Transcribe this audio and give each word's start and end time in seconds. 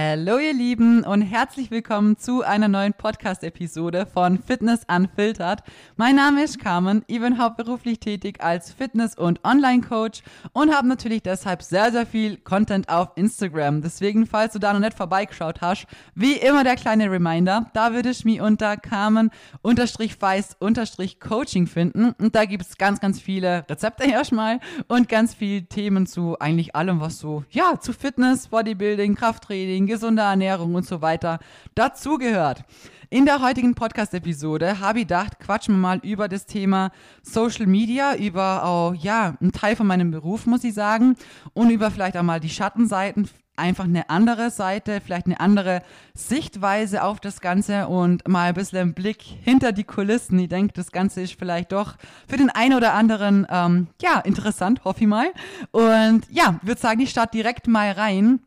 Hallo 0.00 0.38
ihr 0.38 0.54
Lieben 0.54 1.02
und 1.02 1.22
herzlich 1.22 1.72
willkommen 1.72 2.16
zu 2.16 2.44
einer 2.44 2.68
neuen 2.68 2.92
Podcast-Episode 2.92 4.06
von 4.06 4.38
Fitness 4.38 4.82
Unfiltered. 4.86 5.64
Mein 5.96 6.14
Name 6.14 6.44
ist 6.44 6.60
Carmen, 6.60 7.02
ich 7.08 7.20
bin 7.20 7.42
hauptberuflich 7.42 7.98
tätig 7.98 8.40
als 8.40 8.72
Fitness- 8.72 9.18
und 9.18 9.44
Online-Coach 9.44 10.22
und 10.52 10.72
habe 10.72 10.86
natürlich 10.86 11.24
deshalb 11.24 11.64
sehr, 11.64 11.90
sehr 11.90 12.06
viel 12.06 12.36
Content 12.36 12.88
auf 12.88 13.08
Instagram. 13.16 13.82
Deswegen, 13.82 14.24
falls 14.24 14.52
du 14.52 14.60
da 14.60 14.72
noch 14.72 14.78
nicht 14.78 14.96
vorbeigeschaut 14.96 15.62
hast, 15.62 15.88
wie 16.14 16.34
immer 16.34 16.62
der 16.62 16.76
kleine 16.76 17.10
Reminder, 17.10 17.68
da 17.74 17.92
würde 17.92 18.10
ich 18.10 18.24
mich 18.24 18.40
unter 18.40 18.76
Carmen-Feist-Coaching 18.76 21.66
finden 21.66 22.14
und 22.20 22.36
da 22.36 22.44
gibt 22.44 22.62
es 22.62 22.78
ganz, 22.78 23.00
ganz 23.00 23.20
viele 23.20 23.68
Rezepte 23.68 24.08
erstmal 24.08 24.60
und 24.86 25.08
ganz 25.08 25.34
viele 25.34 25.64
Themen 25.64 26.06
zu 26.06 26.38
eigentlich 26.38 26.76
allem, 26.76 27.00
was 27.00 27.18
so, 27.18 27.42
ja, 27.50 27.80
zu 27.80 27.92
Fitness, 27.92 28.46
Bodybuilding, 28.46 29.16
Krafttraining, 29.16 29.87
Training, 29.88 29.98
gesunde 29.98 30.22
Ernährung 30.22 30.74
und 30.74 30.86
so 30.86 31.00
weiter 31.00 31.38
dazugehört. 31.74 32.64
In 33.10 33.24
der 33.24 33.40
heutigen 33.40 33.74
Podcast-Episode 33.74 34.80
habe 34.80 34.98
ich 34.98 35.04
gedacht, 35.06 35.40
quatschen 35.40 35.74
wir 35.76 35.80
mal 35.80 35.98
über 36.02 36.28
das 36.28 36.44
Thema 36.44 36.90
Social 37.22 37.66
Media, 37.66 38.14
über 38.14 38.64
auch, 38.64 38.94
ja, 38.94 39.34
einen 39.40 39.52
Teil 39.52 39.76
von 39.76 39.86
meinem 39.86 40.10
Beruf, 40.10 40.44
muss 40.44 40.62
ich 40.62 40.74
sagen, 40.74 41.16
und 41.54 41.70
über 41.70 41.90
vielleicht 41.90 42.18
auch 42.18 42.22
mal 42.22 42.38
die 42.38 42.50
Schattenseiten, 42.50 43.30
einfach 43.56 43.84
eine 43.84 44.08
andere 44.10 44.50
Seite, 44.50 45.00
vielleicht 45.04 45.26
eine 45.26 45.40
andere 45.40 45.82
Sichtweise 46.14 47.02
auf 47.02 47.18
das 47.18 47.40
Ganze 47.40 47.88
und 47.88 48.28
mal 48.28 48.50
ein 48.50 48.54
bisschen 48.54 48.78
einen 48.78 48.94
Blick 48.94 49.22
hinter 49.22 49.72
die 49.72 49.84
Kulissen. 49.84 50.38
Ich 50.38 50.48
denke, 50.48 50.74
das 50.74 50.92
Ganze 50.92 51.22
ist 51.22 51.38
vielleicht 51.38 51.72
doch 51.72 51.96
für 52.28 52.36
den 52.36 52.50
einen 52.50 52.74
oder 52.74 52.92
anderen, 52.92 53.46
ähm, 53.50 53.88
ja, 54.02 54.20
interessant, 54.20 54.84
hoffe 54.84 55.00
ich 55.00 55.06
mal. 55.06 55.32
Und 55.70 56.26
ja, 56.30 56.60
würde 56.62 56.80
sagen, 56.80 57.00
ich 57.00 57.10
starte 57.10 57.36
direkt 57.36 57.66
mal 57.66 57.90
rein 57.90 58.40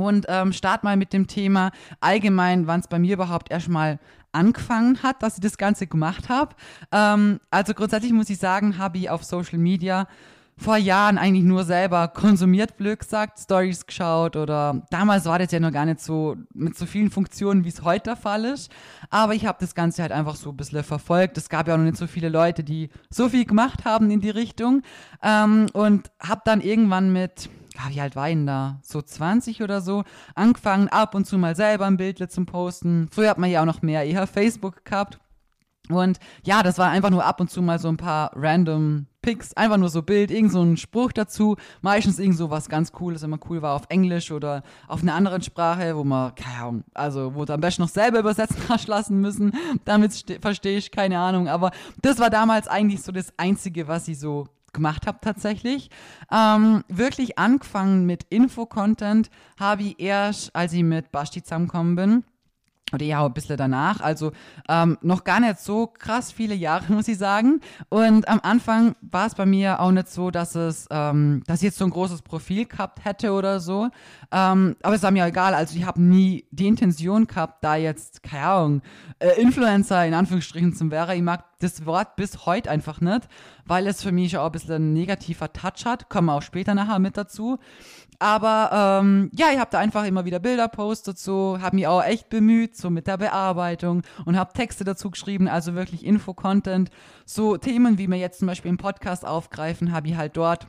und 0.00 0.26
ähm, 0.28 0.52
start 0.52 0.84
mal 0.84 0.96
mit 0.96 1.12
dem 1.12 1.26
Thema 1.26 1.70
allgemein, 2.00 2.66
wann 2.66 2.80
es 2.80 2.88
bei 2.88 2.98
mir 2.98 3.14
überhaupt 3.14 3.50
erstmal 3.50 3.98
angefangen 4.32 5.02
hat, 5.02 5.22
dass 5.22 5.34
ich 5.34 5.40
das 5.40 5.58
Ganze 5.58 5.86
gemacht 5.86 6.28
habe. 6.28 6.54
Ähm, 6.92 7.40
also 7.50 7.74
grundsätzlich 7.74 8.12
muss 8.12 8.30
ich 8.30 8.38
sagen, 8.38 8.78
habe 8.78 8.98
ich 8.98 9.10
auf 9.10 9.24
Social 9.24 9.58
Media 9.58 10.06
vor 10.58 10.76
Jahren 10.76 11.18
eigentlich 11.18 11.44
nur 11.44 11.64
selber 11.64 12.08
konsumiert, 12.08 12.76
blöd 12.76 12.98
gesagt, 12.98 13.38
Stories 13.38 13.86
geschaut 13.86 14.36
oder 14.36 14.82
damals 14.90 15.24
war 15.24 15.38
das 15.38 15.52
ja 15.52 15.60
noch 15.60 15.70
gar 15.72 15.86
nicht 15.86 16.00
so 16.00 16.36
mit 16.52 16.76
so 16.76 16.84
vielen 16.84 17.10
Funktionen, 17.10 17.64
wie 17.64 17.68
es 17.68 17.84
heute 17.84 18.10
der 18.10 18.16
Fall 18.16 18.44
ist. 18.44 18.70
Aber 19.08 19.34
ich 19.34 19.46
habe 19.46 19.58
das 19.60 19.74
Ganze 19.74 20.02
halt 20.02 20.12
einfach 20.12 20.34
so 20.34 20.50
ein 20.50 20.56
bisschen 20.56 20.82
verfolgt. 20.82 21.38
Es 21.38 21.48
gab 21.48 21.68
ja 21.68 21.74
auch 21.74 21.78
noch 21.78 21.84
nicht 21.84 21.96
so 21.96 22.06
viele 22.06 22.28
Leute, 22.28 22.64
die 22.64 22.90
so 23.08 23.28
viel 23.28 23.44
gemacht 23.44 23.84
haben 23.84 24.10
in 24.10 24.20
die 24.20 24.30
Richtung. 24.30 24.82
Ähm, 25.22 25.66
und 25.72 26.10
habe 26.20 26.42
dann 26.44 26.60
irgendwann 26.60 27.12
mit 27.12 27.48
ja, 27.78 27.94
wie 27.94 28.00
alt 28.00 28.16
war 28.16 28.28
ich 28.28 28.36
da? 28.44 28.80
So 28.82 29.00
20 29.00 29.62
oder 29.62 29.80
so. 29.80 30.04
Angefangen 30.34 30.88
ab 30.88 31.14
und 31.14 31.26
zu 31.26 31.38
mal 31.38 31.56
selber 31.56 31.86
ein 31.86 31.96
Bild 31.96 32.30
zum 32.30 32.46
Posten. 32.46 33.08
Früher 33.10 33.30
hat 33.30 33.38
man 33.38 33.50
ja 33.50 33.62
auch 33.62 33.66
noch 33.66 33.82
mehr 33.82 34.04
eher 34.04 34.26
Facebook 34.26 34.84
gehabt. 34.84 35.18
Und 35.88 36.18
ja, 36.44 36.62
das 36.62 36.78
war 36.78 36.90
einfach 36.90 37.10
nur 37.10 37.24
ab 37.24 37.40
und 37.40 37.50
zu 37.50 37.62
mal 37.62 37.78
so 37.78 37.88
ein 37.88 37.96
paar 37.96 38.30
random 38.34 39.06
Pics, 39.22 39.54
einfach 39.54 39.78
nur 39.78 39.88
so 39.88 40.02
Bild, 40.02 40.30
irgend 40.30 40.52
so 40.52 40.62
ein 40.62 40.76
Spruch 40.76 41.12
dazu, 41.12 41.56
meistens 41.80 42.18
irgend 42.18 42.36
so 42.36 42.50
was 42.50 42.68
ganz 42.68 42.92
Cooles, 42.92 43.22
immer 43.22 43.38
cool 43.48 43.62
war 43.62 43.74
auf 43.74 43.82
Englisch 43.88 44.30
oder 44.30 44.62
auf 44.86 45.02
einer 45.02 45.14
anderen 45.14 45.42
Sprache, 45.42 45.96
wo 45.96 46.04
man, 46.04 46.34
keine 46.34 46.58
Ahnung, 46.58 46.84
also 46.94 47.34
wo 47.34 47.44
du 47.44 47.54
am 47.54 47.60
besten 47.60 47.82
noch 47.82 47.88
selber 47.88 48.20
übersetzen 48.20 48.62
hast 48.68 48.86
lassen 48.88 49.20
müssen, 49.20 49.52
damit 49.84 50.38
verstehe 50.40 50.78
ich, 50.78 50.90
keine 50.90 51.18
Ahnung, 51.18 51.48
aber 51.48 51.70
das 52.00 52.18
war 52.18 52.30
damals 52.30 52.68
eigentlich 52.68 53.02
so 53.02 53.10
das 53.10 53.32
Einzige, 53.38 53.88
was 53.88 54.08
ich 54.08 54.18
so 54.18 54.46
gemacht 54.72 55.06
habe 55.06 55.18
tatsächlich. 55.20 55.90
Ähm, 56.32 56.84
wirklich 56.88 57.38
angefangen 57.38 58.06
mit 58.06 58.24
Info-Content 58.30 59.30
habe 59.58 59.82
ich 59.82 60.00
erst, 60.00 60.54
als 60.54 60.72
ich 60.72 60.82
mit 60.82 61.10
Basti 61.12 61.42
zusammengekommen 61.42 61.96
bin 61.96 62.24
oder 62.92 63.04
ja, 63.04 63.24
ein 63.24 63.32
bisschen 63.32 63.56
danach. 63.56 64.00
Also 64.00 64.32
ähm, 64.68 64.98
noch 65.02 65.24
gar 65.24 65.40
nicht 65.40 65.58
so 65.60 65.86
krass 65.86 66.32
viele 66.32 66.54
Jahre, 66.54 66.84
muss 66.92 67.08
ich 67.08 67.18
sagen. 67.18 67.60
Und 67.88 68.28
am 68.28 68.40
Anfang 68.42 68.94
war 69.00 69.26
es 69.26 69.34
bei 69.34 69.46
mir 69.46 69.80
auch 69.80 69.90
nicht 69.90 70.08
so, 70.08 70.30
dass 70.30 70.54
es, 70.54 70.86
ähm, 70.90 71.42
dass 71.46 71.58
ich 71.58 71.64
jetzt 71.64 71.78
so 71.78 71.84
ein 71.84 71.90
großes 71.90 72.22
Profil 72.22 72.66
gehabt 72.66 73.04
hätte 73.04 73.32
oder 73.32 73.60
so. 73.60 73.88
Ähm, 74.32 74.76
aber 74.82 74.94
es 74.94 75.02
war 75.02 75.10
mir 75.10 75.26
egal. 75.26 75.54
Also 75.54 75.76
ich 75.76 75.84
habe 75.84 76.00
nie 76.00 76.46
die 76.50 76.66
Intention 76.66 77.26
gehabt, 77.26 77.64
da 77.64 77.76
jetzt, 77.76 78.22
keine 78.22 78.46
Ahnung, 78.46 78.82
äh, 79.18 79.40
Influencer 79.40 80.06
in 80.06 80.14
Anführungsstrichen 80.14 80.74
zu 80.74 80.90
wäre. 80.90 81.14
Ich 81.14 81.22
mag 81.22 81.44
das 81.60 81.86
Wort 81.86 82.16
bis 82.16 82.46
heute 82.46 82.70
einfach 82.70 83.00
nicht, 83.00 83.28
weil 83.64 83.86
es 83.86 84.02
für 84.02 84.12
mich 84.12 84.36
auch 84.36 84.46
ein 84.46 84.52
bisschen 84.52 84.74
ein 84.74 84.92
negativer 84.92 85.52
Touch 85.52 85.84
hat. 85.84 86.08
Kommen 86.08 86.26
wir 86.26 86.34
auch 86.34 86.42
später 86.42 86.74
nachher 86.74 86.98
mit 86.98 87.16
dazu. 87.16 87.58
Aber 88.20 89.00
ähm, 89.00 89.30
ja, 89.32 89.46
ich 89.52 89.58
habe 89.58 89.70
da 89.70 89.78
einfach 89.78 90.04
immer 90.04 90.24
wieder 90.24 90.40
Bilder 90.40 90.66
postet, 90.66 91.18
so, 91.18 91.58
habe 91.60 91.76
mich 91.76 91.86
auch 91.86 92.02
echt 92.02 92.28
bemüht, 92.28 92.76
so 92.76 92.90
mit 92.90 93.06
der 93.06 93.16
Bearbeitung 93.16 94.02
und 94.24 94.36
habe 94.36 94.52
Texte 94.52 94.82
dazu 94.82 95.10
geschrieben, 95.10 95.46
also 95.46 95.74
wirklich 95.74 96.04
Info-Content. 96.04 96.90
So 97.24 97.56
Themen, 97.56 97.98
wie 97.98 98.08
wir 98.08 98.18
jetzt 98.18 98.40
zum 98.40 98.48
Beispiel 98.48 98.70
im 98.70 98.76
Podcast 98.76 99.24
aufgreifen, 99.24 99.92
habe 99.92 100.08
ich 100.08 100.16
halt 100.16 100.36
dort 100.36 100.66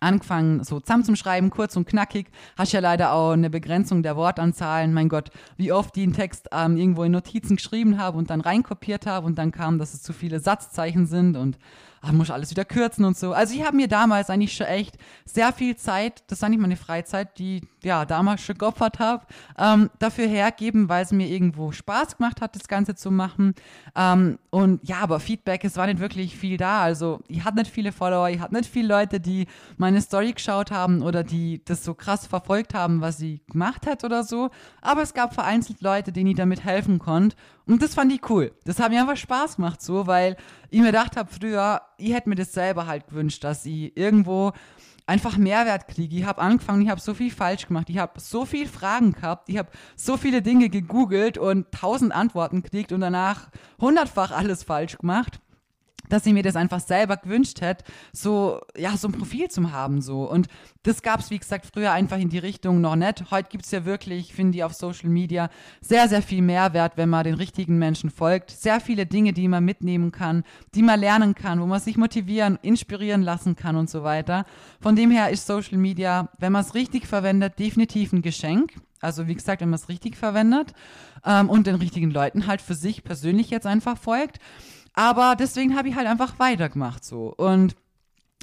angefangen, 0.00 0.64
so 0.64 0.80
zusammen 0.80 1.04
zum 1.04 1.16
Schreiben, 1.16 1.50
kurz 1.50 1.76
und 1.76 1.86
knackig. 1.86 2.30
Hast 2.56 2.72
ja 2.72 2.80
leider 2.80 3.12
auch 3.12 3.32
eine 3.32 3.50
Begrenzung 3.50 4.02
der 4.02 4.16
Wortanzahlen. 4.16 4.94
Mein 4.94 5.10
Gott, 5.10 5.30
wie 5.58 5.72
oft 5.72 5.94
die 5.94 6.04
einen 6.04 6.14
Text 6.14 6.48
ähm, 6.52 6.78
irgendwo 6.78 7.04
in 7.04 7.12
Notizen 7.12 7.56
geschrieben 7.56 7.98
habe 7.98 8.16
und 8.16 8.30
dann 8.30 8.40
reinkopiert 8.40 9.06
habe 9.06 9.26
und 9.26 9.36
dann 9.36 9.52
kam, 9.52 9.78
dass 9.78 9.92
es 9.92 10.02
zu 10.02 10.14
viele 10.14 10.40
Satzzeichen 10.40 11.06
sind 11.06 11.36
und 11.36 11.58
ah, 12.00 12.12
muss 12.12 12.30
alles 12.30 12.50
wieder 12.50 12.64
kürzen 12.64 13.04
und 13.04 13.16
so. 13.16 13.32
Also 13.32 13.54
ich 13.54 13.64
habe 13.64 13.76
mir 13.76 13.88
damals 13.88 14.30
eigentlich 14.30 14.54
schon 14.54 14.66
echt 14.66 14.96
sehr 15.24 15.52
viel 15.52 15.76
Zeit, 15.76 16.22
das 16.28 16.40
war 16.42 16.48
nicht 16.48 16.60
meine 16.60 16.76
Freizeit, 16.76 17.38
die 17.38 17.62
ja 17.82 18.04
damals 18.04 18.42
schon 18.42 18.58
geopfert 18.58 18.98
habe, 18.98 19.26
ähm, 19.58 19.90
dafür 19.98 20.26
hergeben, 20.26 20.88
weil 20.88 21.04
es 21.04 21.12
mir 21.12 21.28
irgendwo 21.28 21.72
Spaß 21.72 22.16
gemacht 22.16 22.40
hat, 22.40 22.56
das 22.56 22.68
Ganze 22.68 22.94
zu 22.94 23.10
machen. 23.10 23.54
Ähm, 23.94 24.38
und 24.50 24.86
ja, 24.86 24.98
aber 25.00 25.20
Feedback, 25.20 25.64
es 25.64 25.76
war 25.76 25.86
nicht 25.86 26.00
wirklich 26.00 26.36
viel 26.36 26.56
da. 26.56 26.82
Also 26.82 27.20
ich 27.28 27.44
hatte 27.44 27.58
nicht 27.58 27.70
viele 27.70 27.92
Follower, 27.92 28.28
ich 28.28 28.40
hatte 28.40 28.54
nicht 28.54 28.70
viele 28.70 28.88
Leute, 28.88 29.20
die 29.20 29.46
meine 29.76 30.00
Story 30.00 30.32
geschaut 30.32 30.70
haben 30.70 31.02
oder 31.02 31.22
die 31.22 31.62
das 31.64 31.84
so 31.84 31.94
krass 31.94 32.26
verfolgt 32.26 32.74
haben, 32.74 33.00
was 33.00 33.18
sie 33.18 33.40
gemacht 33.50 33.86
hat 33.86 34.04
oder 34.04 34.24
so. 34.24 34.50
Aber 34.80 35.02
es 35.02 35.14
gab 35.14 35.34
vereinzelt 35.34 35.82
Leute, 35.82 36.12
denen 36.12 36.30
ich 36.30 36.36
damit 36.36 36.64
helfen 36.64 36.98
konnte. 36.98 37.36
Und 37.70 37.82
das 37.82 37.94
fand 37.94 38.12
ich 38.12 38.28
cool. 38.28 38.50
Das 38.64 38.80
hat 38.80 38.90
mir 38.90 39.00
einfach 39.00 39.16
Spaß 39.16 39.54
gemacht 39.54 39.80
so, 39.80 40.08
weil 40.08 40.36
ich 40.70 40.80
mir 40.80 40.86
gedacht 40.86 41.16
habe 41.16 41.30
früher, 41.32 41.82
ich 41.98 42.12
hätte 42.12 42.28
mir 42.28 42.34
das 42.34 42.52
selber 42.52 42.88
halt 42.88 43.06
gewünscht, 43.06 43.44
dass 43.44 43.64
ich 43.64 43.96
irgendwo 43.96 44.52
einfach 45.06 45.36
Mehrwert 45.36 45.86
kriege. 45.86 46.16
Ich 46.16 46.24
habe 46.24 46.40
angefangen, 46.40 46.82
ich 46.82 46.88
habe 46.88 47.00
so 47.00 47.14
viel 47.14 47.30
falsch 47.30 47.68
gemacht, 47.68 47.88
ich 47.88 47.98
habe 47.98 48.18
so 48.18 48.44
viele 48.44 48.68
Fragen 48.68 49.12
gehabt, 49.12 49.48
ich 49.48 49.56
habe 49.56 49.68
so 49.94 50.16
viele 50.16 50.42
Dinge 50.42 50.68
gegoogelt 50.68 51.38
und 51.38 51.70
tausend 51.70 52.12
Antworten 52.12 52.62
gekriegt 52.62 52.90
und 52.90 53.02
danach 53.02 53.50
hundertfach 53.80 54.32
alles 54.32 54.64
falsch 54.64 54.98
gemacht 54.98 55.40
dass 56.12 56.26
ich 56.26 56.32
mir 56.32 56.42
das 56.42 56.56
einfach 56.56 56.80
selber 56.80 57.16
gewünscht 57.16 57.60
hätte, 57.60 57.84
so, 58.12 58.60
ja, 58.76 58.96
so 58.96 59.08
ein 59.08 59.12
Profil 59.12 59.48
zu 59.48 59.72
haben, 59.72 60.02
so. 60.02 60.30
Und 60.30 60.48
das 60.82 61.02
gab 61.02 61.20
es, 61.20 61.30
wie 61.30 61.38
gesagt, 61.38 61.66
früher 61.72 61.92
einfach 61.92 62.18
in 62.18 62.28
die 62.28 62.38
Richtung 62.38 62.80
noch 62.80 62.96
nicht. 62.96 63.30
Heute 63.30 63.48
gibt 63.50 63.64
es 63.64 63.70
ja 63.70 63.84
wirklich, 63.84 64.34
finde 64.34 64.58
ich, 64.58 64.64
auf 64.64 64.72
Social 64.72 65.10
Media 65.10 65.50
sehr, 65.80 66.08
sehr 66.08 66.22
viel 66.22 66.42
Mehrwert, 66.42 66.96
wenn 66.96 67.08
man 67.08 67.24
den 67.24 67.34
richtigen 67.34 67.78
Menschen 67.78 68.10
folgt. 68.10 68.50
Sehr 68.50 68.80
viele 68.80 69.06
Dinge, 69.06 69.32
die 69.32 69.48
man 69.48 69.64
mitnehmen 69.64 70.10
kann, 70.10 70.44
die 70.74 70.82
man 70.82 71.00
lernen 71.00 71.34
kann, 71.34 71.60
wo 71.60 71.66
man 71.66 71.80
sich 71.80 71.96
motivieren, 71.96 72.58
inspirieren 72.62 73.22
lassen 73.22 73.56
kann 73.56 73.76
und 73.76 73.90
so 73.90 74.02
weiter. 74.02 74.44
Von 74.80 74.96
dem 74.96 75.10
her 75.10 75.30
ist 75.30 75.46
Social 75.46 75.78
Media, 75.78 76.28
wenn 76.38 76.52
man 76.52 76.64
es 76.64 76.74
richtig 76.74 77.06
verwendet, 77.06 77.58
definitiv 77.58 78.12
ein 78.12 78.22
Geschenk. 78.22 78.72
Also 79.00 79.26
wie 79.26 79.34
gesagt, 79.34 79.62
wenn 79.62 79.70
man 79.70 79.78
es 79.78 79.88
richtig 79.88 80.16
verwendet 80.16 80.72
ähm, 81.24 81.48
und 81.48 81.66
den 81.66 81.76
richtigen 81.76 82.10
Leuten 82.10 82.46
halt 82.46 82.60
für 82.60 82.74
sich 82.74 83.02
persönlich 83.02 83.50
jetzt 83.50 83.66
einfach 83.66 83.96
folgt. 83.96 84.38
Aber 84.94 85.36
deswegen 85.36 85.76
habe 85.76 85.88
ich 85.88 85.96
halt 85.96 86.06
einfach 86.06 86.38
weitergemacht 86.38 87.04
so. 87.04 87.32
Und 87.36 87.76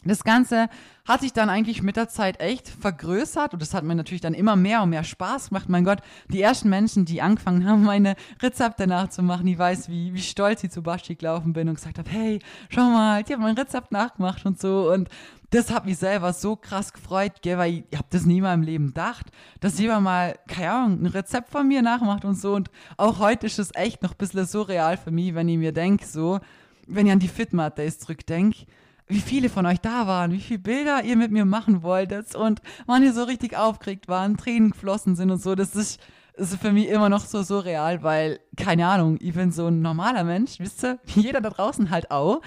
das 0.05 0.23
Ganze 0.23 0.69
hat 1.07 1.21
sich 1.21 1.33
dann 1.33 1.49
eigentlich 1.49 1.81
mit 1.81 1.95
der 1.95 2.07
Zeit 2.07 2.39
echt 2.39 2.69
vergrößert 2.69 3.53
und 3.53 3.61
das 3.61 3.73
hat 3.73 3.83
mir 3.83 3.95
natürlich 3.95 4.21
dann 4.21 4.33
immer 4.33 4.55
mehr 4.55 4.83
und 4.83 4.89
mehr 4.89 5.03
Spaß 5.03 5.49
gemacht. 5.49 5.69
Mein 5.69 5.83
Gott, 5.83 5.99
die 6.29 6.41
ersten 6.41 6.69
Menschen, 6.69 7.05
die 7.05 7.21
angefangen 7.21 7.67
haben, 7.67 7.83
meine 7.85 8.15
Rezepte 8.41 8.87
nachzumachen, 8.87 9.47
ich 9.47 9.57
weiß, 9.57 9.89
wie, 9.89 10.13
wie 10.13 10.21
stolz 10.21 10.63
ich 10.63 10.71
zu 10.71 10.83
Basti 10.83 11.15
gelaufen 11.15 11.53
bin 11.53 11.67
und 11.67 11.75
gesagt 11.75 11.97
habe, 11.97 12.09
hey, 12.09 12.39
schau 12.69 12.83
mal, 12.83 13.23
die 13.23 13.33
haben 13.33 13.41
mein 13.41 13.57
Rezept 13.57 13.91
nachgemacht 13.91 14.45
und 14.45 14.59
so 14.59 14.91
und 14.91 15.09
das 15.49 15.71
hat 15.71 15.85
mich 15.85 15.97
selber 15.97 16.33
so 16.33 16.55
krass 16.55 16.91
gefreut, 16.91 17.41
gell, 17.41 17.57
weil 17.57 17.83
ich, 17.89 17.97
habe 17.97 18.07
das 18.09 18.25
nie 18.25 18.41
mal 18.41 18.53
im 18.53 18.63
Leben 18.63 18.87
gedacht, 18.87 19.27
dass 19.59 19.79
jemand 19.79 20.03
mal, 20.03 20.39
keine 20.47 20.71
Ahnung, 20.71 21.03
ein 21.03 21.05
Rezept 21.07 21.49
von 21.49 21.67
mir 21.67 21.81
nachmacht 21.81 22.25
und 22.25 22.35
so 22.35 22.53
und 22.55 22.69
auch 22.97 23.19
heute 23.19 23.45
ist 23.45 23.59
es 23.59 23.73
echt 23.73 24.03
noch 24.03 24.11
ein 24.11 24.17
bisschen 24.17 24.45
surreal 24.45 24.97
für 24.97 25.11
mich, 25.11 25.35
wenn 25.35 25.47
ich 25.47 25.57
mir 25.57 25.71
denke, 25.71 26.05
so, 26.05 26.39
wenn 26.87 27.05
ich 27.05 27.11
an 27.13 27.19
die 27.19 27.27
Fitmat 27.27 27.77
Days 27.77 27.99
zurückdenke, 27.99 28.65
wie 29.07 29.21
viele 29.21 29.49
von 29.49 29.65
euch 29.65 29.79
da 29.79 30.05
waren, 30.05 30.31
wie 30.31 30.39
viele 30.39 30.59
Bilder 30.59 31.03
ihr 31.03 31.15
mit 31.15 31.31
mir 31.31 31.45
machen 31.45 31.81
wolltet 31.81 32.35
und 32.35 32.61
ihr 33.01 33.13
so 33.13 33.23
richtig 33.23 33.55
aufgeregt 33.57 34.07
waren, 34.07 34.37
Tränen 34.37 34.71
geflossen 34.71 35.15
sind 35.15 35.31
und 35.31 35.41
so. 35.41 35.55
Das 35.55 35.75
ist, 35.75 36.01
ist 36.35 36.57
für 36.57 36.73
mich 36.73 36.89
immer 36.89 37.07
noch 37.07 37.25
so 37.25 37.41
surreal, 37.41 38.03
weil, 38.03 38.39
keine 38.57 38.85
Ahnung, 38.85 39.17
ich 39.21 39.33
bin 39.33 39.51
so 39.51 39.67
ein 39.67 39.81
normaler 39.81 40.25
Mensch, 40.25 40.59
wisst 40.59 40.83
ihr, 40.83 40.99
wie 41.05 41.21
jeder 41.21 41.39
da 41.39 41.49
draußen 41.49 41.89
halt 41.89 42.11
auch. 42.11 42.41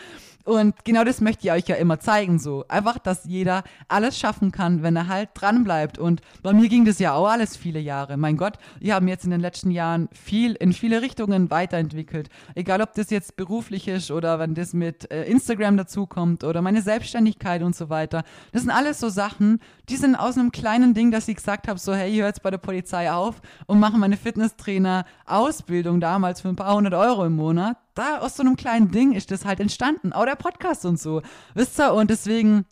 Und 0.50 0.84
genau 0.84 1.04
das 1.04 1.20
möchte 1.20 1.46
ich 1.46 1.52
euch 1.52 1.68
ja 1.68 1.76
immer 1.76 2.00
zeigen, 2.00 2.40
so. 2.40 2.64
Einfach, 2.66 2.98
dass 2.98 3.24
jeder 3.24 3.62
alles 3.86 4.18
schaffen 4.18 4.50
kann, 4.50 4.82
wenn 4.82 4.96
er 4.96 5.06
halt 5.06 5.28
dran 5.34 5.62
bleibt. 5.62 5.96
Und 5.96 6.22
bei 6.42 6.52
mir 6.52 6.68
ging 6.68 6.84
das 6.84 6.98
ja 6.98 7.14
auch 7.14 7.28
alles 7.28 7.56
viele 7.56 7.78
Jahre. 7.78 8.16
Mein 8.16 8.36
Gott, 8.36 8.54
ich 8.80 8.90
habe 8.90 9.04
mir 9.04 9.12
jetzt 9.12 9.24
in 9.24 9.30
den 9.30 9.40
letzten 9.40 9.70
Jahren 9.70 10.08
viel, 10.12 10.54
in 10.54 10.72
viele 10.72 11.02
Richtungen 11.02 11.52
weiterentwickelt. 11.52 12.30
Egal, 12.56 12.82
ob 12.82 12.94
das 12.94 13.10
jetzt 13.10 13.36
beruflich 13.36 13.86
ist 13.86 14.10
oder 14.10 14.40
wenn 14.40 14.54
das 14.54 14.72
mit 14.72 15.08
äh, 15.12 15.22
Instagram 15.22 15.76
dazukommt 15.76 16.42
oder 16.42 16.62
meine 16.62 16.82
Selbstständigkeit 16.82 17.62
und 17.62 17.76
so 17.76 17.88
weiter. 17.88 18.24
Das 18.50 18.62
sind 18.62 18.72
alles 18.72 18.98
so 18.98 19.08
Sachen, 19.08 19.60
die 19.88 19.96
sind 19.96 20.16
aus 20.16 20.36
einem 20.36 20.50
kleinen 20.50 20.94
Ding, 20.94 21.12
dass 21.12 21.28
ich 21.28 21.36
gesagt 21.36 21.68
habe, 21.68 21.78
so, 21.78 21.94
hey, 21.94 22.10
ich 22.10 22.18
höre 22.18 22.26
jetzt 22.26 22.42
bei 22.42 22.50
der 22.50 22.58
Polizei 22.58 23.12
auf 23.12 23.40
und 23.66 23.78
mache 23.78 23.98
meine 23.98 24.16
Fitnesstrainer-Ausbildung 24.16 26.00
damals 26.00 26.40
für 26.40 26.48
ein 26.48 26.56
paar 26.56 26.74
hundert 26.74 26.94
Euro 26.94 27.24
im 27.24 27.36
Monat 27.36 27.76
da 27.94 28.18
aus 28.18 28.36
so 28.36 28.42
einem 28.42 28.56
kleinen 28.56 28.90
Ding 28.90 29.12
ist 29.12 29.30
das 29.30 29.44
halt 29.44 29.60
entstanden. 29.60 30.12
Auch 30.12 30.24
der 30.24 30.36
Podcast 30.36 30.84
und 30.84 30.98
so. 30.98 31.22
Wisst 31.54 31.78
ihr? 31.80 31.92
Und 31.92 32.10
deswegen 32.10 32.64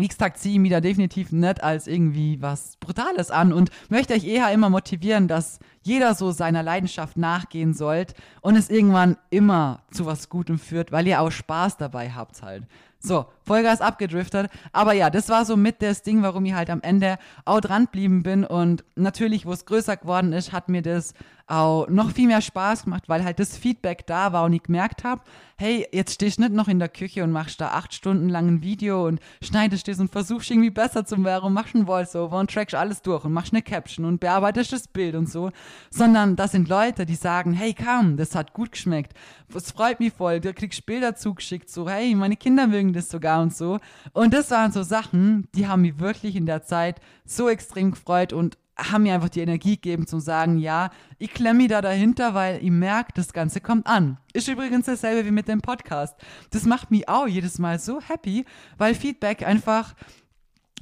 wie 0.00 0.08
gesagt, 0.08 0.38
ziehe 0.38 0.54
ich 0.54 0.60
mich 0.60 0.70
da 0.70 0.80
definitiv 0.80 1.32
nicht 1.32 1.62
als 1.62 1.86
irgendwie 1.86 2.40
was 2.40 2.76
Brutales 2.78 3.30
an 3.30 3.52
und 3.52 3.70
möchte 3.88 4.14
euch 4.14 4.24
eher 4.24 4.50
immer 4.52 4.70
motivieren, 4.70 5.28
dass 5.28 5.58
jeder 5.82 6.14
so 6.14 6.30
seiner 6.30 6.62
Leidenschaft 6.62 7.16
nachgehen 7.16 7.74
sollte 7.74 8.14
und 8.40 8.56
es 8.56 8.70
irgendwann 8.70 9.16
immer 9.30 9.82
zu 9.90 10.06
was 10.06 10.28
Gutem 10.28 10.58
führt, 10.58 10.92
weil 10.92 11.06
ihr 11.06 11.20
auch 11.20 11.30
Spaß 11.30 11.76
dabei 11.76 12.10
habt 12.10 12.42
halt. 12.42 12.66
So, 12.98 13.26
Vollgas 13.50 13.80
abgedriftet. 13.80 14.48
Aber 14.72 14.92
ja, 14.92 15.10
das 15.10 15.28
war 15.28 15.44
so 15.44 15.56
mit 15.56 15.82
das 15.82 16.02
Ding, 16.02 16.22
warum 16.22 16.44
ich 16.44 16.54
halt 16.54 16.70
am 16.70 16.82
Ende 16.82 17.18
auch 17.44 17.60
dran 17.60 17.88
blieben 17.88 18.22
bin. 18.22 18.44
Und 18.44 18.84
natürlich, 18.94 19.44
wo 19.44 19.50
es 19.50 19.66
größer 19.66 19.96
geworden 19.96 20.32
ist, 20.32 20.52
hat 20.52 20.68
mir 20.68 20.82
das 20.82 21.14
auch 21.50 21.88
noch 21.88 22.12
viel 22.12 22.28
mehr 22.28 22.40
Spaß 22.40 22.84
gemacht, 22.84 23.08
weil 23.08 23.24
halt 23.24 23.40
das 23.40 23.58
Feedback 23.58 24.06
da 24.06 24.32
war 24.32 24.44
und 24.44 24.52
ich 24.52 24.62
gemerkt 24.62 25.02
habe, 25.02 25.22
hey, 25.58 25.86
jetzt 25.92 26.14
stehst 26.14 26.38
du 26.38 26.42
nicht 26.42 26.54
noch 26.54 26.68
in 26.68 26.78
der 26.78 26.88
Küche 26.88 27.24
und 27.24 27.32
machst 27.32 27.60
da 27.60 27.72
acht 27.72 27.92
Stunden 27.92 28.28
lang 28.28 28.48
ein 28.48 28.62
Video 28.62 29.06
und 29.06 29.20
schneidest 29.42 29.88
das 29.88 29.98
und 29.98 30.10
versuchst 30.10 30.50
irgendwie 30.50 30.70
besser 30.70 31.04
zu 31.04 31.22
werden 31.24 31.46
und 31.46 31.52
machst 31.52 31.74
ein 31.74 31.86
Voiceover 31.86 32.38
und 32.38 32.50
trackst 32.50 32.76
alles 32.76 33.02
durch 33.02 33.24
und 33.24 33.32
machst 33.32 33.52
eine 33.52 33.62
Caption 33.62 34.04
und 34.04 34.20
bearbeitest 34.20 34.72
das 34.72 34.86
Bild 34.86 35.16
und 35.16 35.28
so, 35.28 35.50
sondern 35.90 36.36
das 36.36 36.52
sind 36.52 36.68
Leute, 36.68 37.04
die 37.04 37.16
sagen, 37.16 37.52
hey, 37.52 37.74
komm, 37.74 38.16
das 38.16 38.34
hat 38.34 38.54
gut 38.54 38.72
geschmeckt, 38.72 39.12
es 39.52 39.72
freut 39.72 39.98
mich 39.98 40.12
voll, 40.12 40.40
du 40.40 40.54
kriegst 40.54 40.86
Bilder 40.86 41.16
zugeschickt, 41.16 41.68
so, 41.68 41.88
hey, 41.90 42.14
meine 42.14 42.36
Kinder 42.36 42.68
mögen 42.68 42.92
das 42.92 43.10
sogar 43.10 43.39
und 43.40 43.54
so. 43.54 43.78
Und 44.12 44.34
das 44.34 44.50
waren 44.50 44.72
so 44.72 44.82
Sachen, 44.82 45.48
die 45.54 45.66
haben 45.66 45.82
mich 45.82 45.98
wirklich 45.98 46.36
in 46.36 46.46
der 46.46 46.62
Zeit 46.62 47.00
so 47.24 47.48
extrem 47.48 47.92
gefreut 47.92 48.32
und 48.32 48.58
haben 48.78 49.02
mir 49.02 49.14
einfach 49.14 49.28
die 49.28 49.40
Energie 49.40 49.76
gegeben 49.76 50.06
zu 50.06 50.20
sagen, 50.20 50.58
ja, 50.58 50.90
ich 51.18 51.32
klemme 51.32 51.58
mich 51.58 51.68
da 51.68 51.82
dahinter, 51.82 52.34
weil 52.34 52.62
ich 52.62 52.70
merke, 52.70 53.12
das 53.14 53.32
Ganze 53.32 53.60
kommt 53.60 53.86
an. 53.86 54.18
Ist 54.32 54.48
übrigens 54.48 54.86
dasselbe 54.86 55.26
wie 55.26 55.32
mit 55.32 55.48
dem 55.48 55.60
Podcast. 55.60 56.16
Das 56.50 56.64
macht 56.64 56.90
mich 56.90 57.08
auch 57.08 57.26
jedes 57.26 57.58
Mal 57.58 57.78
so 57.78 58.00
happy, 58.00 58.44
weil 58.78 58.94
Feedback 58.94 59.46
einfach 59.46 59.94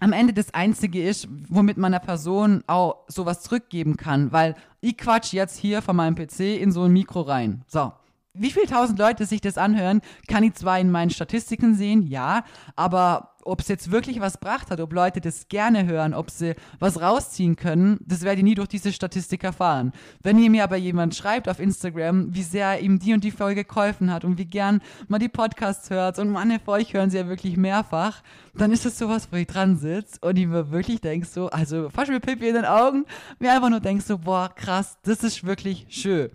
am 0.00 0.12
Ende 0.12 0.32
das 0.32 0.54
Einzige 0.54 1.02
ist, 1.02 1.26
womit 1.48 1.76
man 1.76 1.92
einer 1.92 2.04
Person 2.04 2.62
auch 2.66 3.04
sowas 3.08 3.42
zurückgeben 3.42 3.96
kann, 3.96 4.30
weil 4.30 4.54
ich 4.80 4.96
quatsch 4.96 5.32
jetzt 5.32 5.58
hier 5.58 5.82
von 5.82 5.96
meinem 5.96 6.14
PC 6.14 6.40
in 6.60 6.70
so 6.70 6.84
ein 6.84 6.92
Mikro 6.92 7.22
rein. 7.22 7.64
So 7.66 7.92
wie 8.34 8.50
viele 8.50 8.66
tausend 8.66 8.98
Leute 8.98 9.26
sich 9.26 9.40
das 9.40 9.58
anhören, 9.58 10.00
kann 10.28 10.44
ich 10.44 10.54
zwar 10.54 10.78
in 10.78 10.90
meinen 10.90 11.10
Statistiken 11.10 11.74
sehen, 11.74 12.02
ja, 12.02 12.44
aber 12.76 13.34
ob 13.48 13.60
es 13.60 13.68
jetzt 13.68 13.90
wirklich 13.90 14.20
was 14.20 14.34
gebracht 14.34 14.70
hat, 14.70 14.80
ob 14.80 14.92
Leute 14.92 15.20
das 15.20 15.48
gerne 15.48 15.86
hören, 15.86 16.12
ob 16.12 16.30
sie 16.30 16.54
was 16.78 17.00
rausziehen 17.00 17.56
können, 17.56 17.98
das 18.04 18.22
werde 18.22 18.38
ich 18.38 18.44
nie 18.44 18.54
durch 18.54 18.68
diese 18.68 18.92
Statistik 18.92 19.42
erfahren. 19.42 19.92
Wenn 20.22 20.38
ihr 20.38 20.50
mir 20.50 20.64
aber 20.64 20.76
jemand 20.76 21.14
schreibt 21.14 21.48
auf 21.48 21.58
Instagram, 21.58 22.34
wie 22.34 22.42
sehr 22.42 22.80
ihm 22.80 22.98
die 22.98 23.14
und 23.14 23.24
die 23.24 23.30
Folge 23.30 23.64
geholfen 23.64 24.12
hat 24.12 24.24
und 24.24 24.36
wie 24.36 24.44
gern 24.44 24.82
man 25.08 25.20
die 25.20 25.30
Podcasts 25.30 25.88
hört 25.88 26.18
und 26.18 26.28
manche 26.30 26.60
von 26.60 26.74
euch 26.74 26.92
hören 26.92 27.10
sie 27.10 27.16
ja 27.16 27.26
wirklich 27.26 27.56
mehrfach, 27.56 28.22
dann 28.54 28.70
ist 28.70 28.84
es 28.84 28.98
sowas, 28.98 29.28
wo 29.30 29.36
ich 29.36 29.46
dran 29.46 29.76
sitze 29.76 30.18
und 30.20 30.38
ich 30.38 30.46
mir 30.46 30.70
wirklich 30.70 31.00
denke 31.00 31.26
so, 31.26 31.48
also 31.48 31.88
fast 31.88 32.10
mir 32.10 32.20
Pippi 32.20 32.48
in 32.48 32.54
den 32.54 32.64
Augen, 32.66 33.06
mir 33.38 33.52
einfach 33.52 33.70
nur 33.70 33.80
denke 33.80 34.04
so, 34.04 34.18
boah, 34.18 34.50
krass, 34.54 34.98
das 35.04 35.24
ist 35.24 35.44
wirklich 35.44 35.86
schön. 35.88 36.30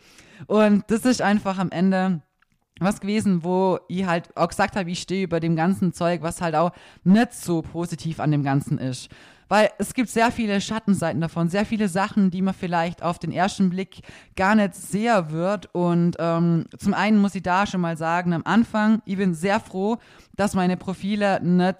Und 0.48 0.84
das 0.88 1.06
ist 1.06 1.22
einfach 1.22 1.58
am 1.58 1.72
Ende 1.72 2.22
was 2.80 3.00
gewesen, 3.00 3.44
wo 3.44 3.80
ich 3.88 4.06
halt 4.06 4.36
auch 4.36 4.48
gesagt 4.48 4.76
habe, 4.76 4.90
ich 4.90 5.00
stehe 5.00 5.24
über 5.24 5.40
dem 5.40 5.56
ganzen 5.56 5.94
Zeug, 5.94 6.22
was 6.22 6.42
halt 6.42 6.56
auch 6.56 6.72
nicht 7.04 7.34
so 7.34 7.62
positiv 7.62 8.20
an 8.20 8.32
dem 8.32 8.44
Ganzen 8.44 8.78
ist. 8.78 9.10
Weil 9.48 9.70
es 9.78 9.94
gibt 9.94 10.10
sehr 10.10 10.32
viele 10.32 10.60
Schattenseiten 10.62 11.22
davon, 11.22 11.50
sehr 11.50 11.66
viele 11.66 11.88
Sachen, 11.88 12.32
die 12.32 12.42
man 12.42 12.54
vielleicht 12.54 13.04
auf 13.04 13.20
den 13.20 13.32
ersten 13.32 13.70
Blick 13.70 14.02
gar 14.36 14.56
nicht 14.56 14.74
sehr 14.74 15.32
wird. 15.32 15.70
Und 15.74 16.16
ähm, 16.18 16.66
zum 16.78 16.94
einen 16.94 17.20
muss 17.20 17.36
ich 17.36 17.44
da 17.44 17.68
schon 17.68 17.82
mal 17.82 17.98
sagen, 17.98 18.34
am 18.34 18.42
Anfang, 18.46 19.02
ich 19.06 19.18
bin 19.18 19.36
sehr 19.36 19.60
froh, 19.60 19.98
dass 20.36 20.56
meine 20.56 20.78
Profile 20.78 21.40
nicht 21.44 21.78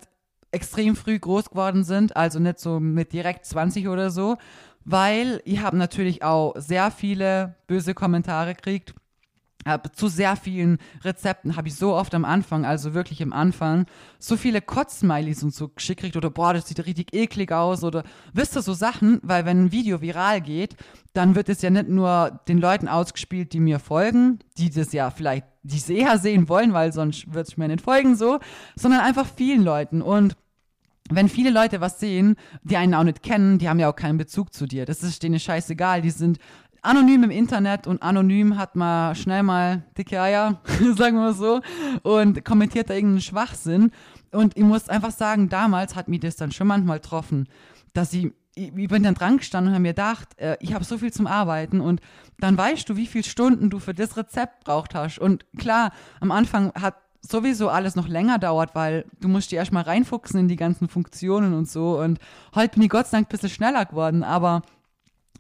extrem 0.52 0.96
früh 0.96 1.18
groß 1.18 1.50
geworden 1.50 1.84
sind, 1.84 2.16
also 2.16 2.38
nicht 2.38 2.60
so 2.60 2.80
mit 2.80 3.12
direkt 3.12 3.46
20 3.46 3.88
oder 3.88 4.12
so, 4.12 4.38
weil 4.86 5.42
ich 5.46 5.62
habe 5.62 5.78
natürlich 5.78 6.24
auch 6.24 6.54
sehr 6.58 6.92
viele 6.92 7.56
böse 7.68 7.94
Kommentare 7.94 8.56
gekriegt. 8.56 8.94
Zu 9.94 10.10
sehr 10.10 10.36
vielen 10.36 10.78
Rezepten 11.06 11.56
habe 11.56 11.70
ich 11.70 11.76
so 11.76 11.94
oft 11.94 12.14
am 12.16 12.26
Anfang, 12.26 12.66
also 12.66 12.94
wirklich 12.94 13.24
am 13.24 13.32
Anfang, 13.32 13.86
so 14.20 14.36
viele 14.36 14.62
Kotzsmileys 14.62 15.42
und 15.42 15.54
so 15.54 15.70
geschickt 15.70 16.02
kriegt 16.02 16.18
oder 16.18 16.30
boah, 16.30 16.54
das 16.54 16.68
sieht 16.68 16.86
richtig 16.86 17.14
eklig 17.14 17.54
aus 17.54 17.86
oder 17.86 18.04
wisst 18.34 18.58
ihr 18.58 18.62
so 18.62 18.74
Sachen, 18.74 19.22
weil 19.24 19.46
wenn 19.46 19.66
ein 19.66 19.72
Video 19.72 20.02
viral 20.02 20.42
geht, 20.42 20.76
dann 21.14 21.36
wird 21.36 21.48
es 21.48 21.62
ja 21.62 21.70
nicht 21.70 21.88
nur 21.88 22.42
den 22.50 22.58
Leuten 22.58 22.90
ausgespielt, 22.90 23.54
die 23.54 23.62
mir 23.62 23.80
folgen, 23.80 24.40
die 24.58 24.70
das 24.70 24.92
ja 24.92 25.12
vielleicht, 25.12 25.46
die 25.62 25.94
eher 25.94 26.18
sehen 26.18 26.50
wollen, 26.50 26.74
weil 26.74 26.92
sonst 26.92 27.34
wird 27.34 27.48
es 27.48 27.56
mir 27.56 27.70
nicht 27.70 27.80
folgen 27.80 28.18
so, 28.18 28.40
sondern 28.76 29.00
einfach 29.00 29.28
vielen 29.34 29.64
Leuten 29.64 30.02
und 30.02 30.36
wenn 31.10 31.30
viele 31.30 31.50
Leute 31.50 31.82
was 31.82 32.00
sehen, 32.00 32.36
die 32.64 32.78
einen 32.78 32.94
auch 32.94 33.04
nicht 33.04 33.24
kennen, 33.24 33.60
die 33.60 33.68
haben 33.68 33.80
ja 33.80 33.90
auch 33.90 33.96
keinen 33.96 34.18
Bezug 34.18 34.54
zu 34.54 34.66
dir. 34.66 34.86
Das 34.86 35.04
ist 35.04 35.22
denen 35.24 35.40
scheißegal. 35.40 36.02
Die 36.02 36.10
sind 36.10 36.40
anonym 36.82 37.24
im 37.24 37.32
Internet 37.32 37.88
und 37.88 38.02
anonym 38.02 38.58
hat 38.58 38.76
man 38.76 39.16
schnell 39.16 39.44
mal 39.44 39.84
dicke 39.98 40.22
Eier, 40.22 40.62
sagen 40.96 41.18
wir 41.18 41.24
mal 41.24 41.34
so, 41.34 41.62
und 42.04 42.44
kommentiert 42.46 42.90
da 42.90 42.94
irgendeinen 42.94 43.22
Schwachsinn. 43.22 43.92
Und 44.32 44.58
ich 44.58 44.64
muss 44.64 44.90
einfach 44.90 45.12
sagen, 45.12 45.50
damals 45.50 45.96
hat 45.96 46.08
mich 46.08 46.22
das 46.22 46.36
dann 46.36 46.52
schon 46.52 46.68
manchmal 46.68 47.00
getroffen, 47.00 47.48
dass 47.94 48.14
ich 48.14 48.32
ich 48.56 48.72
bin 48.72 49.02
dann 49.02 49.16
dran 49.16 49.38
gestanden 49.38 49.70
und 49.70 49.74
habe 49.74 49.82
mir 49.82 49.94
gedacht, 49.94 50.40
äh, 50.40 50.58
ich 50.60 50.74
habe 50.74 50.84
so 50.84 50.98
viel 50.98 51.12
zum 51.12 51.26
Arbeiten 51.26 51.82
und 51.82 52.02
dann 52.40 52.58
weißt 52.58 52.88
du, 52.88 52.96
wie 52.96 53.08
viele 53.08 53.24
Stunden 53.24 53.70
du 53.70 53.80
für 53.80 53.94
das 53.94 54.16
Rezept 54.16 54.64
braucht 54.64 54.94
hast. 54.94 55.18
Und 55.18 55.46
klar, 55.58 55.92
am 56.20 56.32
Anfang 56.32 56.72
hat 56.74 56.96
sowieso 57.26 57.70
alles 57.70 57.96
noch 57.96 58.08
länger 58.08 58.38
dauert, 58.38 58.76
weil 58.76 59.06
du 59.20 59.28
musst 59.28 59.52
dir 59.52 59.58
erstmal 59.58 59.84
reinfuchsen 59.84 60.42
in 60.42 60.48
die 60.48 60.56
ganzen 60.56 60.88
Funktionen 60.90 61.54
und 61.54 61.70
so. 61.70 62.00
Und 62.00 62.20
heute 62.54 62.76
bin 62.76 62.84
ich 62.84 62.90
Gott 62.90 63.08
sei 63.08 63.18
Dank 63.18 63.28
ein 63.28 63.32
bisschen 63.32 63.50
schneller 63.50 63.86
geworden, 63.86 64.24
aber 64.24 64.62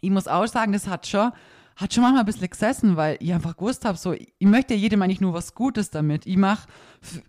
ich 0.01 0.09
muss 0.09 0.27
auch 0.27 0.47
sagen, 0.47 0.71
das 0.71 0.88
hat 0.88 1.07
schon, 1.07 1.31
hat 1.75 1.94
schon 1.94 2.03
manchmal 2.03 2.24
ein 2.24 2.25
bisschen 2.25 2.50
gesessen, 2.50 2.96
weil 2.96 3.17
ich 3.19 3.34
einfach 3.34 3.57
gewusst 3.57 3.84
habe, 3.84 3.98
so, 3.98 4.13
ich 4.13 4.48
möchte 4.48 4.74
ja 4.74 4.79
jedem 4.79 5.01
eigentlich 5.01 5.22
nur 5.22 5.34
was 5.34 5.55
Gutes 5.55 5.89
damit. 5.89 6.25
Ich 6.25 6.38
mache 6.38 6.67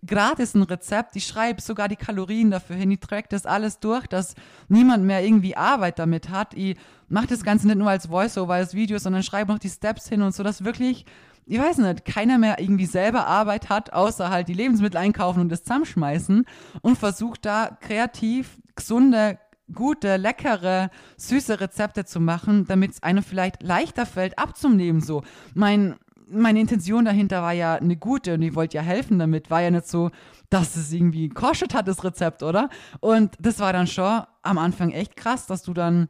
gratis 0.07 0.55
ein 0.55 0.63
Rezept, 0.63 1.17
ich 1.17 1.27
schreibe 1.27 1.61
sogar 1.61 1.89
die 1.89 1.97
Kalorien 1.97 2.51
dafür 2.51 2.77
hin, 2.77 2.91
ich 2.93 3.01
track 3.01 3.29
das 3.31 3.47
alles 3.47 3.81
durch, 3.81 4.07
dass 4.07 4.35
niemand 4.69 5.05
mehr 5.05 5.25
irgendwie 5.25 5.57
Arbeit 5.57 5.99
damit 5.99 6.29
hat. 6.29 6.55
Ich 6.55 6.77
mache 7.09 7.27
das 7.27 7.43
Ganze 7.43 7.67
nicht 7.67 7.79
nur 7.79 7.91
als 7.91 8.09
Voiceover, 8.09 8.55
als 8.55 8.75
Video, 8.75 8.99
sondern 8.99 9.25
schreibe 9.25 9.53
noch 9.53 9.59
die 9.59 9.71
Steps 9.71 10.09
hin 10.09 10.23
und 10.23 10.35
so, 10.35 10.43
dass 10.43 10.65
wirklich 10.65 11.07
ich 11.47 11.59
weiß 11.59 11.79
nicht, 11.79 12.05
keiner 12.05 12.39
mehr 12.39 12.59
irgendwie 12.59 12.87
selber 12.87 13.27
Arbeit 13.27 13.69
hat, 13.69 13.93
außer 13.93 14.31
halt 14.31 14.49
die 14.49 14.55
Lebensmittel 14.55 14.99
einkaufen 14.99 15.41
und 15.41 15.49
das 15.51 15.63
zusammenschmeißen 15.63 16.45
und 16.83 16.99
versucht 16.99 17.45
da 17.45 17.77
kreativ, 17.81 18.59
gesunde, 18.75 19.39
gute, 19.73 20.17
leckere, 20.17 20.91
süße 21.17 21.61
Rezepte 21.61 22.05
zu 22.05 22.21
machen, 22.21 22.67
damit 22.67 22.93
es 22.93 23.03
einem 23.03 23.23
vielleicht 23.23 23.63
leichter 23.63 24.07
fällt, 24.07 24.39
abzunehmen. 24.39 25.01
So, 25.01 25.23
mein, 25.55 25.97
meine 26.29 26.61
Intention 26.61 27.05
dahinter 27.05 27.43
war 27.43 27.53
ja 27.53 27.75
eine 27.75 27.97
gute 27.97 28.35
und 28.35 28.43
ich 28.43 28.55
wollte 28.55 28.77
ja 28.77 28.83
helfen 28.83 29.19
damit. 29.19 29.51
War 29.51 29.63
ja 29.63 29.71
nicht 29.71 29.89
so, 29.89 30.11
dass 30.51 30.77
es 30.77 30.93
irgendwie 30.93 31.29
gekostet 31.29 31.75
hat, 31.75 31.89
das 31.89 32.05
Rezept, 32.05 32.43
oder? 32.43 32.69
Und 33.01 33.35
das 33.41 33.59
war 33.59 33.73
dann 33.73 33.87
schon 33.87 34.23
am 34.43 34.59
Anfang 34.59 34.91
echt 34.91 35.17
krass, 35.17 35.47
dass 35.47 35.63
du 35.63 35.75
dann 35.75 36.09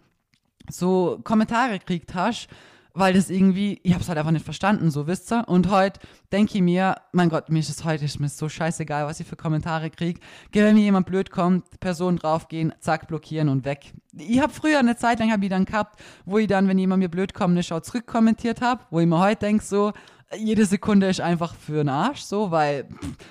so 0.71 1.21
Kommentare 1.25 1.79
gekriegt 1.79 2.15
hast 2.15 2.49
weil 2.95 3.13
das 3.13 3.29
irgendwie, 3.29 3.81
ich 3.83 3.93
habe 3.93 4.03
es 4.03 4.09
halt 4.09 4.19
einfach 4.19 4.31
nicht 4.31 4.45
verstanden, 4.45 4.91
so 4.91 5.09
wisst 5.09 5.33
ihr. 5.33 5.49
Und 5.49 5.69
heute 5.69 6.01
denke 6.33 6.55
ich 6.55 6.63
mir, 6.63 6.95
mein 7.13 7.29
Gott, 7.29 7.49
mir 7.51 7.59
ist 7.59 7.69
es 7.69 7.85
heute 7.85 8.05
ist 8.05 8.21
mir 8.21 8.29
so 8.29 8.49
scheißegal, 8.49 9.07
was 9.07 9.19
ich 9.19 9.27
für 9.27 9.35
Kommentare 9.35 9.91
kriege. 9.91 10.21
Wenn 10.53 10.77
mir 10.77 10.83
jemand 10.83 11.07
blöd 11.07 11.31
kommt, 11.33 11.81
Person 11.81 12.17
draufgehen, 12.17 12.73
zack, 12.79 13.09
blockieren 13.09 13.49
und 13.49 13.65
weg. 13.65 13.93
Ich 14.17 14.41
habe 14.41 14.53
früher 14.53 14.79
eine 14.79 14.97
Zeit 14.97 15.19
lang 15.19 15.33
hab 15.33 15.43
ich 15.43 15.51
dann 15.51 15.65
gehabt, 15.65 16.01
wo 16.25 16.39
ich 16.39 16.47
dann, 16.47 16.69
wenn 16.69 16.79
jemand 16.79 17.01
mir 17.01 17.09
blöd 17.09 17.35
kommt, 17.35 17.53
eine 17.53 17.65
Schau 17.65 17.81
zurückkommentiert 17.81 18.61
habe, 18.61 18.85
wo 18.91 19.01
ich 19.01 19.07
mir 19.07 19.19
heute 19.19 19.41
denke 19.41 19.65
so, 19.65 19.93
jede 20.37 20.67
Sekunde 20.67 21.09
ist 21.09 21.21
einfach 21.21 21.55
für 21.55 21.75
den 21.75 21.89
Arsch, 21.89 22.21
so, 22.21 22.51
weil 22.51 22.89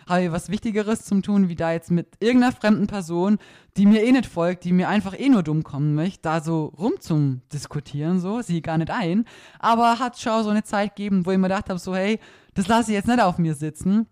habe 0.07 0.23
ich 0.23 0.31
was 0.31 0.49
Wichtigeres 0.49 1.05
zum 1.05 1.21
tun, 1.21 1.49
wie 1.49 1.55
da 1.55 1.71
jetzt 1.71 1.91
mit 1.91 2.07
irgendeiner 2.19 2.53
fremden 2.53 2.87
Person, 2.87 3.37
die 3.77 3.85
mir 3.85 4.03
eh 4.03 4.11
nicht 4.11 4.25
folgt, 4.25 4.63
die 4.63 4.71
mir 4.71 4.89
einfach 4.89 5.17
eh 5.17 5.29
nur 5.29 5.43
dumm 5.43 5.63
kommen 5.63 5.95
möchte, 5.95 6.21
da 6.23 6.41
so 6.41 6.65
rum 6.77 6.93
zum 6.99 7.41
Diskutieren, 7.51 8.19
so, 8.19 8.41
sie 8.41 8.61
gar 8.61 8.77
nicht 8.77 8.91
ein. 8.91 9.25
Aber 9.59 9.99
hat 9.99 10.19
schon 10.19 10.43
so 10.43 10.49
eine 10.49 10.63
Zeit 10.63 10.95
gegeben, 10.95 11.25
wo 11.25 11.31
ich 11.31 11.37
mir 11.37 11.47
gedacht 11.47 11.69
habe, 11.69 11.79
so, 11.79 11.95
hey, 11.95 12.19
das 12.53 12.67
lasse 12.67 12.91
ich 12.91 12.95
jetzt 12.95 13.07
nicht 13.07 13.21
auf 13.21 13.37
mir 13.37 13.55
sitzen. 13.55 14.07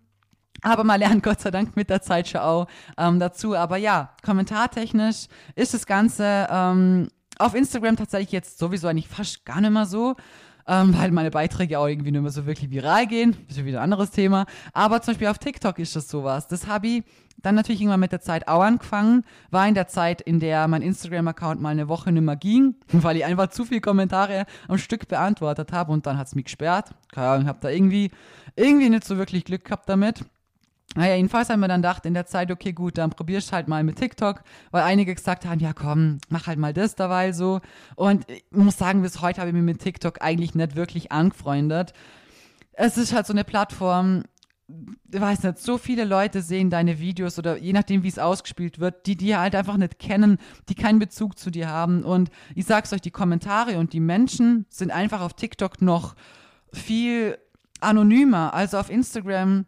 Aber 0.62 0.84
man 0.84 1.00
lernt 1.00 1.22
Gott 1.22 1.40
sei 1.40 1.50
Dank 1.50 1.76
mit 1.76 1.90
der 1.90 2.02
Zeit 2.02 2.28
schon 2.28 2.40
auch 2.40 2.66
ähm, 2.98 3.18
dazu. 3.18 3.54
Aber 3.54 3.76
ja, 3.76 4.14
kommentartechnisch 4.24 5.26
ist 5.54 5.74
das 5.74 5.86
Ganze 5.86 6.46
ähm, 6.50 7.08
auf 7.38 7.54
Instagram 7.54 7.96
tatsächlich 7.96 8.32
jetzt 8.32 8.58
sowieso 8.58 8.88
eigentlich 8.88 9.08
fast 9.08 9.44
gar 9.44 9.60
nicht 9.60 9.72
mehr 9.72 9.86
so. 9.86 10.16
Ähm, 10.66 10.96
weil 10.96 11.10
meine 11.10 11.30
Beiträge 11.30 11.78
auch 11.78 11.86
irgendwie 11.86 12.12
nicht 12.12 12.22
mehr 12.22 12.30
so 12.30 12.46
wirklich 12.46 12.70
viral 12.70 13.06
gehen. 13.06 13.36
Das 13.48 13.56
ist 13.56 13.64
wieder 13.64 13.80
ein 13.80 13.84
anderes 13.84 14.10
Thema. 14.10 14.46
Aber 14.72 15.02
zum 15.02 15.12
Beispiel 15.12 15.28
auf 15.28 15.38
TikTok 15.38 15.78
ist 15.78 15.96
das 15.96 16.08
sowas. 16.08 16.46
Das 16.48 16.66
habe 16.66 16.86
ich 16.86 17.04
dann 17.42 17.54
natürlich 17.54 17.80
irgendwann 17.80 18.00
mit 18.00 18.12
der 18.12 18.20
Zeit 18.20 18.48
auch 18.48 18.62
angefangen. 18.62 19.24
War 19.50 19.66
in 19.66 19.74
der 19.74 19.88
Zeit, 19.88 20.20
in 20.20 20.40
der 20.40 20.68
mein 20.68 20.82
Instagram-Account 20.82 21.60
mal 21.60 21.70
eine 21.70 21.88
Woche 21.88 22.12
nicht 22.12 22.22
mehr 22.22 22.36
ging, 22.36 22.76
weil 22.92 23.16
ich 23.16 23.24
einfach 23.24 23.48
zu 23.48 23.64
viele 23.64 23.80
Kommentare 23.80 24.46
am 24.68 24.78
Stück 24.78 25.08
beantwortet 25.08 25.72
habe 25.72 25.92
und 25.92 26.06
dann 26.06 26.18
hat 26.18 26.28
es 26.28 26.34
mich 26.34 26.44
gesperrt. 26.44 26.90
Keine 27.10 27.28
Ahnung, 27.28 27.48
habe 27.48 27.58
da 27.60 27.68
irgendwie, 27.68 28.10
irgendwie 28.56 28.88
nicht 28.88 29.04
so 29.04 29.18
wirklich 29.18 29.44
Glück 29.44 29.64
gehabt 29.64 29.88
damit. 29.88 30.24
Naja, 30.94 31.14
jedenfalls 31.16 31.48
haben 31.48 31.60
wir 31.60 31.68
dann 31.68 31.80
gedacht 31.80 32.04
in 32.04 32.14
der 32.14 32.26
Zeit, 32.26 32.50
okay, 32.50 32.72
gut, 32.72 32.98
dann 32.98 33.10
probierst 33.10 33.52
halt 33.52 33.66
mal 33.66 33.82
mit 33.82 33.96
TikTok, 33.96 34.42
weil 34.70 34.82
einige 34.82 35.14
gesagt 35.14 35.46
haben, 35.46 35.58
ja 35.58 35.72
komm, 35.72 36.18
mach 36.28 36.46
halt 36.46 36.58
mal 36.58 36.74
das 36.74 36.94
dabei 36.94 37.32
so. 37.32 37.60
Und 37.96 38.28
ich 38.30 38.44
muss 38.50 38.76
sagen, 38.76 39.02
bis 39.02 39.22
heute 39.22 39.40
habe 39.40 39.50
ich 39.50 39.54
mich 39.54 39.62
mit 39.62 39.80
TikTok 39.80 40.20
eigentlich 40.20 40.54
nicht 40.54 40.76
wirklich 40.76 41.10
angefreundet. 41.10 41.94
Es 42.72 42.98
ist 42.98 43.14
halt 43.14 43.26
so 43.26 43.32
eine 43.32 43.44
Plattform, 43.44 44.24
ich 45.10 45.20
weiß 45.20 45.42
nicht, 45.42 45.58
so 45.58 45.78
viele 45.78 46.04
Leute 46.04 46.42
sehen 46.42 46.70
deine 46.70 46.98
Videos 46.98 47.38
oder 47.38 47.56
je 47.58 47.72
nachdem, 47.72 48.02
wie 48.02 48.08
es 48.08 48.18
ausgespielt 48.18 48.78
wird, 48.78 49.06
die 49.06 49.16
dir 49.16 49.40
halt 49.40 49.54
einfach 49.54 49.76
nicht 49.76 49.98
kennen, 49.98 50.38
die 50.68 50.74
keinen 50.74 50.98
Bezug 50.98 51.38
zu 51.38 51.50
dir 51.50 51.68
haben. 51.68 52.04
Und 52.04 52.30
ich 52.54 52.66
sag's 52.66 52.92
euch, 52.92 53.00
die 53.00 53.10
Kommentare 53.10 53.78
und 53.78 53.92
die 53.92 54.00
Menschen 54.00 54.66
sind 54.68 54.90
einfach 54.90 55.20
auf 55.20 55.34
TikTok 55.34 55.82
noch 55.82 56.14
viel 56.72 57.38
anonymer. 57.80 58.54
Also 58.54 58.78
auf 58.78 58.90
Instagram 58.90 59.66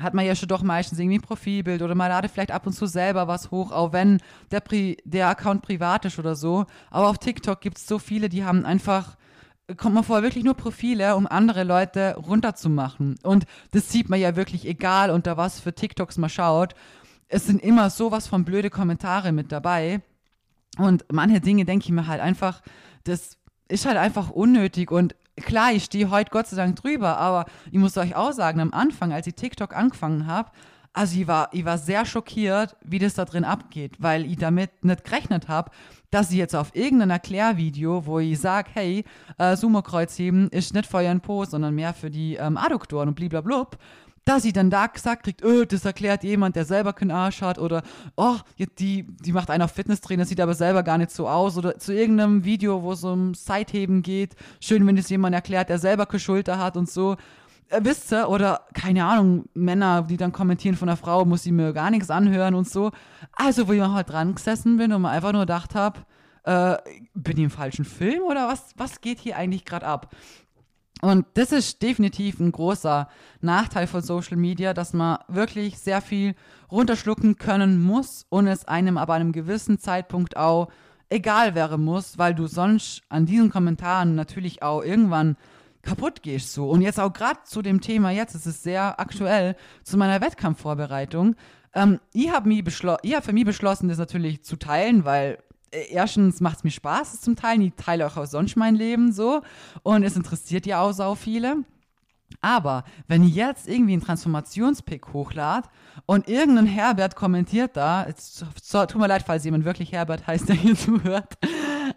hat 0.00 0.14
man 0.14 0.24
ja 0.24 0.34
schon 0.34 0.48
doch 0.48 0.62
meistens 0.62 0.98
irgendwie 0.98 1.18
ein 1.18 1.22
Profilbild 1.22 1.82
oder 1.82 1.94
man 1.94 2.08
ladet 2.08 2.30
vielleicht 2.30 2.50
ab 2.50 2.66
und 2.66 2.72
zu 2.72 2.86
selber 2.86 3.28
was 3.28 3.50
hoch, 3.50 3.72
auch 3.72 3.92
wenn 3.92 4.18
der, 4.50 4.60
Pri 4.60 4.96
der 5.04 5.28
Account 5.28 5.62
privat 5.62 6.04
ist 6.04 6.18
oder 6.18 6.34
so. 6.34 6.64
Aber 6.90 7.08
auf 7.08 7.18
TikTok 7.18 7.60
gibt 7.60 7.78
es 7.78 7.86
so 7.86 7.98
viele, 7.98 8.28
die 8.28 8.44
haben 8.44 8.64
einfach, 8.64 9.16
kommt 9.76 9.94
man 9.94 10.04
vor, 10.04 10.22
wirklich 10.22 10.44
nur 10.44 10.54
Profile, 10.54 11.14
um 11.16 11.26
andere 11.26 11.64
Leute 11.64 12.16
runterzumachen. 12.16 13.16
Und 13.22 13.44
das 13.72 13.90
sieht 13.90 14.08
man 14.08 14.18
ja 14.18 14.34
wirklich, 14.34 14.66
egal 14.66 15.10
unter 15.10 15.36
was 15.36 15.60
für 15.60 15.74
TikToks 15.74 16.16
man 16.16 16.30
schaut. 16.30 16.74
Es 17.28 17.46
sind 17.46 17.62
immer 17.62 17.90
sowas 17.90 18.26
von 18.26 18.44
blöde 18.44 18.70
Kommentare 18.70 19.32
mit 19.32 19.52
dabei. 19.52 20.00
Und 20.78 21.04
manche 21.12 21.40
Dinge 21.40 21.66
denke 21.66 21.84
ich 21.84 21.92
mir 21.92 22.06
halt 22.06 22.20
einfach, 22.20 22.62
das 23.04 23.36
ist 23.68 23.84
halt 23.84 23.98
einfach 23.98 24.30
unnötig 24.30 24.90
und 24.90 25.14
klar, 25.36 25.72
ich 25.72 25.84
stehe 25.84 26.10
heute 26.10 26.30
Gott 26.30 26.46
sei 26.46 26.56
Dank 26.56 26.76
drüber, 26.76 27.16
aber 27.18 27.46
ich 27.70 27.78
muss 27.78 27.96
euch 27.96 28.14
auch 28.14 28.32
sagen, 28.32 28.60
am 28.60 28.72
Anfang, 28.72 29.12
als 29.12 29.26
ich 29.26 29.34
TikTok 29.34 29.74
angefangen 29.74 30.26
habe, 30.26 30.50
also 30.94 31.18
ich 31.18 31.26
war, 31.26 31.48
ich 31.52 31.64
war 31.64 31.78
sehr 31.78 32.04
schockiert, 32.04 32.76
wie 32.84 32.98
das 32.98 33.14
da 33.14 33.24
drin 33.24 33.44
abgeht, 33.44 33.96
weil 33.98 34.26
ich 34.26 34.36
damit 34.36 34.84
nicht 34.84 35.04
gerechnet 35.04 35.48
habe, 35.48 35.70
dass 36.10 36.30
ich 36.30 36.36
jetzt 36.36 36.54
auf 36.54 36.76
irgendein 36.76 37.08
Erklärvideo, 37.08 38.04
wo 38.04 38.18
ich 38.18 38.38
sage, 38.38 38.68
hey, 38.74 39.04
äh, 39.38 39.56
Sumo-Kreuzheben 39.56 40.50
ist 40.50 40.74
nicht 40.74 40.86
für 40.86 40.98
euren 40.98 41.22
Po, 41.22 41.46
sondern 41.46 41.74
mehr 41.74 41.94
für 41.94 42.10
die 42.10 42.34
ähm, 42.34 42.58
Adduktoren 42.58 43.08
und 43.08 43.14
blablabla, 43.14 43.68
da 44.24 44.40
sie 44.40 44.52
dann 44.52 44.70
da 44.70 44.86
gesagt 44.86 45.24
kriegt, 45.24 45.42
öh, 45.42 45.66
das 45.66 45.84
erklärt 45.84 46.22
jemand, 46.22 46.56
der 46.56 46.64
selber 46.64 46.92
keinen 46.92 47.10
Arsch 47.10 47.42
hat 47.42 47.58
oder 47.58 47.82
oh, 48.16 48.36
die, 48.78 49.04
die 49.04 49.32
macht 49.32 49.50
einer 49.50 49.64
auf 49.64 49.72
Fitnesstrainer, 49.72 50.24
sieht 50.24 50.40
aber 50.40 50.54
selber 50.54 50.82
gar 50.82 50.98
nicht 50.98 51.10
so 51.10 51.28
aus 51.28 51.56
oder 51.58 51.78
zu 51.78 51.92
irgendeinem 51.92 52.44
Video, 52.44 52.82
wo 52.82 52.92
es 52.92 53.02
um 53.04 53.34
Seitheben 53.34 54.02
geht, 54.02 54.36
schön, 54.60 54.86
wenn 54.86 54.96
es 54.96 55.08
jemand 55.08 55.34
erklärt, 55.34 55.68
der 55.68 55.78
selber 55.78 56.06
keine 56.06 56.20
Schulter 56.20 56.58
hat 56.58 56.76
und 56.76 56.88
so. 56.88 57.16
Äh, 57.68 57.80
wisst 57.82 58.12
ihr, 58.12 58.28
oder 58.28 58.66
keine 58.74 59.04
Ahnung, 59.04 59.46
Männer, 59.54 60.02
die 60.02 60.16
dann 60.16 60.32
kommentieren 60.32 60.76
von 60.76 60.88
der 60.88 60.96
Frau, 60.96 61.24
muss 61.24 61.46
ich 61.46 61.52
mir 61.52 61.72
gar 61.72 61.90
nichts 61.90 62.10
anhören 62.10 62.54
und 62.54 62.68
so. 62.68 62.92
Also, 63.32 63.66
wo 63.66 63.72
ich 63.72 63.80
mal 63.80 63.92
halt 63.92 64.10
dran 64.10 64.34
gesessen 64.34 64.76
bin 64.76 64.92
und 64.92 65.02
mir 65.02 65.10
einfach 65.10 65.32
nur 65.32 65.42
gedacht 65.42 65.74
habe, 65.74 66.00
äh, 66.44 66.76
bin 67.14 67.38
ich 67.38 67.44
im 67.44 67.50
falschen 67.50 67.84
Film 67.84 68.22
oder 68.22 68.48
was, 68.48 68.72
was 68.76 69.00
geht 69.00 69.20
hier 69.20 69.36
eigentlich 69.36 69.64
gerade 69.64 69.86
ab? 69.86 70.14
Und 71.04 71.26
das 71.34 71.50
ist 71.50 71.82
definitiv 71.82 72.38
ein 72.38 72.52
großer 72.52 73.08
Nachteil 73.40 73.88
von 73.88 74.02
Social 74.02 74.36
Media, 74.36 74.72
dass 74.72 74.92
man 74.92 75.18
wirklich 75.26 75.78
sehr 75.78 76.00
viel 76.00 76.36
runterschlucken 76.70 77.36
können 77.36 77.82
muss 77.82 78.24
und 78.28 78.46
es 78.46 78.66
einem 78.66 78.96
aber 78.96 79.14
an 79.14 79.22
einem 79.22 79.32
gewissen 79.32 79.80
Zeitpunkt 79.80 80.36
auch 80.36 80.68
egal 81.10 81.56
wäre 81.56 81.76
muss, 81.76 82.18
weil 82.18 82.36
du 82.36 82.46
sonst 82.46 83.02
an 83.08 83.26
diesen 83.26 83.50
Kommentaren 83.50 84.14
natürlich 84.14 84.62
auch 84.62 84.80
irgendwann 84.80 85.36
kaputt 85.82 86.22
gehst 86.22 86.52
so. 86.52 86.70
Und 86.70 86.82
jetzt 86.82 87.00
auch 87.00 87.12
gerade 87.12 87.40
zu 87.44 87.62
dem 87.62 87.80
Thema 87.80 88.12
jetzt, 88.12 88.36
es 88.36 88.46
ist 88.46 88.62
sehr 88.62 89.00
aktuell, 89.00 89.56
zu 89.82 89.96
meiner 89.96 90.20
Wettkampfvorbereitung. 90.20 91.34
Ähm, 91.74 91.98
ich 92.12 92.30
habe 92.30 92.48
hab 92.54 93.24
für 93.24 93.32
mich 93.32 93.44
beschlossen, 93.44 93.88
das 93.88 93.98
natürlich 93.98 94.44
zu 94.44 94.56
teilen, 94.56 95.04
weil 95.04 95.38
erstens 95.72 96.40
macht 96.40 96.58
es 96.58 96.64
mir 96.64 96.70
Spaß, 96.70 97.20
zum 97.20 97.36
Teilen. 97.36 97.62
Ich 97.62 97.74
teile 97.76 98.06
auch 98.06 98.26
sonst 98.26 98.56
mein 98.56 98.74
Leben 98.74 99.12
so. 99.12 99.42
Und 99.82 100.02
es 100.02 100.16
interessiert 100.16 100.66
ja 100.66 100.80
auch 100.80 100.92
so 100.92 101.14
viele. 101.14 101.64
Aber 102.40 102.84
wenn 103.08 103.22
ich 103.24 103.34
jetzt 103.34 103.68
irgendwie 103.68 103.92
einen 103.92 104.02
Transformationspick 104.02 105.12
hochlade 105.12 105.68
und 106.06 106.28
irgendein 106.28 106.66
Herbert 106.66 107.14
kommentiert 107.14 107.76
da, 107.76 108.06
jetzt, 108.06 108.44
tut 108.70 108.96
mir 108.96 109.06
leid, 109.06 109.22
falls 109.26 109.44
jemand 109.44 109.64
wirklich 109.64 109.92
Herbert 109.92 110.26
heißt, 110.26 110.48
der 110.48 110.56
hier 110.56 110.76
zuhört, 110.76 111.34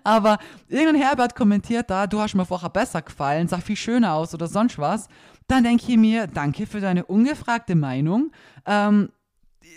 aber 0.03 0.37
irgendein 0.67 1.01
Herbert 1.01 1.35
kommentiert 1.35 1.89
da, 1.89 2.05
du 2.05 2.19
hast 2.19 2.35
mir 2.35 2.45
vorher 2.45 2.69
besser 2.69 3.01
gefallen, 3.01 3.47
sah 3.47 3.59
viel 3.59 3.75
schöner 3.75 4.13
aus 4.13 4.33
oder 4.33 4.47
sonst 4.47 4.77
was, 4.77 5.07
dann 5.47 5.63
denke 5.63 5.85
ich 5.87 5.97
mir, 5.97 6.27
danke 6.27 6.65
für 6.65 6.81
deine 6.81 7.05
ungefragte 7.05 7.75
Meinung. 7.75 8.31
Ähm, 8.65 9.09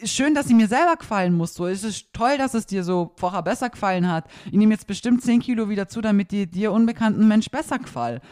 schön, 0.05 0.35
dass 0.35 0.47
sie 0.47 0.55
mir 0.55 0.69
selber 0.69 0.97
gefallen 0.97 1.35
muss. 1.35 1.55
So, 1.55 1.67
es 1.67 1.85
ist 1.85 2.13
toll, 2.13 2.39
dass 2.39 2.55
es 2.55 2.67
dir 2.67 2.85
so 2.85 3.13
vorher 3.17 3.43
besser 3.43 3.71
gefallen 3.71 4.11
hat. 4.11 4.25
Ich 4.47 4.59
nehme 4.59 4.75
jetzt 4.75 4.87
bestimmt 4.87 5.23
10 5.23 5.41
Kilo 5.41 5.69
wieder 5.69 5.89
zu, 5.89 6.01
damit 6.01 6.31
dir, 6.31 6.47
dir 6.47 6.73
unbekannten 6.73 7.27
Mensch 7.29 7.51
besser 7.51 7.79
gefällt. 7.79 8.23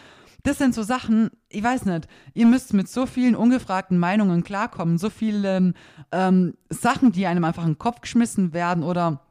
Das 0.43 0.59
sind 0.59 0.75
so 0.75 0.85
Sachen, 0.85 1.31
ich 1.49 1.63
weiß 1.63 1.87
nicht, 1.87 2.07
ihr 2.35 2.47
müsst 2.47 2.73
mit 2.73 2.89
so 2.89 3.07
vielen 3.07 3.35
ungefragten 3.35 3.99
Meinungen 3.99 4.45
klarkommen, 4.45 4.97
so 4.97 5.11
vielen 5.11 5.75
ähm, 6.13 6.55
Sachen, 6.69 7.11
die 7.11 7.27
einem 7.27 7.45
einfach 7.45 7.65
in 7.65 7.73
den 7.73 7.79
Kopf 7.79 8.01
geschmissen 8.01 8.53
werden 8.53 8.85
oder 8.85 9.23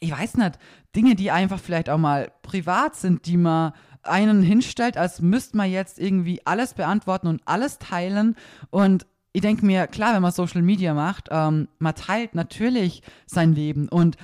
ich 0.00 0.10
weiß 0.10 0.38
nicht, 0.38 0.58
Dinge, 0.96 1.14
die 1.14 1.30
einfach 1.30 1.60
vielleicht 1.60 1.88
auch 1.88 1.98
mal 1.98 2.32
privat 2.42 2.96
sind, 2.96 3.26
die 3.26 3.36
man 3.36 3.72
einen 4.02 4.42
hinstellt, 4.42 4.96
als 4.96 5.20
müsste 5.20 5.56
man 5.56 5.70
jetzt 5.70 5.98
irgendwie 5.98 6.44
alles 6.46 6.74
beantworten 6.74 7.28
und 7.28 7.42
alles 7.44 7.78
teilen. 7.78 8.34
Und 8.70 9.06
ich 9.32 9.42
denke 9.42 9.64
mir, 9.64 9.86
klar, 9.86 10.14
wenn 10.14 10.22
man 10.22 10.32
Social 10.32 10.62
Media 10.62 10.94
macht, 10.94 11.28
ähm, 11.30 11.68
man 11.78 11.94
teilt 11.94 12.34
natürlich 12.34 13.02
sein 13.26 13.54
Leben. 13.54 13.88
Und 13.88 14.16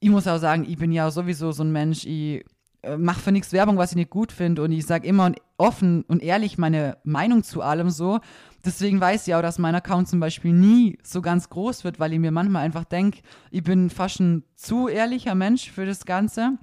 ich 0.00 0.10
muss 0.10 0.26
auch 0.26 0.38
sagen, 0.38 0.64
ich 0.68 0.76
bin 0.76 0.92
ja 0.92 1.10
sowieso 1.10 1.52
so 1.52 1.64
ein 1.64 1.72
Mensch, 1.72 2.04
ich 2.04 2.44
äh, 2.82 2.96
mache 2.96 3.20
für 3.20 3.32
nichts 3.32 3.52
Werbung, 3.52 3.78
was 3.78 3.90
ich 3.90 3.96
nicht 3.96 4.10
gut 4.10 4.30
finde. 4.30 4.62
Und 4.62 4.72
ich 4.72 4.86
sage 4.86 5.08
immer 5.08 5.32
offen 5.56 6.02
und 6.02 6.22
ehrlich 6.22 6.58
meine 6.58 6.98
Meinung 7.04 7.42
zu 7.42 7.62
allem 7.62 7.90
so. 7.90 8.20
Deswegen 8.64 9.00
weiß 9.00 9.26
ich 9.26 9.34
auch, 9.34 9.42
dass 9.42 9.58
mein 9.58 9.74
Account 9.74 10.08
zum 10.08 10.20
Beispiel 10.20 10.52
nie 10.52 10.98
so 11.02 11.20
ganz 11.20 11.50
groß 11.50 11.84
wird, 11.84 11.98
weil 11.98 12.12
ich 12.12 12.18
mir 12.18 12.30
manchmal 12.30 12.64
einfach 12.64 12.84
denke, 12.84 13.20
ich 13.50 13.62
bin 13.62 13.90
fast 13.90 14.20
ein 14.20 14.44
zu 14.54 14.88
ehrlicher 14.88 15.34
Mensch 15.34 15.70
für 15.70 15.84
das 15.84 16.04
Ganze 16.04 16.58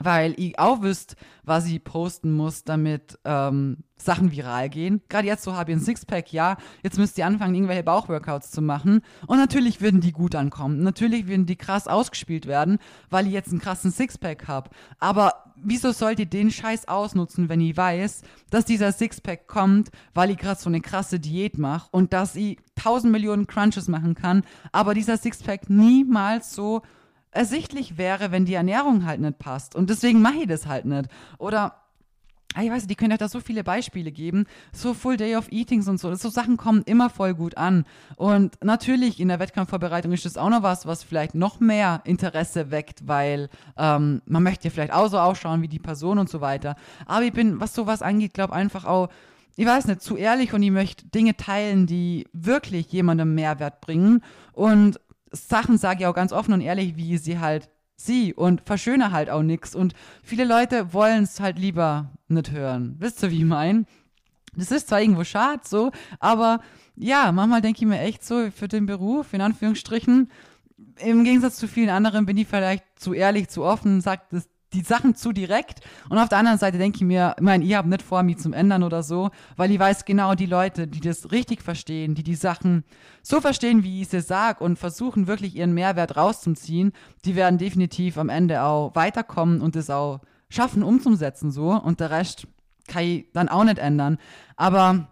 weil 0.00 0.34
ich 0.36 0.58
auch 0.58 0.82
wüsste, 0.82 1.16
was 1.44 1.66
ich 1.66 1.82
posten 1.82 2.32
muss, 2.32 2.64
damit 2.64 3.18
ähm, 3.24 3.78
Sachen 3.96 4.30
viral 4.30 4.68
gehen. 4.68 5.00
Gerade 5.08 5.26
jetzt 5.26 5.42
so 5.42 5.54
habe 5.54 5.70
ich 5.70 5.78
ein 5.78 5.80
Sixpack, 5.80 6.32
ja, 6.32 6.56
jetzt 6.82 6.98
müsst 6.98 7.16
ihr 7.18 7.26
anfangen, 7.26 7.54
irgendwelche 7.54 7.82
Bauchworkouts 7.82 8.50
zu 8.50 8.60
machen. 8.60 9.00
Und 9.26 9.38
natürlich 9.38 9.80
würden 9.80 10.00
die 10.00 10.12
gut 10.12 10.34
ankommen. 10.34 10.82
Natürlich 10.82 11.26
würden 11.26 11.46
die 11.46 11.56
krass 11.56 11.88
ausgespielt 11.88 12.46
werden, 12.46 12.78
weil 13.10 13.26
ich 13.26 13.32
jetzt 13.32 13.50
einen 13.50 13.60
krassen 13.60 13.90
Sixpack 13.90 14.48
habe. 14.48 14.70
Aber 14.98 15.32
wieso 15.56 15.92
sollt 15.92 16.18
ihr 16.18 16.26
den 16.26 16.50
Scheiß 16.50 16.88
ausnutzen, 16.88 17.48
wenn 17.48 17.60
ich 17.60 17.76
weiß, 17.76 18.22
dass 18.50 18.64
dieser 18.64 18.92
Sixpack 18.92 19.46
kommt, 19.46 19.90
weil 20.14 20.30
ich 20.30 20.38
gerade 20.38 20.60
so 20.60 20.68
eine 20.68 20.80
krasse 20.80 21.18
Diät 21.18 21.58
mache 21.58 21.88
und 21.90 22.12
dass 22.12 22.36
ich 22.36 22.58
tausend 22.74 23.12
Millionen 23.12 23.46
Crunches 23.46 23.88
machen 23.88 24.14
kann, 24.14 24.44
aber 24.72 24.94
dieser 24.94 25.16
Sixpack 25.16 25.70
niemals 25.70 26.54
so 26.54 26.82
ersichtlich 27.36 27.98
wäre, 27.98 28.32
wenn 28.32 28.44
die 28.44 28.54
Ernährung 28.54 29.06
halt 29.06 29.20
nicht 29.20 29.38
passt. 29.38 29.74
Und 29.74 29.90
deswegen 29.90 30.20
mache 30.22 30.38
ich 30.42 30.46
das 30.48 30.66
halt 30.66 30.84
nicht. 30.86 31.08
Oder 31.38 31.76
ah, 32.54 32.62
ich 32.62 32.70
weiß 32.70 32.86
die 32.86 32.94
können 32.94 33.10
ja 33.10 33.16
da 33.16 33.28
so 33.28 33.40
viele 33.40 33.62
Beispiele 33.62 34.10
geben. 34.10 34.46
So 34.72 34.94
Full 34.94 35.16
Day 35.16 35.36
of 35.36 35.52
Eatings 35.52 35.86
und 35.88 35.98
so. 36.00 36.14
So 36.14 36.28
Sachen 36.28 36.56
kommen 36.56 36.82
immer 36.86 37.10
voll 37.10 37.34
gut 37.34 37.56
an. 37.56 37.84
Und 38.16 38.58
natürlich 38.64 39.20
in 39.20 39.28
der 39.28 39.38
Wettkampfvorbereitung 39.38 40.12
ist 40.12 40.24
das 40.24 40.36
auch 40.36 40.50
noch 40.50 40.62
was, 40.62 40.86
was 40.86 41.02
vielleicht 41.02 41.34
noch 41.34 41.60
mehr 41.60 42.00
Interesse 42.04 42.70
weckt, 42.70 43.06
weil 43.06 43.50
ähm, 43.76 44.22
man 44.26 44.42
möchte 44.42 44.68
ja 44.68 44.70
vielleicht 44.70 44.92
auch 44.92 45.08
so 45.08 45.18
ausschauen 45.18 45.62
wie 45.62 45.68
die 45.68 45.78
Person 45.78 46.18
und 46.18 46.30
so 46.30 46.40
weiter. 46.40 46.76
Aber 47.04 47.22
ich 47.22 47.32
bin, 47.32 47.60
was 47.60 47.74
sowas 47.74 48.02
angeht, 48.02 48.34
glaube 48.34 48.54
einfach 48.54 48.84
auch 48.84 49.08
ich 49.58 49.66
weiß 49.66 49.86
nicht, 49.86 50.02
zu 50.02 50.16
ehrlich 50.16 50.52
und 50.52 50.62
ich 50.62 50.70
möchte 50.70 51.06
Dinge 51.06 51.34
teilen, 51.34 51.86
die 51.86 52.26
wirklich 52.34 52.92
jemandem 52.92 53.34
Mehrwert 53.34 53.80
bringen. 53.80 54.22
Und 54.52 55.00
Sachen 55.36 55.78
sage 55.78 56.00
ich 56.00 56.06
auch 56.06 56.14
ganz 56.14 56.32
offen 56.32 56.52
und 56.52 56.60
ehrlich, 56.60 56.96
wie 56.96 57.18
sie 57.18 57.38
halt 57.38 57.70
sie 57.96 58.34
und 58.34 58.62
verschöne 58.66 59.10
halt 59.10 59.30
auch 59.30 59.42
nichts. 59.42 59.74
Und 59.74 59.94
viele 60.22 60.44
Leute 60.44 60.92
wollen 60.92 61.24
es 61.24 61.40
halt 61.40 61.58
lieber 61.58 62.12
nicht 62.28 62.50
hören. 62.50 62.96
Wisst 62.98 63.22
ihr, 63.22 63.30
wie 63.30 63.38
ich 63.38 63.44
meine? 63.44 63.84
Das 64.54 64.70
ist 64.70 64.88
zwar 64.88 65.00
irgendwo 65.00 65.24
schade 65.24 65.62
so, 65.64 65.92
aber 66.18 66.60
ja, 66.94 67.30
manchmal 67.30 67.60
denke 67.60 67.80
ich 67.82 67.86
mir 67.86 68.00
echt 68.00 68.24
so, 68.24 68.50
für 68.50 68.68
den 68.68 68.86
Beruf, 68.86 69.34
in 69.34 69.42
Anführungsstrichen, 69.42 70.30
im 70.98 71.24
Gegensatz 71.24 71.56
zu 71.56 71.68
vielen 71.68 71.90
anderen 71.90 72.24
bin 72.24 72.38
ich 72.38 72.48
vielleicht 72.48 72.84
zu 72.96 73.12
ehrlich, 73.12 73.48
zu 73.48 73.64
offen, 73.64 74.00
sagt 74.00 74.32
das 74.32 74.48
die 74.72 74.82
Sachen 74.82 75.14
zu 75.14 75.32
direkt. 75.32 75.80
Und 76.08 76.18
auf 76.18 76.28
der 76.28 76.38
anderen 76.38 76.58
Seite 76.58 76.78
denke 76.78 76.96
ich 76.96 77.02
mir, 77.02 77.34
ich 77.36 77.42
meine, 77.42 77.64
ihr 77.64 77.78
habt 77.78 77.88
nicht 77.88 78.02
vor, 78.02 78.22
mich 78.22 78.38
zum 78.38 78.52
Ändern 78.52 78.82
oder 78.82 79.02
so, 79.02 79.30
weil 79.56 79.70
ich 79.70 79.78
weiß 79.78 80.04
genau, 80.04 80.34
die 80.34 80.46
Leute, 80.46 80.86
die 80.86 81.00
das 81.00 81.30
richtig 81.30 81.62
verstehen, 81.62 82.14
die 82.14 82.22
die 82.22 82.34
Sachen 82.34 82.84
so 83.22 83.40
verstehen, 83.40 83.82
wie 83.82 84.02
ich 84.02 84.08
sie 84.08 84.20
sage 84.20 84.62
und 84.62 84.78
versuchen 84.78 85.26
wirklich 85.26 85.56
ihren 85.56 85.74
Mehrwert 85.74 86.16
rauszuziehen, 86.16 86.92
die 87.24 87.36
werden 87.36 87.58
definitiv 87.58 88.18
am 88.18 88.28
Ende 88.28 88.62
auch 88.62 88.94
weiterkommen 88.94 89.60
und 89.60 89.76
es 89.76 89.90
auch 89.90 90.20
schaffen 90.48 90.82
umzusetzen 90.82 91.50
so. 91.50 91.70
Und 91.70 92.00
der 92.00 92.10
Rest 92.10 92.46
kann 92.86 93.04
ich 93.04 93.32
dann 93.32 93.48
auch 93.48 93.64
nicht 93.64 93.78
ändern. 93.78 94.18
Aber 94.56 95.08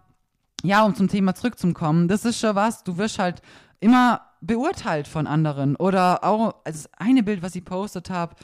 ja, 0.63 0.83
um 0.83 0.95
zum 0.95 1.07
Thema 1.07 1.35
zurückzukommen, 1.35 2.07
das 2.07 2.25
ist 2.25 2.39
schon 2.39 2.55
was, 2.55 2.83
du 2.83 2.97
wirst 2.97 3.19
halt 3.19 3.41
immer 3.79 4.21
beurteilt 4.41 5.07
von 5.07 5.27
anderen. 5.27 5.75
Oder 5.75 6.23
auch, 6.23 6.55
also 6.63 6.87
eine 6.97 7.23
Bild, 7.23 7.41
was 7.41 7.55
ich 7.55 7.65
postet 7.65 8.09
habe, 8.09 8.35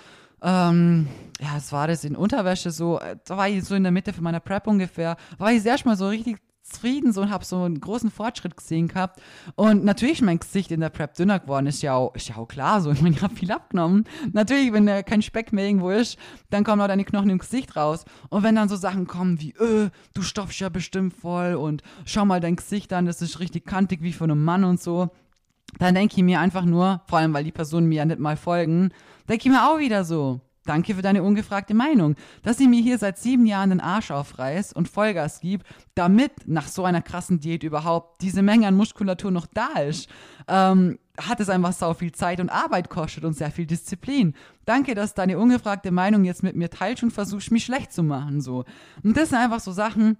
ähm, 0.42 1.08
ja, 1.40 1.58
es 1.58 1.72
war 1.72 1.88
das 1.88 2.04
in 2.04 2.16
Unterwäsche 2.16 2.72
so, 2.72 3.00
äh, 3.00 3.18
da 3.26 3.38
war 3.38 3.50
ich 3.50 3.64
so 3.64 3.76
in 3.76 3.84
der 3.84 3.92
Mitte 3.92 4.14
von 4.14 4.24
meiner 4.24 4.40
Prep 4.40 4.68
ungefähr, 4.68 5.18
war 5.38 5.52
ich 5.52 5.66
erstmal 5.66 5.98
so 5.98 6.08
richtig 6.08 6.38
zufrieden 6.64 7.12
so 7.12 7.22
und 7.22 7.32
habe 7.32 7.44
so 7.44 7.64
einen 7.64 7.80
großen 7.80 8.12
Fortschritt 8.12 8.56
gesehen 8.56 8.88
gehabt. 8.88 9.22
Und 9.56 9.84
natürlich 9.84 10.22
mein 10.22 10.40
Gesicht 10.40 10.72
in 10.72 10.80
der 10.80 10.90
Prep 10.90 11.16
dünner 11.16 11.40
geworden 11.40 11.68
ist 11.68 11.82
ja 11.82 11.96
auch, 11.96 12.14
ist 12.16 12.30
ja 12.30 12.38
auch 12.38 12.48
klar 12.48 12.82
so. 12.82 12.92
Ich 13.02 13.02
meine, 13.02 13.16
ich 13.16 13.22
habe 13.22 13.36
viel 13.36 13.52
abgenommen. 13.52 14.06
Natürlich, 14.32 14.72
wenn 14.74 14.86
da 14.86 15.02
kein 15.02 15.22
Speck 15.22 15.54
mehr 15.54 15.66
irgendwo 15.66 15.90
ist, 15.90 16.18
dann 16.50 16.64
kommen 16.64 16.82
auch 16.82 16.88
deine 16.88 17.04
Knochen 17.04 17.30
im 17.30 17.40
Gesicht 17.40 17.76
raus. 17.76 18.06
Und 18.30 18.44
wenn 18.44 18.56
dann 18.56 18.70
so 18.70 18.76
Sachen 18.76 19.08
kommen 19.08 19.42
wie, 19.42 19.52
äh, 19.52 19.90
du 20.14 20.22
stopfst 20.22 20.60
ja 20.60 20.70
bestimmt 20.70 21.14
voll 21.14 21.56
und 21.56 21.82
schau 22.06 22.26
mal 22.26 22.40
dein 22.40 22.56
Gesicht 22.56 22.94
an, 22.94 23.06
das 23.06 23.22
ist 23.22 23.40
richtig 23.40 23.66
kantig 23.66 24.02
wie 24.02 24.14
von 24.14 24.30
einem 24.30 24.44
Mann 24.44 24.64
und 24.64 24.82
so. 24.82 25.10
Dann 25.80 25.96
denke 25.96 26.16
ich 26.18 26.24
mir 26.24 26.40
einfach 26.40 26.66
nur, 26.66 27.02
vor 27.08 27.20
allem 27.20 27.34
weil 27.34 27.44
die 27.44 27.52
Personen 27.52 27.88
mir 27.88 27.96
ja 27.96 28.06
nicht 28.06 28.20
mal 28.20 28.38
folgen, 28.38 28.92
denke 29.28 29.48
ich 29.48 29.52
mir 29.52 29.70
auch 29.70 29.80
wieder 29.80 30.04
so. 30.04 30.42
Danke 30.66 30.94
für 30.94 31.02
deine 31.02 31.24
ungefragte 31.24 31.74
Meinung. 31.74 32.16
Dass 32.44 32.60
ich 32.60 32.68
mir 32.68 32.82
hier 32.82 33.00
seit 33.00 33.18
sieben 33.18 33.48
Jahren 33.48 33.72
den 33.72 33.80
Arsch 33.80 34.12
aufreiß 34.12 34.74
und 34.74 34.88
Vollgas 34.88 35.40
gib, 35.40 35.64
damit 35.96 36.32
nach 36.48 36.68
so 36.68 36.86
einer 36.86 37.02
krassen 37.02 37.40
Diät 37.40 37.64
überhaupt 37.64 38.22
diese 38.22 38.44
Menge 38.44 38.68
an 38.68 38.76
Muskulatur 38.76 39.32
noch 39.32 39.48
da 39.48 39.80
ist, 39.80 40.08
ähm, 40.48 41.00
hat 41.20 41.40
es 41.40 41.50
einfach 41.50 41.74
so 41.74 41.94
viel 41.94 42.12
Zeit 42.12 42.40
und 42.40 42.50
Arbeit 42.50 42.90
kostet 42.90 43.26
und 43.26 43.34
sehr 43.34 43.52
viel 43.52 43.66
Disziplin. 43.66 44.36
Danke, 44.66 44.94
dass 44.94 45.16
deine 45.16 45.40
ungefragte 45.40 45.92
Meinung 45.92 46.26
jetzt 46.26 46.44
mit 46.44 46.56
mir 46.56 46.70
teilst 46.70 47.04
und 47.04 47.12
versuchst, 47.12 47.52
mich 47.52 47.66
schlecht 47.66 47.92
zu 47.92 48.04
machen, 48.04 48.40
so. 48.40 48.66
Und 49.04 49.18
das 49.18 49.30
sind 49.30 49.40
einfach 49.40 49.60
so 49.60 49.72
Sachen, 49.72 50.18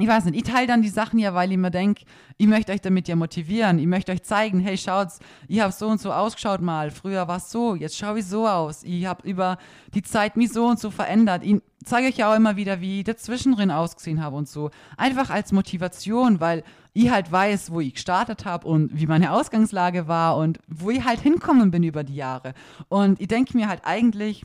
ich 0.00 0.06
weiß 0.06 0.26
nicht, 0.26 0.36
ich 0.36 0.52
teile 0.52 0.68
dann 0.68 0.82
die 0.82 0.88
Sachen 0.88 1.18
ja, 1.18 1.34
weil 1.34 1.50
ich 1.50 1.58
mir 1.58 1.72
denke, 1.72 2.04
ich 2.36 2.46
möchte 2.46 2.72
euch 2.72 2.80
damit 2.80 3.08
ja 3.08 3.16
motivieren. 3.16 3.80
Ich 3.80 3.86
möchte 3.86 4.12
euch 4.12 4.22
zeigen, 4.22 4.60
hey, 4.60 4.78
schaut's, 4.78 5.18
ich 5.48 5.60
habe 5.60 5.72
so 5.72 5.88
und 5.88 6.00
so 6.00 6.12
ausgeschaut 6.12 6.60
mal. 6.60 6.92
Früher 6.92 7.26
war 7.26 7.38
es 7.38 7.50
so, 7.50 7.74
jetzt 7.74 7.96
schaue 7.96 8.20
ich 8.20 8.26
so 8.26 8.46
aus. 8.46 8.84
Ich 8.84 9.06
habe 9.06 9.28
über 9.28 9.58
die 9.94 10.02
Zeit 10.02 10.36
mich 10.36 10.52
so 10.52 10.66
und 10.66 10.78
so 10.78 10.92
verändert. 10.92 11.42
Ich 11.42 11.60
zeige 11.84 12.06
euch 12.06 12.16
ja 12.16 12.30
auch 12.30 12.36
immer 12.36 12.54
wieder, 12.54 12.80
wie 12.80 13.00
ich 13.00 13.04
dazwischendrin 13.04 13.72
ausgesehen 13.72 14.22
habe 14.22 14.36
und 14.36 14.48
so. 14.48 14.70
Einfach 14.96 15.30
als 15.30 15.50
Motivation, 15.50 16.38
weil 16.38 16.62
ich 16.92 17.10
halt 17.10 17.32
weiß, 17.32 17.72
wo 17.72 17.80
ich 17.80 17.94
gestartet 17.94 18.44
habe 18.44 18.68
und 18.68 18.96
wie 18.96 19.06
meine 19.06 19.32
Ausgangslage 19.32 20.06
war 20.06 20.36
und 20.36 20.60
wo 20.68 20.90
ich 20.90 21.04
halt 21.04 21.20
hinkommen 21.20 21.72
bin 21.72 21.82
über 21.82 22.04
die 22.04 22.14
Jahre. 22.14 22.54
Und 22.88 23.20
ich 23.20 23.28
denke 23.28 23.56
mir 23.56 23.68
halt 23.68 23.80
eigentlich, 23.82 24.44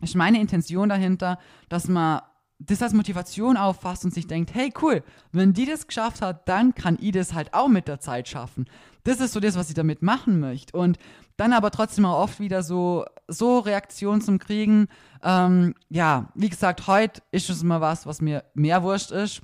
ist 0.00 0.14
meine 0.14 0.40
Intention 0.40 0.88
dahinter, 0.88 1.40
dass 1.68 1.88
man 1.88 2.20
das 2.58 2.82
als 2.82 2.92
Motivation 2.92 3.56
auffasst 3.56 4.04
und 4.04 4.12
sich 4.12 4.26
denkt, 4.26 4.54
hey 4.54 4.72
cool, 4.82 5.02
wenn 5.32 5.52
die 5.52 5.64
das 5.64 5.86
geschafft 5.86 6.22
hat, 6.22 6.48
dann 6.48 6.74
kann 6.74 6.98
ich 7.00 7.12
das 7.12 7.32
halt 7.32 7.54
auch 7.54 7.68
mit 7.68 7.86
der 7.88 8.00
Zeit 8.00 8.28
schaffen. 8.28 8.66
Das 9.04 9.20
ist 9.20 9.32
so 9.32 9.40
das, 9.40 9.56
was 9.56 9.68
ich 9.68 9.74
damit 9.74 10.02
machen 10.02 10.40
möchte. 10.40 10.76
Und 10.76 10.98
dann 11.36 11.52
aber 11.52 11.70
trotzdem 11.70 12.04
auch 12.04 12.20
oft 12.20 12.40
wieder 12.40 12.62
so, 12.62 13.04
so 13.28 13.60
Reaktionen 13.60 14.20
zum 14.20 14.38
Kriegen. 14.38 14.88
Ähm, 15.22 15.74
ja, 15.88 16.30
wie 16.34 16.48
gesagt, 16.48 16.88
heute 16.88 17.22
ist 17.30 17.48
es 17.48 17.62
immer 17.62 17.80
was, 17.80 18.06
was 18.06 18.20
mir 18.20 18.44
mehr 18.54 18.82
wurscht 18.82 19.12
ist. 19.12 19.40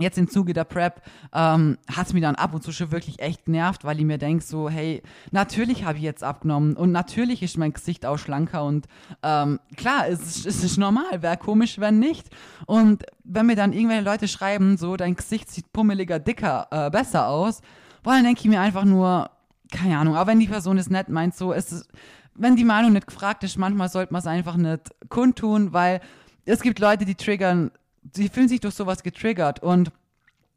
Jetzt 0.00 0.16
im 0.16 0.28
Zuge 0.28 0.54
der 0.54 0.64
Prep 0.64 1.02
ähm, 1.34 1.76
hat 1.86 2.06
es 2.06 2.12
mich 2.14 2.22
dann 2.22 2.34
ab 2.34 2.54
und 2.54 2.62
zu 2.62 2.72
schon 2.72 2.92
wirklich 2.92 3.20
echt 3.20 3.44
genervt, 3.44 3.84
weil 3.84 3.98
ich 3.98 4.06
mir 4.06 4.16
denke, 4.16 4.42
so, 4.42 4.70
hey, 4.70 5.02
natürlich 5.32 5.84
habe 5.84 5.98
ich 5.98 6.04
jetzt 6.04 6.24
abgenommen 6.24 6.76
und 6.76 6.92
natürlich 6.92 7.42
ist 7.42 7.58
mein 7.58 7.74
Gesicht 7.74 8.06
auch 8.06 8.16
schlanker 8.16 8.64
und 8.64 8.86
ähm, 9.22 9.60
klar, 9.76 10.08
es 10.08 10.22
ist, 10.22 10.46
es 10.46 10.64
ist 10.64 10.78
normal, 10.78 11.22
wäre 11.22 11.36
komisch, 11.36 11.78
wenn 11.78 11.98
nicht. 11.98 12.30
Und 12.64 13.04
wenn 13.24 13.46
mir 13.46 13.56
dann 13.56 13.74
irgendwelche 13.74 14.04
Leute 14.04 14.28
schreiben, 14.28 14.78
so, 14.78 14.96
dein 14.96 15.14
Gesicht 15.14 15.50
sieht 15.50 15.72
pummeliger, 15.74 16.18
dicker, 16.18 16.68
äh, 16.70 16.88
besser 16.88 17.28
aus, 17.28 17.60
boah, 18.02 18.14
dann 18.14 18.24
denke 18.24 18.40
ich 18.40 18.48
mir 18.48 18.62
einfach 18.62 18.84
nur, 18.84 19.30
keine 19.70 19.98
Ahnung, 19.98 20.16
aber 20.16 20.30
wenn 20.30 20.40
die 20.40 20.48
Person 20.48 20.78
es 20.78 20.88
nett 20.88 21.10
meint, 21.10 21.34
so, 21.34 21.52
es 21.52 21.70
ist, 21.70 21.88
wenn 22.34 22.56
die 22.56 22.64
Meinung 22.64 22.94
nicht 22.94 23.08
gefragt 23.08 23.44
ist, 23.44 23.58
manchmal 23.58 23.90
sollte 23.90 24.14
man 24.14 24.20
es 24.20 24.26
einfach 24.26 24.56
nicht 24.56 24.90
kundtun, 25.10 25.74
weil 25.74 26.00
es 26.46 26.62
gibt 26.62 26.78
Leute, 26.78 27.04
die 27.04 27.14
triggern 27.14 27.70
sie 28.12 28.28
fühlen 28.28 28.48
sich 28.48 28.60
durch 28.60 28.74
sowas 28.74 29.02
getriggert 29.02 29.62
und 29.62 29.92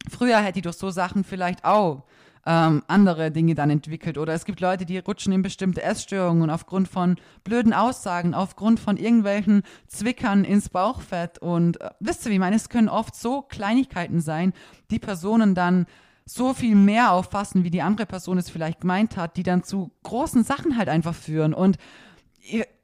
früher 0.09 0.39
hätte 0.39 0.59
ich 0.59 0.63
durch 0.63 0.77
so 0.77 0.89
Sachen 0.89 1.23
vielleicht 1.23 1.63
auch 1.65 2.03
ähm, 2.45 2.83
andere 2.87 3.31
Dinge 3.31 3.55
dann 3.55 3.69
entwickelt. 3.69 4.17
Oder 4.17 4.33
es 4.33 4.45
gibt 4.45 4.59
Leute, 4.59 4.85
die 4.85 4.99
rutschen 4.99 5.33
in 5.33 5.41
bestimmte 5.41 5.81
Essstörungen 5.81 6.49
aufgrund 6.49 6.87
von 6.87 7.15
blöden 7.43 7.73
Aussagen, 7.73 8.33
aufgrund 8.33 8.79
von 8.79 8.97
irgendwelchen 8.97 9.63
Zwickern 9.87 10.43
ins 10.43 10.69
Bauchfett. 10.69 11.39
Und 11.39 11.81
äh, 11.81 11.89
wisst 11.99 12.25
ihr, 12.25 12.31
wie 12.31 12.35
ich 12.35 12.39
meine, 12.39 12.55
es 12.55 12.69
können 12.69 12.89
oft 12.89 13.15
so 13.15 13.41
Kleinigkeiten 13.41 14.21
sein, 14.21 14.53
die 14.91 14.99
Personen 14.99 15.55
dann 15.55 15.87
so 16.27 16.53
viel 16.53 16.75
mehr 16.75 17.11
auffassen, 17.11 17.63
wie 17.63 17.69
die 17.69 17.81
andere 17.81 18.07
Person 18.07 18.37
es 18.37 18.49
vielleicht 18.49 18.81
gemeint 18.81 19.15
hat, 19.17 19.37
die 19.37 19.43
dann 19.43 19.63
zu 19.63 19.91
großen 20.03 20.43
Sachen 20.43 20.77
halt 20.77 20.89
einfach 20.89 21.13
führen. 21.13 21.53
Und 21.53 21.77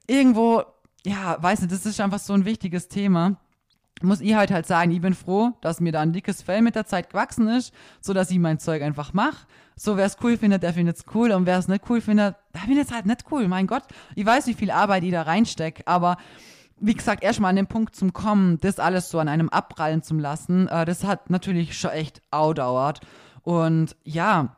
irgendwo, 0.07 0.63
ja, 1.05 1.37
weiß 1.41 1.61
nicht, 1.61 1.71
das 1.71 1.85
ist 1.85 1.99
einfach 1.99 2.19
so 2.19 2.33
ein 2.33 2.45
wichtiges 2.45 2.87
Thema 2.87 3.37
muss 4.03 4.21
ich 4.21 4.33
halt 4.33 4.51
halt 4.51 4.65
sagen, 4.65 4.91
ich 4.91 5.01
bin 5.01 5.13
froh, 5.13 5.51
dass 5.61 5.79
mir 5.79 5.91
da 5.91 6.01
ein 6.01 6.13
dickes 6.13 6.41
Fell 6.41 6.61
mit 6.61 6.75
der 6.75 6.85
Zeit 6.85 7.09
gewachsen 7.09 7.47
ist, 7.47 7.73
so 7.99 8.13
dass 8.13 8.31
ich 8.31 8.39
mein 8.39 8.59
Zeug 8.59 8.81
einfach 8.81 9.13
mache. 9.13 9.47
So, 9.75 9.97
wer 9.97 10.05
es 10.05 10.17
cool 10.23 10.37
findet, 10.37 10.63
der 10.63 10.73
findet 10.73 10.97
es 10.97 11.05
cool 11.13 11.31
und 11.31 11.45
wer 11.45 11.57
es 11.57 11.67
nicht 11.67 11.89
cool 11.89 12.01
findet, 12.01 12.35
der 12.53 12.61
findet 12.61 12.87
es 12.87 12.93
halt 12.93 13.05
nicht 13.05 13.25
cool. 13.31 13.47
Mein 13.47 13.67
Gott, 13.67 13.83
ich 14.15 14.25
weiß, 14.25 14.47
wie 14.47 14.53
viel 14.53 14.71
Arbeit 14.71 15.03
ich 15.03 15.11
da 15.11 15.23
reinstecke, 15.23 15.83
aber 15.85 16.17
wie 16.81 16.95
gesagt, 16.95 17.23
erstmal 17.23 17.51
an 17.51 17.55
den 17.55 17.67
Punkt 17.67 17.95
zum 17.95 18.11
Kommen, 18.11 18.59
das 18.59 18.79
alles 18.79 19.09
so 19.09 19.19
an 19.19 19.27
einem 19.27 19.49
abprallen 19.49 20.01
zu 20.01 20.15
lassen, 20.15 20.67
äh, 20.67 20.83
das 20.83 21.03
hat 21.03 21.29
natürlich 21.29 21.77
schon 21.77 21.91
echt 21.91 22.21
dauert. 22.31 23.01
Und 23.43 23.95
ja, 24.03 24.57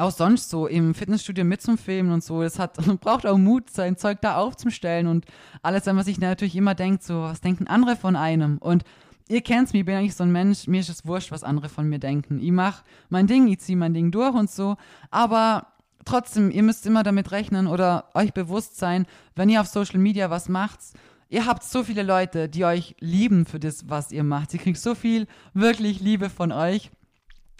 auch 0.00 0.10
sonst 0.10 0.50
so 0.50 0.66
im 0.66 0.94
Fitnessstudio 0.94 1.44
mitzufilmen 1.44 2.12
und 2.12 2.24
so, 2.24 2.42
das 2.42 2.58
hat, 2.58 2.76
braucht 3.00 3.26
auch 3.26 3.38
Mut, 3.38 3.70
sein 3.70 3.96
Zeug 3.96 4.18
da 4.20 4.36
aufzustellen 4.36 5.06
und 5.06 5.26
alles, 5.62 5.86
was 5.86 6.06
ich 6.06 6.18
natürlich 6.18 6.56
immer 6.56 6.74
denkt, 6.74 7.02
so, 7.02 7.22
was 7.22 7.40
denken 7.40 7.66
andere 7.66 7.96
von 7.96 8.16
einem? 8.16 8.58
Und 8.58 8.84
ihr 9.28 9.42
kennt's 9.42 9.72
mich, 9.72 9.80
ich 9.80 9.86
bin 9.86 9.96
eigentlich 9.96 10.16
so 10.16 10.24
ein 10.24 10.32
Mensch, 10.32 10.66
mir 10.66 10.80
ist 10.80 10.88
es 10.88 11.06
wurscht, 11.06 11.30
was 11.30 11.44
andere 11.44 11.68
von 11.68 11.88
mir 11.88 11.98
denken. 11.98 12.40
Ich 12.40 12.52
mach 12.52 12.82
mein 13.08 13.26
Ding, 13.26 13.46
ich 13.48 13.60
zieh 13.60 13.76
mein 13.76 13.94
Ding 13.94 14.10
durch 14.10 14.34
und 14.34 14.50
so, 14.50 14.76
aber 15.10 15.66
trotzdem, 16.04 16.50
ihr 16.50 16.62
müsst 16.62 16.86
immer 16.86 17.02
damit 17.02 17.30
rechnen 17.30 17.66
oder 17.66 18.06
euch 18.14 18.32
bewusst 18.32 18.76
sein, 18.76 19.06
wenn 19.36 19.48
ihr 19.48 19.60
auf 19.60 19.66
Social 19.66 19.98
Media 19.98 20.30
was 20.30 20.48
macht, 20.48 20.80
ihr 21.28 21.46
habt 21.46 21.62
so 21.62 21.84
viele 21.84 22.02
Leute, 22.02 22.48
die 22.48 22.64
euch 22.64 22.96
lieben 23.00 23.46
für 23.46 23.60
das, 23.60 23.88
was 23.88 24.12
ihr 24.12 24.24
macht. 24.24 24.52
Ihr 24.52 24.60
kriegt 24.60 24.78
so 24.78 24.94
viel 24.94 25.26
wirklich 25.54 26.00
Liebe 26.00 26.28
von 26.28 26.52
euch. 26.52 26.90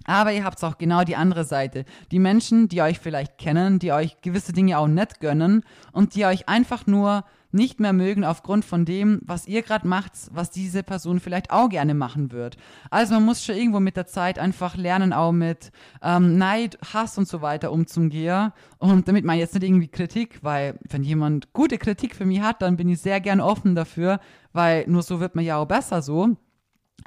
Aber 0.05 0.33
ihr 0.33 0.45
habt 0.45 0.63
auch 0.65 0.79
genau 0.79 1.05
die 1.05 1.17
andere 1.17 1.45
Seite. 1.45 1.85
Die 2.11 2.19
Menschen, 2.19 2.69
die 2.69 2.83
euch 2.83 2.99
vielleicht 2.99 3.39
kennen, 3.39 3.79
die 3.79 3.93
euch 3.93 4.21
gewisse 4.23 4.53
Dinge 4.53 4.79
auch 4.79 4.89
nicht 4.89 5.21
gönnen 5.21 5.63
und 5.93 6.15
die 6.15 6.25
euch 6.25 6.49
einfach 6.49 6.87
nur 6.87 7.25
nicht 7.53 7.81
mehr 7.81 7.93
mögen 7.93 8.25
aufgrund 8.25 8.65
von 8.65 8.85
dem, 8.85 9.21
was 9.25 9.47
ihr 9.49 9.63
gerade 9.63 9.87
macht, 9.87 10.13
was 10.31 10.51
diese 10.51 10.83
Person 10.83 11.21
vielleicht 11.21 11.51
auch 11.51 11.69
gerne 11.69 11.95
machen 11.95 12.31
wird. 12.31 12.57
Also 12.91 13.15
man 13.15 13.25
muss 13.25 13.45
schon 13.45 13.57
irgendwo 13.57 13.81
mit 13.81 13.97
der 13.97 14.07
Zeit 14.07 14.39
einfach 14.39 14.77
lernen, 14.77 15.13
auch 15.13 15.33
mit 15.33 15.73
ähm, 16.03 16.39
Neid, 16.39 16.79
Hass 16.95 17.19
und 17.19 17.27
so 17.27 17.43
weiter 17.43 17.73
umzugehen. 17.73 18.53
Und 18.79 19.09
damit 19.09 19.25
man 19.25 19.39
jetzt 19.39 19.55
nicht 19.55 19.65
irgendwie 19.65 19.89
Kritik, 19.89 20.39
weil 20.43 20.79
wenn 20.89 21.03
jemand 21.03 21.53
gute 21.53 21.79
Kritik 21.79 22.15
für 22.15 22.25
mich 22.25 22.41
hat, 22.41 22.63
dann 22.63 22.77
bin 22.77 22.89
ich 22.89 23.01
sehr 23.01 23.21
gern 23.21 23.41
offen 23.41 23.75
dafür, 23.75 24.21
weil 24.53 24.85
nur 24.87 25.03
so 25.03 25.21
wird 25.21 25.35
man 25.35 25.45
ja 25.45 25.57
auch 25.57 25.67
besser 25.67 26.03
so. 26.03 26.37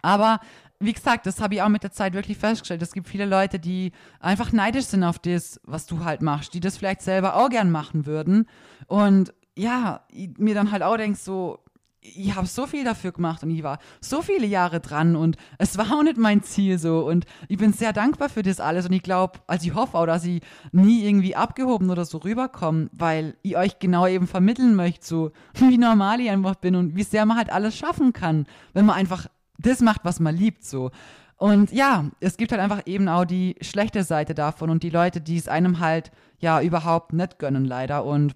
Aber 0.02 0.40
wie 0.86 0.94
gesagt, 0.94 1.26
das 1.26 1.42
habe 1.42 1.56
ich 1.56 1.62
auch 1.62 1.70
mit 1.70 1.84
der 1.84 1.92
Zeit 1.92 2.14
wirklich 2.14 2.38
festgestellt. 2.38 2.82
Es 2.82 2.94
gibt 2.94 3.08
viele 3.08 3.26
Leute, 3.26 3.60
die 3.60 3.92
einfach 4.20 4.52
neidisch 4.52 4.86
sind 4.86 5.04
auf 5.04 5.20
das, 5.20 5.60
was 5.64 5.86
du 5.86 6.04
halt 6.04 6.22
machst, 6.22 6.54
die 6.54 6.60
das 6.60 6.78
vielleicht 6.78 7.02
selber 7.02 7.36
auch 7.36 7.50
gern 7.50 7.72
machen 7.72 8.06
würden. 8.06 8.48
Und 8.88 9.34
ja, 9.56 10.02
mir 10.38 10.56
dann 10.56 10.72
halt 10.72 10.84
auch 10.84 10.98
denkst, 10.98 11.22
so, 11.22 11.60
ich 12.04 12.36
habe 12.36 12.48
so 12.48 12.68
viel 12.68 12.84
dafür 12.84 13.12
gemacht 13.12 13.44
und 13.44 13.52
ich 13.52 13.64
war 13.64 13.80
so 14.02 14.22
viele 14.22 14.46
Jahre 14.46 14.80
dran 14.80 15.16
und 15.16 15.38
es 15.58 15.78
war 15.78 15.92
auch 15.94 16.04
nicht 16.04 16.18
mein 16.18 16.44
Ziel 16.44 16.78
so 16.78 17.08
und 17.08 17.26
ich 17.48 17.58
bin 17.58 17.74
sehr 17.74 17.94
dankbar 17.94 18.30
für 18.30 18.44
das 18.44 18.60
alles 18.60 18.86
und 18.86 18.94
ich 18.94 19.04
glaube, 19.04 19.40
also 19.48 19.66
ich 19.66 19.74
hoffe 19.74 19.98
auch, 19.98 20.06
dass 20.06 20.26
ich 20.26 20.42
nie 20.72 21.06
irgendwie 21.06 21.36
abgehoben 21.36 21.90
oder 21.90 22.06
so 22.06 22.18
rüberkomme, 22.18 22.90
weil 22.92 23.36
ich 23.42 23.58
euch 23.58 23.80
genau 23.80 24.06
eben 24.08 24.28
vermitteln 24.28 24.76
möchte, 24.76 25.06
so 25.06 25.32
wie 25.54 25.78
normal 25.78 26.20
ich 26.20 26.30
einfach 26.30 26.56
bin 26.56 26.76
und 26.76 26.96
wie 26.96 27.04
sehr 27.04 27.26
man 27.26 27.38
halt 27.38 27.52
alles 27.52 27.76
schaffen 27.78 28.14
kann, 28.14 28.48
wenn 28.74 28.86
man 28.86 28.98
einfach 28.98 29.28
das 29.58 29.82
macht, 29.82 30.02
was 30.04 30.20
man 30.20 30.36
liebt, 30.36 30.64
so. 30.64 30.92
Und 31.38 31.72
ja, 31.72 32.06
es 32.20 32.38
gibt 32.38 32.52
halt 32.52 32.62
einfach 32.62 32.84
eben 32.86 33.10
auch 33.10 33.26
die 33.26 33.56
schlechte 33.62 34.04
Seite 34.04 34.34
davon 34.34 34.70
und 34.70 34.84
die 34.84 34.90
Leute, 34.90 35.20
die 35.20 35.38
es 35.38 35.48
einem 35.48 35.80
halt 35.80 36.12
ja 36.40 36.62
überhaupt 36.62 37.12
nicht 37.14 37.40
gönnen, 37.40 37.66
leider. 37.66 38.06
Und 38.06 38.34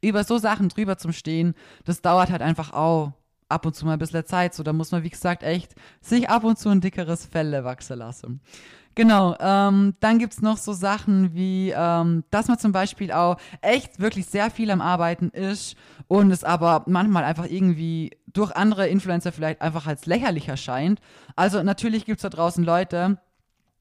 über 0.00 0.24
so 0.24 0.38
Sachen 0.38 0.68
drüber 0.68 0.98
zum 0.98 1.12
Stehen, 1.12 1.54
das 1.84 2.00
dauert 2.00 2.30
halt 2.30 2.42
einfach 2.42 2.72
auch 2.72 3.12
ab 3.48 3.66
und 3.66 3.74
zu 3.74 3.84
mal 3.84 3.94
ein 3.94 3.98
bisschen 3.98 4.24
Zeit. 4.24 4.54
So, 4.54 4.62
da 4.62 4.72
muss 4.72 4.92
man, 4.92 5.02
wie 5.02 5.10
gesagt, 5.10 5.42
echt 5.42 5.74
sich 6.00 6.30
ab 6.30 6.44
und 6.44 6.58
zu 6.58 6.70
ein 6.70 6.80
dickeres 6.80 7.26
Fell 7.26 7.64
wachsen 7.64 7.98
lassen. 7.98 8.40
Genau, 8.94 9.34
ähm, 9.40 9.94
dann 10.00 10.18
gibt 10.18 10.34
es 10.34 10.42
noch 10.42 10.58
so 10.58 10.72
Sachen 10.72 11.34
wie, 11.34 11.72
ähm, 11.74 12.24
dass 12.30 12.48
man 12.48 12.58
zum 12.58 12.72
Beispiel 12.72 13.10
auch 13.10 13.38
echt 13.62 14.00
wirklich 14.00 14.26
sehr 14.26 14.50
viel 14.50 14.70
am 14.70 14.82
Arbeiten 14.82 15.30
ist 15.30 15.76
und 16.08 16.30
es 16.30 16.44
aber 16.44 16.84
manchmal 16.86 17.24
einfach 17.24 17.46
irgendwie 17.48 18.10
durch 18.32 18.54
andere 18.54 18.88
Influencer 18.88 19.32
vielleicht 19.32 19.62
einfach 19.62 19.86
als 19.86 20.04
lächerlich 20.04 20.48
erscheint. 20.48 21.00
Also 21.36 21.62
natürlich 21.62 22.04
gibt 22.04 22.18
es 22.18 22.22
da 22.22 22.28
draußen 22.28 22.64
Leute, 22.64 23.18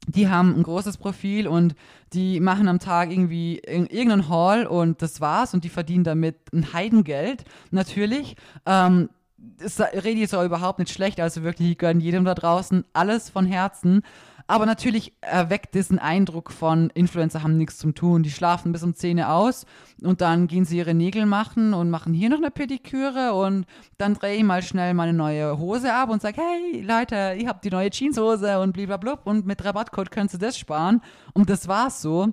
die 0.08 0.30
haben 0.30 0.56
ein 0.56 0.64
großes 0.64 0.98
Profil 0.98 1.48
und 1.48 1.76
die 2.14 2.40
machen 2.40 2.68
am 2.68 2.80
Tag 2.80 3.12
irgendwie 3.12 3.60
irgendeinen 3.60 4.30
Haul 4.30 4.66
und 4.66 5.02
das 5.02 5.22
war's 5.22 5.54
und 5.54 5.64
die 5.64 5.70
verdienen 5.70 6.04
damit 6.04 6.38
ein 6.54 6.74
Heidengeld, 6.74 7.44
natürlich. 7.70 8.36
Ähm, 8.66 9.10
das 9.58 9.80
rede 9.80 10.20
jetzt 10.20 10.36
auch 10.36 10.44
überhaupt 10.44 10.80
nicht 10.80 10.92
schlecht, 10.92 11.20
also 11.20 11.44
wirklich, 11.44 11.72
ich 11.72 11.78
gönne 11.78 12.02
jedem 12.02 12.26
da 12.26 12.34
draußen 12.34 12.86
alles 12.94 13.30
von 13.30 13.46
Herzen. 13.46 14.02
Aber 14.48 14.66
natürlich 14.66 15.14
erweckt 15.22 15.76
diesen 15.76 16.00
Eindruck 16.00 16.52
von 16.52 16.90
Influencer 16.92 17.44
haben 17.44 17.58
nichts 17.58 17.78
zum 17.78 17.96
tun. 17.96 18.24
Die 18.24 18.32
schlafen 18.32 18.72
bis 18.72 18.84
um 18.84 18.96
10 18.96 19.22
aus 19.22 19.66
und 20.02 20.22
dann 20.22 20.48
gehen 20.48 20.66
sie 20.66 20.78
ihre 20.78 20.94
Nägel 20.94 21.26
machen 21.26 21.74
und 21.74 21.90
machen 21.90 22.14
hier 22.14 22.30
noch 22.30 22.38
eine 22.38 22.52
Pediküre 22.52 23.34
und 23.34 23.66
dann 23.98 24.14
drehe 24.14 24.36
ich 24.36 24.44
mal 24.44 24.64
schnell 24.64 24.94
meine 24.94 25.14
neue 25.14 25.58
Hose 25.58 25.94
ab 25.94 26.10
und 26.10 26.22
sage, 26.22 26.42
hey 26.42 26.82
Leute, 26.82 27.36
ich 27.38 27.48
habe 27.48 27.60
die 27.64 27.70
neue 27.70 27.90
Jeanshose 27.90 28.60
und 28.60 28.74
blablabla 28.74 29.20
und 29.24 29.46
mit 29.46 29.64
Rabattcode 29.64 30.12
könnt 30.12 30.34
ihr 30.34 30.40
das 30.40 30.58
sparen. 30.58 31.02
Und 31.34 31.50
das 31.50 31.68
war's 31.68 32.02
so. 32.02 32.30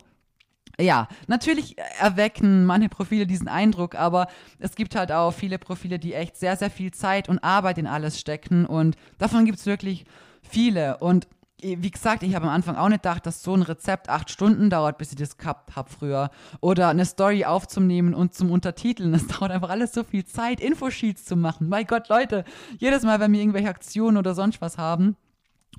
Ja, 0.80 1.08
natürlich 1.26 1.76
erwecken 1.98 2.64
manche 2.64 2.88
Profile 2.88 3.26
diesen 3.26 3.48
Eindruck, 3.48 3.96
aber 3.96 4.28
es 4.60 4.76
gibt 4.76 4.94
halt 4.94 5.10
auch 5.10 5.32
viele 5.32 5.58
Profile, 5.58 5.98
die 5.98 6.14
echt 6.14 6.36
sehr, 6.36 6.56
sehr 6.56 6.70
viel 6.70 6.92
Zeit 6.92 7.28
und 7.28 7.42
Arbeit 7.42 7.78
in 7.78 7.88
alles 7.88 8.20
stecken 8.20 8.64
und 8.64 8.96
davon 9.18 9.44
gibt 9.44 9.58
es 9.58 9.66
wirklich 9.66 10.04
viele. 10.40 10.98
Und 10.98 11.26
wie 11.60 11.90
gesagt, 11.90 12.22
ich 12.22 12.34
habe 12.34 12.46
am 12.46 12.52
Anfang 12.52 12.76
auch 12.76 12.88
nicht 12.88 13.02
gedacht, 13.02 13.26
dass 13.26 13.42
so 13.42 13.54
ein 13.54 13.62
Rezept 13.62 14.08
acht 14.08 14.30
Stunden 14.30 14.70
dauert, 14.70 14.98
bis 14.98 15.10
ich 15.10 15.16
das 15.16 15.36
gehabt 15.36 15.74
habe 15.74 15.90
früher. 15.90 16.30
Oder 16.60 16.88
eine 16.88 17.04
Story 17.04 17.44
aufzunehmen 17.44 18.14
und 18.14 18.34
zum 18.34 18.50
Untertiteln. 18.50 19.12
Das 19.12 19.26
dauert 19.38 19.50
einfach 19.50 19.70
alles 19.70 19.92
so 19.92 20.04
viel 20.04 20.24
Zeit, 20.24 20.60
Infosheets 20.60 21.24
zu 21.24 21.36
machen. 21.36 21.68
Mein 21.68 21.86
Gott, 21.86 22.08
Leute, 22.08 22.44
jedes 22.78 23.02
Mal, 23.02 23.20
wenn 23.20 23.32
wir 23.32 23.40
irgendwelche 23.40 23.68
Aktionen 23.68 24.16
oder 24.16 24.34
sonst 24.34 24.60
was 24.60 24.78
haben, 24.78 25.16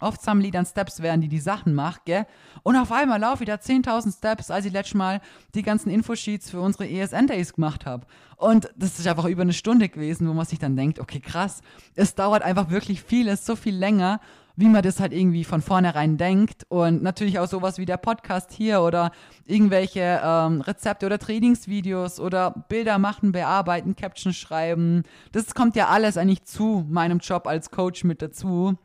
oft 0.01 0.21
sammeln 0.21 0.45
die 0.45 0.51
dann 0.51 0.65
Steps, 0.65 1.01
während 1.01 1.23
die 1.23 1.27
die 1.29 1.39
Sachen 1.39 1.73
macht, 1.73 2.05
gell? 2.05 2.25
Und 2.63 2.75
auf 2.75 2.91
einmal 2.91 3.19
laufe 3.19 3.43
ich 3.43 3.49
da 3.49 3.55
10.000 3.55 4.17
Steps, 4.17 4.51
als 4.51 4.65
ich 4.65 4.73
letztes 4.73 4.95
Mal 4.95 5.21
die 5.55 5.63
ganzen 5.63 5.89
Infosheets 5.89 6.49
für 6.49 6.61
unsere 6.61 6.89
ESN-Days 6.89 7.53
gemacht 7.53 7.85
habe. 7.85 8.05
Und 8.37 8.69
das 8.75 8.99
ist 8.99 9.07
einfach 9.07 9.25
über 9.25 9.41
eine 9.41 9.53
Stunde 9.53 9.89
gewesen, 9.89 10.27
wo 10.27 10.33
man 10.33 10.45
sich 10.45 10.59
dann 10.59 10.75
denkt, 10.75 10.99
okay, 10.99 11.19
krass, 11.19 11.61
es 11.95 12.15
dauert 12.15 12.43
einfach 12.43 12.69
wirklich 12.69 13.01
vieles, 13.01 13.45
so 13.45 13.55
viel 13.55 13.75
länger 13.75 14.19
wie 14.59 14.67
man 14.67 14.83
das 14.83 14.99
halt 14.99 15.13
irgendwie 15.13 15.45
von 15.45 15.61
vornherein 15.61 16.17
denkt. 16.17 16.65
Und 16.67 17.01
natürlich 17.01 17.39
auch 17.39 17.47
sowas 17.47 17.77
wie 17.77 17.85
der 17.85 17.95
Podcast 17.95 18.51
hier 18.51 18.81
oder 18.81 19.11
irgendwelche 19.45 20.19
ähm, 20.21 20.59
Rezepte 20.59 21.05
oder 21.05 21.17
Trainingsvideos 21.17 22.19
oder 22.19 22.65
Bilder 22.67 22.97
machen, 22.97 23.31
bearbeiten, 23.31 23.95
Captions 23.95 24.35
schreiben. 24.35 25.03
Das 25.31 25.55
kommt 25.55 25.77
ja 25.77 25.87
alles 25.87 26.17
eigentlich 26.17 26.43
zu 26.43 26.85
meinem 26.89 27.19
Job 27.19 27.47
als 27.47 27.71
Coach 27.71 28.03
mit 28.03 28.21
dazu. 28.21 28.77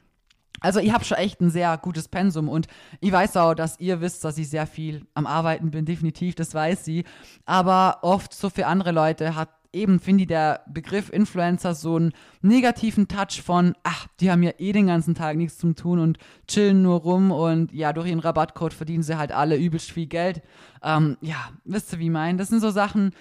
Also 0.60 0.78
ich 0.78 0.92
habe 0.92 1.04
schon 1.04 1.18
echt 1.18 1.40
ein 1.40 1.50
sehr 1.50 1.76
gutes 1.76 2.06
Pensum 2.06 2.48
und 2.48 2.68
ich 3.00 3.10
weiß 3.10 3.36
auch, 3.36 3.54
dass 3.54 3.80
ihr 3.80 4.00
wisst, 4.00 4.24
dass 4.24 4.38
ich 4.38 4.48
sehr 4.48 4.68
viel 4.68 5.04
am 5.12 5.26
Arbeiten 5.26 5.72
bin, 5.72 5.84
definitiv, 5.84 6.36
das 6.36 6.54
weiß 6.54 6.84
sie. 6.84 7.04
Aber 7.44 7.98
oft 8.02 8.32
so 8.32 8.48
für 8.48 8.66
andere 8.66 8.92
Leute 8.92 9.34
hat 9.34 9.50
eben 9.74 10.00
finde 10.00 10.22
ich 10.22 10.28
der 10.28 10.62
Begriff 10.72 11.10
Influencer 11.10 11.74
so 11.74 11.96
einen 11.96 12.12
negativen 12.42 13.08
Touch 13.08 13.42
von, 13.42 13.74
ach, 13.82 14.06
die 14.20 14.30
haben 14.30 14.42
ja 14.42 14.52
eh 14.58 14.72
den 14.72 14.86
ganzen 14.86 15.14
Tag 15.14 15.36
nichts 15.36 15.58
zu 15.58 15.72
tun 15.72 15.98
und 15.98 16.18
chillen 16.48 16.82
nur 16.82 17.00
rum 17.00 17.30
und 17.30 17.72
ja, 17.72 17.92
durch 17.92 18.08
ihren 18.08 18.20
Rabattcode 18.20 18.72
verdienen 18.72 19.02
sie 19.02 19.18
halt 19.18 19.32
alle 19.32 19.56
übelst 19.56 19.90
viel 19.90 20.06
Geld. 20.06 20.42
Ähm, 20.82 21.16
ja, 21.20 21.36
wisst 21.64 21.92
ihr, 21.92 21.98
wie 21.98 22.06
ich 22.06 22.10
meine? 22.10 22.38
Das 22.38 22.48
sind 22.48 22.60
so 22.60 22.70
Sachen, 22.70 23.12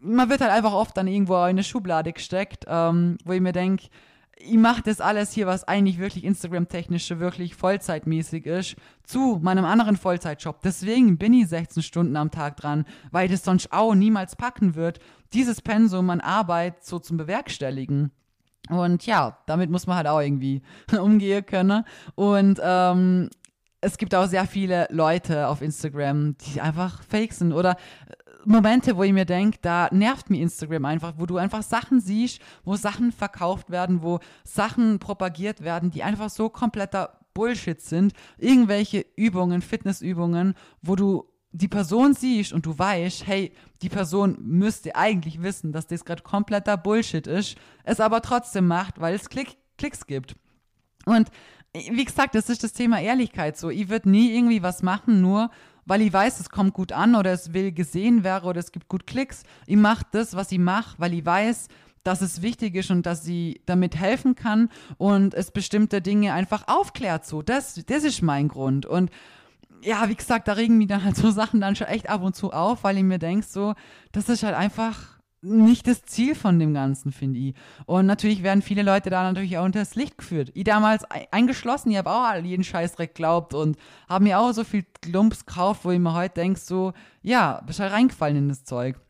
man 0.00 0.28
wird 0.28 0.40
halt 0.40 0.52
einfach 0.52 0.72
oft 0.72 0.96
dann 0.96 1.06
irgendwo 1.06 1.34
in 1.34 1.50
eine 1.50 1.64
Schublade 1.64 2.12
gesteckt, 2.12 2.64
ähm, 2.68 3.18
wo 3.24 3.32
ich 3.32 3.40
mir 3.40 3.52
denke, 3.52 3.86
ich 4.36 4.56
mache 4.56 4.82
das 4.82 5.00
alles 5.00 5.32
hier, 5.32 5.46
was 5.46 5.64
eigentlich 5.64 5.98
wirklich 5.98 6.24
Instagram-technische, 6.24 7.20
wirklich 7.20 7.54
vollzeitmäßig 7.54 8.46
ist, 8.46 8.76
zu 9.04 9.38
meinem 9.42 9.64
anderen 9.64 9.96
Vollzeitjob. 9.96 10.60
Deswegen 10.62 11.18
bin 11.18 11.32
ich 11.32 11.48
16 11.48 11.82
Stunden 11.82 12.16
am 12.16 12.30
Tag 12.30 12.56
dran, 12.56 12.84
weil 13.10 13.28
das 13.28 13.44
sonst 13.44 13.72
auch 13.72 13.94
niemals 13.94 14.36
packen 14.36 14.74
wird, 14.74 14.98
dieses 15.32 15.60
Pensum 15.60 16.10
an 16.10 16.20
Arbeit 16.20 16.84
so 16.84 16.98
zum 16.98 17.16
Bewerkstelligen. 17.16 18.10
Und 18.68 19.06
ja, 19.06 19.38
damit 19.46 19.70
muss 19.70 19.86
man 19.86 19.96
halt 19.96 20.06
auch 20.06 20.20
irgendwie 20.20 20.62
umgehen 20.98 21.44
können. 21.44 21.84
Und 22.14 22.60
ähm, 22.62 23.28
es 23.80 23.98
gibt 23.98 24.14
auch 24.14 24.26
sehr 24.26 24.46
viele 24.46 24.86
Leute 24.90 25.48
auf 25.48 25.60
Instagram, 25.60 26.36
die 26.38 26.60
einfach 26.60 27.02
fake 27.02 27.32
sind 27.32 27.52
oder 27.52 27.76
Momente, 28.44 28.96
wo 28.96 29.02
ich 29.02 29.12
mir 29.12 29.24
denke, 29.24 29.58
da 29.62 29.88
nervt 29.92 30.30
mir 30.30 30.40
Instagram 30.40 30.84
einfach, 30.84 31.14
wo 31.16 31.26
du 31.26 31.36
einfach 31.36 31.62
Sachen 31.62 32.00
siehst, 32.00 32.40
wo 32.64 32.76
Sachen 32.76 33.12
verkauft 33.12 33.70
werden, 33.70 34.02
wo 34.02 34.20
Sachen 34.44 34.98
propagiert 34.98 35.62
werden, 35.62 35.90
die 35.90 36.02
einfach 36.02 36.30
so 36.30 36.48
kompletter 36.48 37.18
Bullshit 37.34 37.80
sind. 37.80 38.12
Irgendwelche 38.38 39.06
Übungen, 39.16 39.62
Fitnessübungen, 39.62 40.54
wo 40.82 40.96
du 40.96 41.24
die 41.52 41.68
Person 41.68 42.14
siehst 42.14 42.52
und 42.52 42.64
du 42.66 42.78
weißt, 42.78 43.26
hey, 43.26 43.52
die 43.82 43.90
Person 43.90 44.38
müsste 44.40 44.96
eigentlich 44.96 45.42
wissen, 45.42 45.72
dass 45.72 45.86
das 45.86 46.04
gerade 46.04 46.22
kompletter 46.22 46.76
Bullshit 46.76 47.26
ist, 47.26 47.56
es 47.84 48.00
aber 48.00 48.22
trotzdem 48.22 48.66
macht, 48.66 49.00
weil 49.00 49.14
es 49.14 49.28
Klick, 49.28 49.56
Klicks 49.76 50.06
gibt. 50.06 50.34
Und 51.04 51.30
wie 51.74 52.04
gesagt, 52.04 52.34
das 52.34 52.48
ist 52.48 52.62
das 52.64 52.72
Thema 52.72 53.00
Ehrlichkeit 53.00 53.56
so. 53.56 53.70
Ich 53.70 53.88
würde 53.88 54.10
nie 54.10 54.34
irgendwie 54.34 54.62
was 54.62 54.82
machen, 54.82 55.20
nur 55.20 55.50
weil 55.84 56.02
ich 56.02 56.12
weiß, 56.12 56.40
es 56.40 56.50
kommt 56.50 56.74
gut 56.74 56.92
an 56.92 57.14
oder 57.14 57.32
es 57.32 57.52
will 57.52 57.72
gesehen 57.72 58.24
werden 58.24 58.44
oder 58.48 58.60
es 58.60 58.72
gibt 58.72 58.88
gut 58.88 59.06
Klicks. 59.06 59.42
Ich 59.66 59.76
mache 59.76 60.04
das, 60.12 60.34
was 60.34 60.52
ich 60.52 60.58
mache, 60.58 60.94
weil 60.98 61.12
ich 61.14 61.24
weiß, 61.24 61.68
dass 62.04 62.20
es 62.20 62.42
wichtig 62.42 62.74
ist 62.74 62.90
und 62.90 63.06
dass 63.06 63.24
sie 63.24 63.60
damit 63.66 63.96
helfen 63.96 64.34
kann 64.34 64.68
und 64.98 65.34
es 65.34 65.50
bestimmte 65.50 66.02
Dinge 66.02 66.32
einfach 66.32 66.64
aufklärt. 66.66 67.26
So, 67.26 67.42
das, 67.42 67.80
das 67.86 68.04
ist 68.04 68.22
mein 68.22 68.48
Grund. 68.48 68.86
Und 68.86 69.10
ja, 69.82 70.08
wie 70.08 70.14
gesagt, 70.14 70.48
da 70.48 70.52
regen 70.54 70.78
mich 70.78 70.88
dann 70.88 71.04
halt 71.04 71.16
so 71.16 71.30
Sachen 71.30 71.60
dann 71.60 71.76
schon 71.76 71.88
echt 71.88 72.08
ab 72.08 72.22
und 72.22 72.34
zu 72.34 72.52
auf, 72.52 72.84
weil 72.84 72.96
ich 72.96 73.04
mir 73.04 73.18
denke, 73.18 73.46
so, 73.46 73.74
das 74.12 74.28
ist 74.28 74.42
halt 74.42 74.54
einfach 74.54 75.18
nicht 75.42 75.88
das 75.88 76.02
Ziel 76.04 76.34
von 76.34 76.58
dem 76.58 76.72
Ganzen, 76.72 77.12
finde 77.12 77.38
ich. 77.40 77.54
Und 77.84 78.06
natürlich 78.06 78.42
werden 78.42 78.62
viele 78.62 78.82
Leute 78.82 79.10
da 79.10 79.24
natürlich 79.24 79.58
auch 79.58 79.64
unter 79.64 79.80
das 79.80 79.96
Licht 79.96 80.16
geführt. 80.16 80.50
Ich 80.54 80.64
damals 80.64 81.04
eingeschlossen, 81.30 81.90
ich 81.90 81.98
habe 81.98 82.10
auch 82.10 82.34
jeden 82.42 82.64
Scheißdreck 82.64 83.14
glaubt 83.14 83.52
und 83.52 83.76
habe 84.08 84.24
mir 84.24 84.38
auch 84.38 84.52
so 84.52 84.62
viel 84.62 84.84
Klumps 85.02 85.44
gekauft, 85.44 85.84
wo 85.84 85.90
ich 85.90 85.98
mir 85.98 86.14
heute 86.14 86.34
denke, 86.34 86.60
so, 86.60 86.92
ja, 87.22 87.60
bist 87.66 87.80
halt 87.80 87.92
reingefallen 87.92 88.36
in 88.36 88.48
das 88.48 88.64
Zeug. 88.64 89.00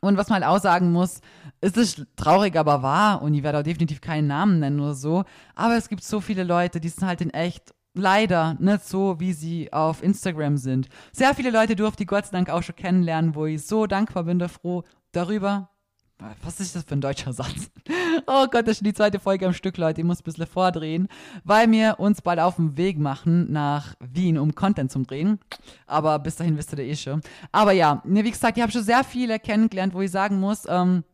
Und 0.00 0.16
was 0.16 0.28
man 0.28 0.42
halt 0.42 0.56
auch 0.56 0.62
sagen 0.62 0.92
muss, 0.92 1.20
es 1.60 1.76
ist 1.76 2.06
traurig, 2.16 2.56
aber 2.56 2.82
wahr, 2.82 3.20
und 3.20 3.34
ich 3.34 3.42
werde 3.42 3.58
auch 3.58 3.62
definitiv 3.62 4.00
keinen 4.00 4.28
Namen 4.28 4.60
nennen 4.60 4.80
oder 4.80 4.94
so, 4.94 5.24
aber 5.54 5.76
es 5.76 5.88
gibt 5.88 6.04
so 6.04 6.20
viele 6.20 6.44
Leute, 6.44 6.80
die 6.80 6.88
sind 6.88 7.06
halt 7.06 7.20
in 7.20 7.30
echt 7.30 7.74
leider 7.94 8.56
nicht 8.60 8.84
so, 8.84 9.18
wie 9.18 9.32
sie 9.32 9.72
auf 9.72 10.02
Instagram 10.02 10.56
sind. 10.56 10.88
Sehr 11.12 11.34
viele 11.34 11.50
Leute 11.50 11.76
durfte 11.76 12.04
ich 12.04 12.08
Gott 12.08 12.26
sei 12.26 12.32
Dank 12.32 12.48
auch 12.48 12.62
schon 12.62 12.76
kennenlernen, 12.76 13.34
wo 13.34 13.46
ich 13.46 13.66
so 13.66 13.86
dankbar 13.86 14.24
bin, 14.24 14.46
froh 14.48 14.84
darüber. 15.12 15.70
Was 16.42 16.58
ist 16.58 16.74
das 16.74 16.82
für 16.82 16.94
ein 16.94 17.00
deutscher 17.00 17.32
Satz? 17.32 17.70
Oh 18.26 18.46
Gott, 18.50 18.66
das 18.66 18.72
ist 18.72 18.78
schon 18.78 18.84
die 18.84 18.94
zweite 18.94 19.20
Folge 19.20 19.46
am 19.46 19.54
Stück, 19.54 19.76
Leute. 19.78 20.00
Ich 20.00 20.06
muss 20.06 20.20
ein 20.20 20.24
bisschen 20.24 20.46
vordrehen, 20.46 21.08
weil 21.44 21.70
wir 21.70 21.98
uns 21.98 22.20
bald 22.20 22.40
auf 22.40 22.56
den 22.56 22.76
Weg 22.76 22.98
machen 22.98 23.50
nach 23.52 23.94
Wien, 24.00 24.36
um 24.36 24.54
Content 24.54 24.90
zu 24.90 25.02
drehen. 25.04 25.38
Aber 25.86 26.18
bis 26.18 26.36
dahin 26.36 26.58
wisst 26.58 26.72
ihr 26.72 26.80
eh 26.80 26.96
schon. 26.96 27.22
Aber 27.52 27.72
ja, 27.72 28.02
ne, 28.04 28.24
wie 28.24 28.30
gesagt, 28.30 28.58
ich 28.58 28.62
habe 28.62 28.72
schon 28.72 28.82
sehr 28.82 29.04
viele 29.04 29.38
kennengelernt, 29.38 29.94
wo 29.94 30.02
ich 30.02 30.10
sagen 30.10 30.40
muss, 30.40 30.64
ähm, 30.68 31.04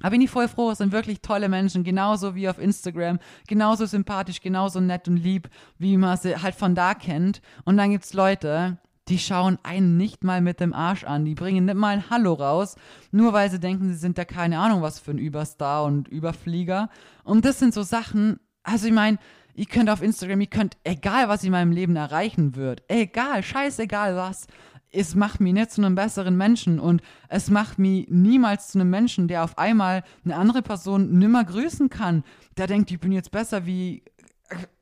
da 0.00 0.10
bin 0.10 0.20
ich 0.20 0.30
voll 0.30 0.46
froh, 0.46 0.70
es 0.70 0.78
sind 0.78 0.92
wirklich 0.92 1.20
tolle 1.20 1.48
Menschen, 1.48 1.84
genauso 1.84 2.34
wie 2.34 2.48
auf 2.48 2.58
Instagram, 2.58 3.18
genauso 3.48 3.86
sympathisch, 3.86 4.40
genauso 4.40 4.80
nett 4.80 5.08
und 5.08 5.16
lieb, 5.16 5.48
wie 5.78 5.96
man 5.96 6.16
sie 6.18 6.36
halt 6.36 6.54
von 6.54 6.74
da 6.74 6.94
kennt. 6.94 7.40
Und 7.64 7.76
dann 7.76 7.90
gibt 7.90 8.04
es 8.04 8.12
Leute, 8.12 8.78
die 9.12 9.18
schauen 9.18 9.58
einen 9.62 9.98
nicht 9.98 10.24
mal 10.24 10.40
mit 10.40 10.58
dem 10.58 10.72
Arsch 10.72 11.04
an. 11.04 11.26
Die 11.26 11.34
bringen 11.34 11.66
nicht 11.66 11.76
mal 11.76 11.90
ein 11.90 12.08
Hallo 12.08 12.32
raus, 12.32 12.76
nur 13.10 13.34
weil 13.34 13.50
sie 13.50 13.60
denken, 13.60 13.88
sie 13.88 13.98
sind 13.98 14.16
da 14.16 14.24
keine 14.24 14.58
Ahnung 14.58 14.80
was 14.80 14.98
für 14.98 15.10
ein 15.10 15.18
Überstar 15.18 15.84
und 15.84 16.08
Überflieger. 16.08 16.88
Und 17.22 17.44
das 17.44 17.58
sind 17.58 17.74
so 17.74 17.82
Sachen, 17.82 18.40
also 18.62 18.86
ich 18.86 18.92
meine, 18.94 19.18
ihr 19.54 19.66
könnt 19.66 19.90
auf 19.90 20.00
Instagram, 20.00 20.40
ihr 20.40 20.46
könnt, 20.46 20.78
egal 20.82 21.28
was 21.28 21.44
in 21.44 21.50
meinem 21.50 21.72
Leben 21.72 21.94
erreichen 21.94 22.56
wird, 22.56 22.84
egal, 22.88 23.42
scheißegal 23.42 24.16
was, 24.16 24.46
es 24.90 25.14
macht 25.14 25.42
mich 25.42 25.52
nicht 25.52 25.72
zu 25.72 25.82
einem 25.82 25.94
besseren 25.94 26.38
Menschen 26.38 26.80
und 26.80 27.02
es 27.28 27.50
macht 27.50 27.78
mich 27.78 28.08
niemals 28.08 28.68
zu 28.68 28.78
einem 28.78 28.88
Menschen, 28.88 29.28
der 29.28 29.44
auf 29.44 29.58
einmal 29.58 30.04
eine 30.24 30.36
andere 30.36 30.62
Person 30.62 31.18
nimmer 31.18 31.44
grüßen 31.44 31.90
kann, 31.90 32.24
der 32.56 32.66
denkt, 32.66 32.90
ich 32.90 32.98
bin 32.98 33.12
jetzt 33.12 33.30
besser 33.30 33.66
wie 33.66 34.04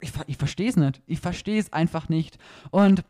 ich, 0.01 0.13
ich 0.27 0.37
verstehe 0.37 0.69
es 0.69 0.77
nicht. 0.77 1.01
Ich 1.07 1.21
verstehe 1.21 1.61
es 1.61 1.73
einfach 1.73 2.09
nicht. 2.09 2.39
Und 2.71 3.05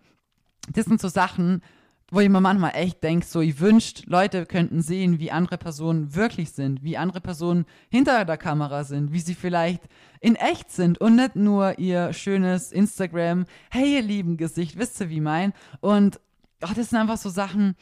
das 0.73 0.87
sind 0.87 1.01
so 1.01 1.09
Sachen, 1.09 1.63
wo 2.11 2.21
ich 2.21 2.29
mir 2.29 2.41
manchmal 2.41 2.73
echt 2.75 3.03
denke, 3.03 3.25
so 3.25 3.41
ich 3.41 3.61
wünscht, 3.61 4.05
Leute 4.07 4.45
könnten 4.47 4.83
sehen, 4.83 5.21
wie 5.21 5.31
andere 5.31 5.59
Personen 5.59 6.15
wirklich 6.15 6.51
sind, 6.51 6.83
wie 6.83 6.97
andere 6.97 7.21
Personen 7.21 7.67
hinter 7.89 8.25
der 8.25 8.37
Kamera 8.37 8.85
sind, 8.85 9.13
wie 9.13 9.21
sie 9.21 9.35
vielleicht 9.35 9.83
in 10.21 10.35
echt 10.35 10.71
sind 10.71 11.01
und 11.01 11.17
nicht 11.17 11.37
nur 11.37 11.79
ihr 11.79 12.13
schönes 12.13 12.73
Instagram, 12.73 13.47
hey 13.71 13.95
ihr 13.95 14.03
lieben 14.03 14.37
Gesicht, 14.37 14.77
wisst 14.77 15.01
ihr 15.01 15.09
wie 15.09 15.21
mein? 15.21 15.53
Und 15.81 16.21
ach, 16.61 16.75
das 16.75 16.91
sind 16.91 16.99
einfach 16.99 17.17
so 17.17 17.31
Sachen, 17.31 17.77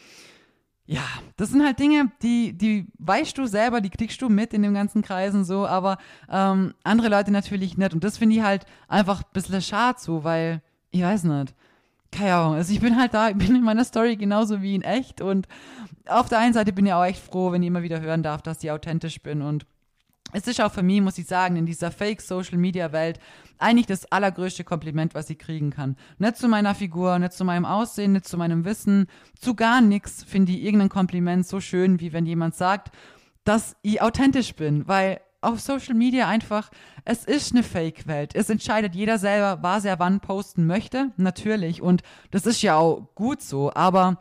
ja, 0.85 1.05
das 1.37 1.51
sind 1.51 1.65
halt 1.65 1.79
Dinge, 1.79 2.11
die, 2.23 2.57
die 2.57 2.87
weißt 2.99 3.37
du 3.37 3.47
selber, 3.47 3.81
die 3.81 3.91
kriegst 3.91 4.23
du 4.23 4.29
mit 4.29 4.55
in 4.55 4.63
den 4.63 4.73
ganzen 4.73 5.03
Kreisen 5.03 5.45
so, 5.45 5.67
aber 5.67 5.99
ähm, 6.31 6.75
andere 6.83 7.09
Leute 7.09 7.31
natürlich 7.31 7.77
nicht. 7.77 7.93
Und 7.93 8.05
das 8.05 8.17
finde 8.17 8.37
ich 8.37 8.43
halt 8.43 8.65
einfach 8.89 9.21
ein 9.21 9.33
bisschen 9.35 9.61
schade 9.61 9.99
so, 10.01 10.25
weil, 10.25 10.63
ich 10.91 11.03
weiß 11.03 11.25
nicht, 11.25 11.55
keine 12.11 12.35
Ahnung, 12.35 12.55
also 12.55 12.73
ich 12.73 12.81
bin 12.81 12.97
halt 12.97 13.15
da, 13.15 13.31
ich 13.31 13.37
bin 13.37 13.55
in 13.55 13.63
meiner 13.63 13.85
Story 13.85 14.17
genauso 14.17 14.63
wie 14.63 14.75
in 14.75 14.83
echt 14.83 15.21
und 15.21 15.47
auf 16.07 16.29
der 16.29 16.39
einen 16.39 16.55
Seite 16.55 16.73
bin 16.73 16.87
ich 16.87 16.93
auch 16.93 17.05
echt 17.05 17.23
froh, 17.23 17.53
wenn 17.53 17.63
ich 17.63 17.69
immer 17.69 17.83
wieder 17.83 18.01
hören 18.01 18.23
darf, 18.23 18.43
dass 18.43 18.63
ich 18.63 18.71
authentisch 18.71 19.23
bin 19.23 19.43
und 19.43 19.67
es 20.33 20.47
ist 20.47 20.61
auch 20.61 20.73
für 20.73 20.83
mich, 20.83 21.01
muss 21.01 21.17
ich 21.17 21.27
sagen, 21.27 21.57
in 21.57 21.65
dieser 21.65 21.91
Fake-Social-Media-Welt 21.91 23.19
eigentlich 23.59 23.87
das 23.87 24.13
allergrößte 24.13 24.63
Kompliment, 24.63 25.15
was 25.15 25.31
ich 25.31 25.39
kriegen 25.39 25.71
kann. 25.71 25.97
Nicht 26.19 26.37
zu 26.37 26.49
meiner 26.49 26.75
Figur, 26.75 27.19
nicht 27.19 27.33
zu 27.33 27.45
meinem 27.47 27.65
Aussehen, 27.65 28.13
nicht 28.13 28.29
zu 28.29 28.37
meinem 28.37 28.65
Wissen, 28.67 29.07
zu 29.41 29.55
gar 29.55 29.81
nichts 29.81 30.25
finde 30.25 30.53
ich 30.53 30.63
irgendein 30.63 30.91
Kompliment 30.91 31.47
so 31.47 31.61
schön, 31.61 31.99
wie 32.01 32.13
wenn 32.13 32.27
jemand 32.27 32.55
sagt, 32.55 32.95
dass 33.45 33.77
ich 33.81 34.03
authentisch 34.03 34.55
bin, 34.55 34.87
weil 34.87 35.21
auf 35.41 35.61
Social 35.61 35.95
Media 35.95 36.27
einfach, 36.29 36.71
es 37.05 37.25
ist 37.25 37.53
eine 37.53 37.63
Fake-Welt. 37.63 38.35
Es 38.35 38.51
entscheidet 38.51 38.95
jeder 38.95 39.19
selber, 39.19 39.63
was 39.63 39.85
er 39.85 39.99
wann 39.99 40.21
posten 40.21 40.67
möchte, 40.67 41.11
natürlich. 41.17 41.81
Und 41.83 42.03
das 42.31 42.47
ist 42.47 42.63
ja 42.63 42.77
auch 42.77 43.15
gut 43.15 43.43
so, 43.43 43.73
aber 43.73 44.21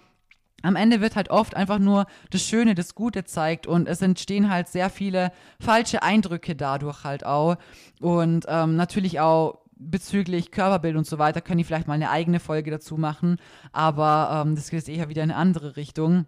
am 0.63 0.75
Ende 0.75 1.01
wird 1.01 1.15
halt 1.15 1.29
oft 1.29 1.55
einfach 1.55 1.79
nur 1.79 2.07
das 2.31 2.41
Schöne, 2.41 2.75
das 2.75 2.95
Gute 2.95 3.23
zeigt 3.25 3.67
und 3.67 3.87
es 3.87 4.01
entstehen 4.01 4.49
halt 4.49 4.67
sehr 4.67 4.89
viele 4.89 5.31
falsche 5.59 6.01
Eindrücke 6.01 6.55
dadurch 6.55 7.03
halt 7.03 7.25
auch. 7.25 7.57
Und 7.99 8.45
ähm, 8.47 8.75
natürlich 8.75 9.19
auch 9.19 9.59
bezüglich 9.79 10.51
Körperbild 10.51 10.95
und 10.95 11.05
so 11.05 11.19
weiter 11.19 11.41
kann 11.41 11.59
ich 11.59 11.67
vielleicht 11.67 11.87
mal 11.87 11.93
eine 11.93 12.09
eigene 12.09 12.39
Folge 12.39 12.71
dazu 12.71 12.97
machen, 12.97 13.37
aber 13.71 14.43
ähm, 14.45 14.55
das 14.55 14.69
geht 14.71 14.89
eher 14.89 15.09
wieder 15.09 15.23
in 15.23 15.31
eine 15.31 15.39
andere 15.39 15.75
Richtung. 15.75 16.25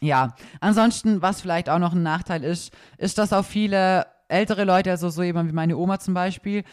Ja, 0.00 0.34
ansonsten, 0.60 1.22
was 1.22 1.40
vielleicht 1.40 1.68
auch 1.68 1.78
noch 1.78 1.92
ein 1.92 2.02
Nachteil 2.02 2.44
ist, 2.44 2.72
ist, 2.98 3.18
dass 3.18 3.32
auch 3.32 3.44
viele 3.44 4.06
ältere 4.28 4.64
Leute, 4.64 4.90
also 4.90 5.08
so 5.08 5.22
jemand 5.22 5.48
wie 5.48 5.54
meine 5.54 5.76
Oma 5.76 5.98
zum 5.98 6.14
Beispiel, 6.14 6.64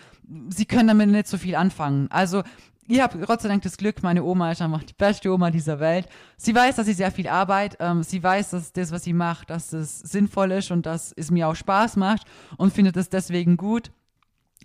sie 0.49 0.65
können 0.65 0.87
damit 0.87 1.09
nicht 1.09 1.27
so 1.27 1.37
viel 1.37 1.55
anfangen. 1.55 2.09
Also 2.11 2.43
ich 2.87 2.99
habe 3.01 3.17
Gott 3.25 3.41
sei 3.41 3.49
Dank 3.49 3.63
das 3.63 3.77
Glück, 3.77 4.03
meine 4.03 4.23
Oma 4.23 4.51
ist 4.51 4.61
einfach 4.61 4.83
die 4.83 4.93
beste 4.93 5.31
Oma 5.33 5.49
dieser 5.49 5.79
Welt. 5.79 6.07
Sie 6.37 6.53
weiß, 6.53 6.75
dass 6.75 6.85
sie 6.85 6.93
sehr 6.93 7.11
viel 7.11 7.27
arbeit, 7.27 7.77
ähm, 7.79 8.03
sie 8.03 8.21
weiß, 8.21 8.51
dass 8.51 8.73
das, 8.73 8.91
was 8.91 9.03
sie 9.03 9.13
macht, 9.13 9.49
dass 9.49 9.73
es 9.73 9.99
sinnvoll 9.99 10.51
ist 10.51 10.69
und 10.69 10.85
dass 10.85 11.11
es 11.15 11.31
mir 11.31 11.47
auch 11.47 11.55
Spaß 11.55 11.95
macht 11.95 12.27
und 12.57 12.73
findet 12.73 12.95
es 12.97 13.09
deswegen 13.09 13.57
gut. 13.57 13.91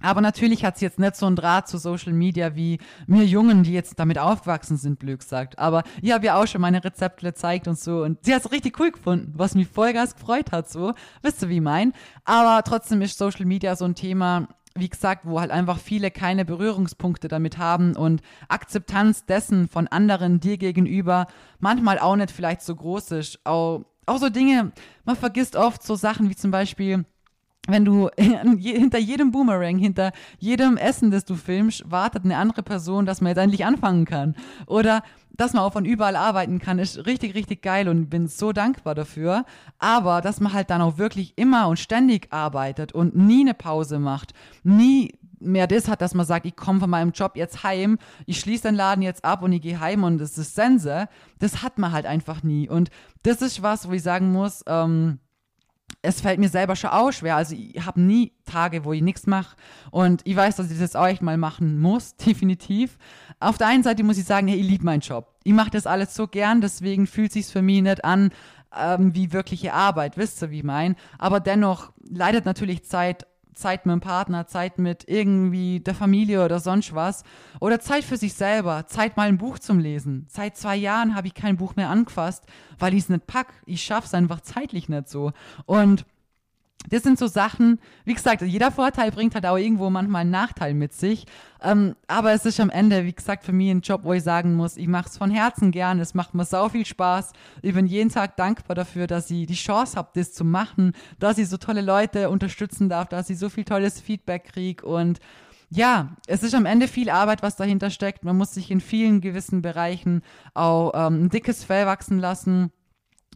Aber 0.03 0.21
natürlich 0.21 0.65
hat 0.65 0.79
sie 0.79 0.85
jetzt 0.85 0.99
nicht 0.99 1.17
so 1.17 1.27
einen 1.27 1.37
Draht 1.37 1.69
zu 1.69 1.79
Social 1.79 2.13
Media 2.13 2.55
wie 2.55 2.79
mir 3.07 3.25
Jungen, 3.25 3.63
die 3.63 3.73
jetzt 3.73 3.99
damit 3.99 4.19
aufgewachsen 4.19 4.77
sind, 4.77 4.99
blöd 4.99 5.21
gesagt. 5.21 5.59
Aber 5.59 5.83
ich 6.03 6.13
habe 6.13 6.27
ja 6.27 6.41
auch 6.41 6.47
schon 6.47 6.61
meine 6.61 6.83
Rezepte 6.83 7.27
gezeigt 7.27 7.69
und 7.69 7.79
so. 7.79 8.03
Und 8.03 8.25
sie 8.25 8.35
hat 8.35 8.45
es 8.45 8.53
richtig 8.53 8.79
cool 8.81 8.91
gefunden, 8.91 9.33
was 9.37 9.55
mich 9.55 9.69
vollgas 9.69 10.15
gefreut 10.15 10.53
hat, 10.53 10.71
so. 10.71 10.95
Wisst 11.23 11.43
ihr, 11.43 11.49
wie 11.49 11.61
mein? 11.61 11.93
Aber 12.25 12.63
trotzdem 12.65 13.03
ist 13.03 13.19
Social 13.19 13.47
Media 13.47 13.77
so 13.77 13.85
ein 13.85 13.95
Thema, 13.95 14.49
wie 14.75 14.89
gesagt, 14.89 15.23
wo 15.25 15.41
halt 15.41 15.51
einfach 15.51 15.79
viele 15.79 16.11
keine 16.11 16.45
Berührungspunkte 16.45 17.29
damit 17.29 17.59
haben 17.59 17.97
und 17.97 18.23
Akzeptanz 18.49 19.27
dessen 19.27 19.69
von 19.69 19.89
anderen 19.89 20.41
dir 20.41 20.59
gegenüber 20.59 21.27
manchmal 21.59 21.99
auch 21.99 22.17
nicht 22.17 22.31
vielleicht 22.31 22.63
so 22.63 22.75
groß 22.75 23.13
ist. 23.13 23.45
Auch, 23.45 23.85
auch 24.07 24.19
so 24.19 24.29
Dinge, 24.29 24.73
man 25.05 25.17
vergisst 25.17 25.57
oft 25.57 25.83
so 25.83 25.97
Sachen 25.97 26.31
wie 26.31 26.37
zum 26.37 26.51
Beispiel, 26.51 27.05
wenn 27.71 27.85
du 27.85 28.09
hinter 28.17 28.99
jedem 28.99 29.31
Boomerang, 29.31 29.79
hinter 29.79 30.13
jedem 30.39 30.77
Essen, 30.77 31.11
das 31.11 31.25
du 31.25 31.35
filmst, 31.35 31.91
wartet 31.91 32.25
eine 32.25 32.37
andere 32.37 32.63
Person, 32.63 33.07
dass 33.07 33.21
man 33.21 33.31
jetzt 33.31 33.39
endlich 33.39 33.65
anfangen 33.65 34.05
kann. 34.05 34.35
Oder 34.67 35.03
dass 35.33 35.55
man 35.55 35.63
auch 35.63 35.73
von 35.73 35.85
überall 35.85 36.17
arbeiten 36.17 36.59
kann, 36.59 36.79
ist 36.79 37.07
richtig, 37.07 37.35
richtig 37.35 37.63
geil 37.63 37.89
und 37.89 38.11
bin 38.11 38.29
so 38.29 38.53
dankbar 38.53 38.95
dafür. 38.95 39.45
Aber 39.79 40.21
dass 40.21 40.41
man 40.41 40.53
halt 40.53 40.71
dann 40.71 40.83
auch 40.83 40.99
wirklich 40.99 41.33
immer 41.37 41.69
und 41.69 41.79
ständig 41.79 42.29
arbeitet 42.31 42.93
und 42.93 43.17
nie 43.17 43.41
eine 43.41 43.55
Pause 43.55 43.99
macht, 43.99 44.35
nie 44.65 45.15
mehr 45.41 45.67
das 45.67 45.89
hat, 45.89 46.03
dass 46.03 46.15
man 46.15 46.27
sagt, 46.27 46.47
ich 46.47 46.55
komme 46.55 46.81
von 46.81 46.91
meinem 46.91 47.13
Job 47.13 47.33
jetzt 47.37 47.63
heim, 47.65 47.99
ich 48.27 48.39
schließe 48.39 48.65
den 48.65 48.75
Laden 48.75 49.03
jetzt 49.03 49.25
ab 49.25 49.43
und 49.43 49.53
ich 49.53 49.63
gehe 49.63 49.81
heim 49.81 50.05
und 50.05 50.19
das 50.19 50.37
ist 50.37 50.55
Sense, 50.55 51.09
das 51.39 51.63
hat 51.63 51.79
man 51.79 51.93
halt 51.93 52.07
einfach 52.07 52.43
nie. 52.43 52.69
Und 52.69 52.91
das 53.23 53.41
ist 53.41 53.63
was, 53.63 53.89
wo 53.89 53.93
ich 53.93 54.03
sagen 54.03 54.33
muss, 54.33 54.63
ähm, 54.67 55.19
es 56.03 56.21
fällt 56.21 56.41
mir 56.41 56.49
selber 56.49 56.77
schon 56.77 56.91
auch 56.91 57.13
schwer. 57.13 57.37
Also 57.37 57.55
ich 57.55 57.85
habe 57.85 58.01
nie 58.01 58.33
Tage, 58.45 58.85
wo 58.85 58.93
ich 58.93 59.03
nichts 59.03 59.27
mache. 59.27 59.57
Und 59.91 60.23
ich 60.25 60.35
weiß, 60.35 60.57
dass 60.57 60.71
ich 60.71 60.79
das 60.79 60.97
auch 60.97 61.07
echt 61.07 61.23
mal 61.23 61.37
machen 61.37 61.81
muss, 61.81 62.17
definitiv. 62.27 62.97
Auf 63.39 63.59
der 63.59 63.69
einen 63.69 63.83
Seite 63.83 64.03
muss 64.03 64.19
ich 64.19 64.25
sagen, 64.25 64.49
hey, 64.49 64.59
ich 64.59 64.67
liebe 64.67 64.85
meinen 64.85 65.01
Job. 65.01 65.35
Ich 65.45 65.53
mache 65.53 65.71
das 65.71 65.87
alles 65.87 66.15
so 66.15 66.27
gern, 66.27 66.61
deswegen 66.61 67.07
fühlt 67.07 67.33
sich 67.33 67.47
für 67.47 67.63
mich 67.63 67.83
nicht 67.83 68.05
an 68.05 68.31
ähm, 68.77 69.15
wie 69.15 69.33
wirkliche 69.33 69.73
Arbeit, 69.73 70.17
wisst 70.17 70.43
ihr, 70.43 70.51
wie 70.51 70.59
ich 70.59 70.65
mein. 70.65 70.97
Aber 71.19 71.41
dennoch 71.41 71.93
leidet 72.09 72.45
natürlich 72.45 72.85
Zeit 72.85 73.27
Zeit 73.55 73.87
mit 73.87 73.93
dem 73.93 74.01
Partner, 74.01 74.47
Zeit 74.47 74.79
mit 74.79 75.05
irgendwie 75.09 75.81
der 75.81 75.95
Familie 75.95 76.45
oder 76.45 76.61
sonst 76.61 76.95
was. 76.95 77.25
Oder 77.61 77.81
Zeit 77.81 78.05
für 78.05 78.17
sich 78.17 78.35
selber, 78.35 78.87
Zeit 78.87 79.17
mal 79.17 79.29
ein 79.29 79.39
Buch 79.39 79.59
zum 79.59 79.79
Lesen. 79.79 80.27
Seit 80.29 80.57
zwei 80.57 80.77
Jahren 80.77 81.15
habe 81.15 81.27
ich 81.27 81.35
kein 81.35 81.57
Buch 81.57 81.77
mehr 81.77 81.91
angefasst, 81.91 82.45
weil 82.79 82.95
ich 82.95 83.05
es 83.05 83.09
nicht 83.09 83.27
pack. 83.27 83.53
Ich 83.67 83.83
schaffe 83.83 84.07
es 84.07 84.15
einfach 84.15 84.41
zeitlich 84.41 84.89
nicht 84.89 85.09
so. 85.09 85.33
Und 85.67 86.05
das 86.89 87.03
sind 87.03 87.19
so 87.19 87.27
Sachen, 87.27 87.79
wie 88.05 88.15
gesagt, 88.15 88.43
jeder 88.43 88.71
Vorteil 88.71 89.11
bringt 89.11 89.35
halt 89.35 89.47
auch 89.47 89.57
irgendwo 89.57 89.91
manchmal 89.91 90.23
einen 90.23 90.31
Nachteil 90.31 90.75
mit 90.75 90.93
sich. 90.93 91.27
Ähm, 91.63 91.95
aber 92.07 92.33
es 92.33 92.47
ist 92.47 92.59
am 92.59 92.71
Ende, 92.71 93.05
wie 93.05 93.13
gesagt, 93.13 93.45
für 93.45 93.53
mich 93.53 93.71
ein 93.71 93.83
Job, 93.83 94.01
wo 94.05 94.15
ich 94.15 94.23
sagen 94.23 94.55
muss, 94.55 94.77
ich 94.77 94.89
mache 94.89 95.09
es 95.09 95.19
von 95.19 95.31
Herzen 95.31 95.73
gern, 95.73 96.01
es 96.01 96.15
macht 96.15 96.35
mir 96.35 96.45
sau 96.45 96.69
viel 96.69 96.87
Spaß. 96.87 97.33
Ich 97.63 97.75
bin 97.75 97.87
jeden 97.87 98.11
Tag 98.11 98.37
dankbar 98.37 98.75
dafür, 98.75 99.07
dass 99.07 99.31
ich 99.31 99.47
die 99.47 99.55
Chance 99.55 99.97
habe, 99.97 100.11
das 100.15 100.33
zu 100.33 100.45
machen, 100.45 100.93
dass 101.19 101.39
ich 101.39 101.49
so 101.49 101.59
tolle 101.59 101.83
Leute 101.83 102.31
unterstützen 102.31 102.89
darf, 102.89 103.09
dass 103.09 103.29
ich 103.29 103.39
so 103.39 103.51
viel 103.51 103.65
tolles 103.65 104.01
Feedback 104.01 104.45
kriege 104.53 104.85
und 104.87 105.21
ja, 105.73 106.17
es 106.27 106.43
ist 106.43 106.57
am 106.57 106.67
Ende 106.67 106.89
viel 106.89 107.11
Arbeit, 107.11 107.45
was 107.45 107.55
dahinter 107.55 107.91
steckt. 107.91 108.25
Man 108.25 108.37
muss 108.37 108.55
sich 108.55 108.73
in 108.73 108.81
vielen 108.81 109.21
gewissen 109.21 109.63
Bereichen 109.63 110.23
auch 110.53 110.91
ähm, 110.95 111.27
ein 111.27 111.29
dickes 111.29 111.63
Fell 111.63 111.87
wachsen 111.87 112.19
lassen 112.19 112.73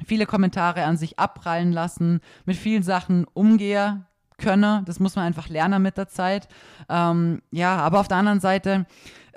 viele 0.05 0.27
Kommentare 0.27 0.85
an 0.85 0.97
sich 0.97 1.19
abprallen 1.19 1.73
lassen, 1.73 2.21
mit 2.45 2.57
vielen 2.57 2.83
Sachen 2.83 3.27
umgehe 3.33 4.05
könne. 4.39 4.83
Das 4.87 5.01
muss 5.01 5.17
man 5.17 5.25
einfach 5.25 5.49
lernen 5.49 5.83
mit 5.83 5.97
der 5.97 6.09
Zeit. 6.09 6.49
Ähm, 6.89 7.43
ja, 7.51 7.77
aber 7.77 8.01
auf 8.01 8.09
der 8.09 8.17
anderen 8.17 8.41
Seite, 8.41 8.87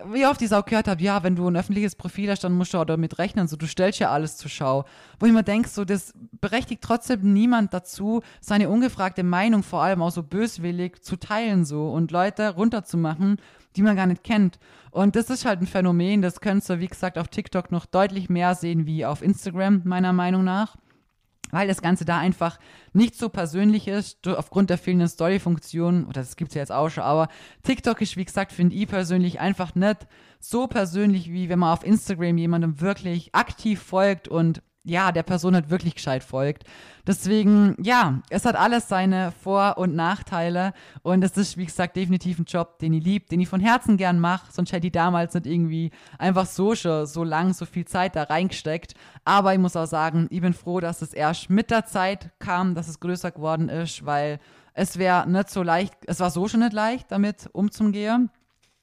wie 0.05 0.25
oft 0.25 0.41
ich 0.41 0.47
es 0.47 0.53
auch 0.53 0.65
gehört 0.65 0.87
habe, 0.87 1.01
ja, 1.01 1.23
wenn 1.23 1.35
du 1.35 1.47
ein 1.47 1.55
öffentliches 1.55 1.95
Profil 1.95 2.29
hast, 2.29 2.43
dann 2.43 2.53
musst 2.53 2.73
du 2.73 2.77
auch 2.77 2.85
damit 2.85 3.17
rechnen, 3.17 3.47
so 3.47 3.55
du 3.55 3.67
stellst 3.67 3.99
ja 3.99 4.11
alles 4.11 4.37
zur 4.37 4.49
Schau. 4.49 4.85
Wo 5.19 5.25
ich 5.25 5.33
mir 5.33 5.43
denke, 5.43 5.69
so 5.69 5.85
das 5.85 6.13
berechtigt 6.39 6.83
trotzdem 6.83 7.33
niemand 7.33 7.73
dazu, 7.73 8.21
seine 8.41 8.69
ungefragte 8.69 9.23
Meinung 9.23 9.63
vor 9.63 9.81
allem 9.81 10.01
auch 10.01 10.11
so 10.11 10.23
böswillig 10.23 11.01
zu 11.01 11.17
teilen 11.17 11.65
so 11.65 11.89
und 11.89 12.11
Leute 12.11 12.55
runterzumachen, 12.55 13.37
die 13.77 13.83
man 13.83 13.95
gar 13.95 14.07
nicht 14.07 14.23
kennt. 14.23 14.59
Und 14.91 15.15
das 15.15 15.29
ist 15.29 15.45
halt 15.45 15.61
ein 15.61 15.67
Phänomen, 15.67 16.21
das 16.21 16.41
könntest 16.41 16.69
du, 16.69 16.79
wie 16.79 16.87
gesagt, 16.87 17.17
auf 17.17 17.27
TikTok 17.27 17.71
noch 17.71 17.85
deutlich 17.85 18.29
mehr 18.29 18.55
sehen 18.55 18.85
wie 18.85 19.05
auf 19.05 19.21
Instagram, 19.21 19.83
meiner 19.85 20.13
Meinung 20.13 20.43
nach. 20.43 20.75
Weil 21.51 21.69
das 21.69 21.81
Ganze 21.81 22.03
da 22.03 22.17
einfach 22.17 22.59
nicht 22.91 23.15
so 23.15 23.29
persönlich 23.29 23.87
ist, 23.87 24.27
aufgrund 24.27 24.69
der 24.69 24.77
fehlenden 24.77 25.07
Story-Funktion, 25.07 26.03
oder 26.03 26.19
das 26.19 26.35
gibt 26.35 26.51
es 26.51 26.55
ja 26.55 26.61
jetzt 26.61 26.73
auch 26.73 26.89
schon, 26.89 27.03
aber 27.03 27.29
TikTok 27.63 28.01
ist, 28.01 28.17
wie 28.17 28.25
gesagt, 28.25 28.51
finde 28.51 28.75
ich 28.75 28.87
persönlich 28.87 29.39
einfach 29.39 29.73
nicht 29.73 30.07
so 30.41 30.67
persönlich, 30.67 31.31
wie 31.31 31.47
wenn 31.47 31.59
man 31.59 31.71
auf 31.71 31.85
Instagram 31.85 32.37
jemandem 32.37 32.81
wirklich 32.81 33.33
aktiv 33.33 33.81
folgt 33.81 34.27
und 34.27 34.61
ja, 34.87 35.11
der 35.11 35.23
Person 35.23 35.53
halt 35.53 35.69
wirklich 35.69 35.95
gescheit 35.95 36.23
folgt. 36.23 36.63
Deswegen, 37.05 37.75
ja, 37.81 38.21
es 38.29 38.45
hat 38.45 38.55
alles 38.55 38.87
seine 38.87 39.31
Vor- 39.43 39.77
und 39.77 39.95
Nachteile 39.95 40.73
und 41.03 41.23
es 41.23 41.37
ist, 41.37 41.57
wie 41.57 41.65
gesagt, 41.65 41.95
definitiv 41.95 42.39
ein 42.39 42.45
Job, 42.45 42.79
den 42.79 42.93
ich 42.93 43.03
liebe, 43.03 43.25
den 43.27 43.39
ich 43.39 43.47
von 43.47 43.59
Herzen 43.59 43.97
gern 43.97 44.19
mache, 44.19 44.51
sonst 44.51 44.71
hätte 44.71 44.87
ich 44.87 44.93
damals 44.93 45.33
nicht 45.33 45.45
irgendwie 45.45 45.91
einfach 46.17 46.45
so 46.45 46.75
schon 46.75 47.05
so 47.05 47.23
lang, 47.23 47.53
so 47.53 47.65
viel 47.65 47.85
Zeit 47.85 48.15
da 48.15 48.23
reingesteckt. 48.23 48.93
Aber 49.25 49.53
ich 49.53 49.59
muss 49.59 49.75
auch 49.75 49.85
sagen, 49.85 50.27
ich 50.29 50.41
bin 50.41 50.53
froh, 50.53 50.79
dass 50.79 51.01
es 51.01 51.13
erst 51.13 51.49
mit 51.49 51.69
der 51.69 51.85
Zeit 51.85 52.31
kam, 52.39 52.75
dass 52.75 52.87
es 52.87 52.99
größer 52.99 53.31
geworden 53.31 53.69
ist, 53.69 54.05
weil 54.05 54.39
es 54.73 54.97
wäre 54.97 55.29
nicht 55.29 55.49
so 55.49 55.63
leicht, 55.63 55.93
es 56.05 56.19
war 56.19 56.29
so 56.29 56.47
schon 56.47 56.59
nicht 56.59 56.73
leicht, 56.73 57.11
damit 57.11 57.49
umzugehen 57.51 58.29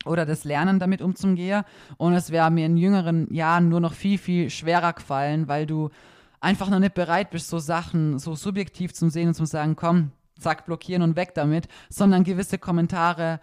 oder 0.05 0.27
das 0.27 0.45
Lernen 0.45 0.79
damit 0.79 1.03
umzugehen. 1.03 1.65
Und 1.97 2.15
es 2.15 2.31
wäre 2.31 2.51
mir 2.51 2.67
in 2.67 2.77
jüngeren 2.77 3.33
Jahren 3.33 3.69
nur 3.69 3.81
noch 3.81 3.93
viel, 3.93 4.19
viel 4.19 4.51
schwerer 4.51 4.93
gefallen, 4.93 5.49
weil 5.49 5.67
du 5.67 5.91
einfach 6.41 6.69
noch 6.69 6.79
nicht 6.79 6.95
bereit 6.95 7.31
bist, 7.31 7.49
so 7.49 7.59
Sachen 7.59 8.19
so 8.19 8.35
subjektiv 8.35 8.93
zu 8.93 9.09
sehen 9.09 9.29
und 9.29 9.35
zu 9.35 9.47
sagen, 9.47 9.77
komm, 9.77 10.13
zack, 10.39 10.67
blockieren 10.67 11.03
und 11.03 11.17
weg 11.17 11.35
damit, 11.35 11.69
sondern 11.89 12.25
gewisse 12.25 12.59
Kommentare, 12.59 13.41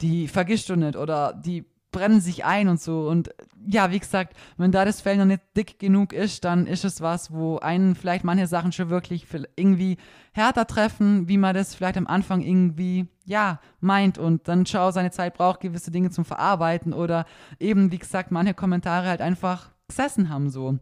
die 0.00 0.28
vergisst 0.28 0.68
du 0.68 0.76
nicht 0.76 0.96
oder 0.96 1.32
die 1.32 1.64
brennen 1.92 2.20
sich 2.20 2.44
ein 2.44 2.68
und 2.68 2.80
so. 2.80 3.08
Und 3.08 3.30
ja, 3.66 3.90
wie 3.92 3.98
gesagt, 3.98 4.34
wenn 4.56 4.72
da 4.72 4.84
das 4.84 5.00
Fell 5.00 5.18
noch 5.18 5.26
nicht 5.26 5.42
dick 5.56 5.78
genug 5.78 6.12
ist, 6.12 6.44
dann 6.44 6.66
ist 6.66 6.84
es 6.84 7.00
was, 7.00 7.32
wo 7.32 7.58
einen 7.58 7.94
vielleicht 7.94 8.24
manche 8.24 8.46
Sachen 8.46 8.72
schon 8.72 8.90
wirklich 8.90 9.26
irgendwie 9.56 9.98
härter 10.32 10.66
treffen, 10.66 11.28
wie 11.28 11.38
man 11.38 11.54
das 11.54 11.74
vielleicht 11.74 11.98
am 11.98 12.06
Anfang 12.06 12.40
irgendwie, 12.40 13.06
ja, 13.24 13.60
meint 13.80 14.18
und 14.18 14.48
dann 14.48 14.66
schau, 14.66 14.90
seine 14.90 15.10
Zeit 15.10 15.34
braucht, 15.34 15.60
gewisse 15.60 15.90
Dinge 15.90 16.10
zum 16.10 16.24
Verarbeiten 16.24 16.92
oder 16.92 17.24
eben, 17.58 17.92
wie 17.92 17.98
gesagt, 17.98 18.30
manche 18.30 18.54
Kommentare 18.54 19.08
halt 19.08 19.20
einfach 19.20 19.70
gesessen 19.88 20.28
haben 20.28 20.50
so. 20.50 20.78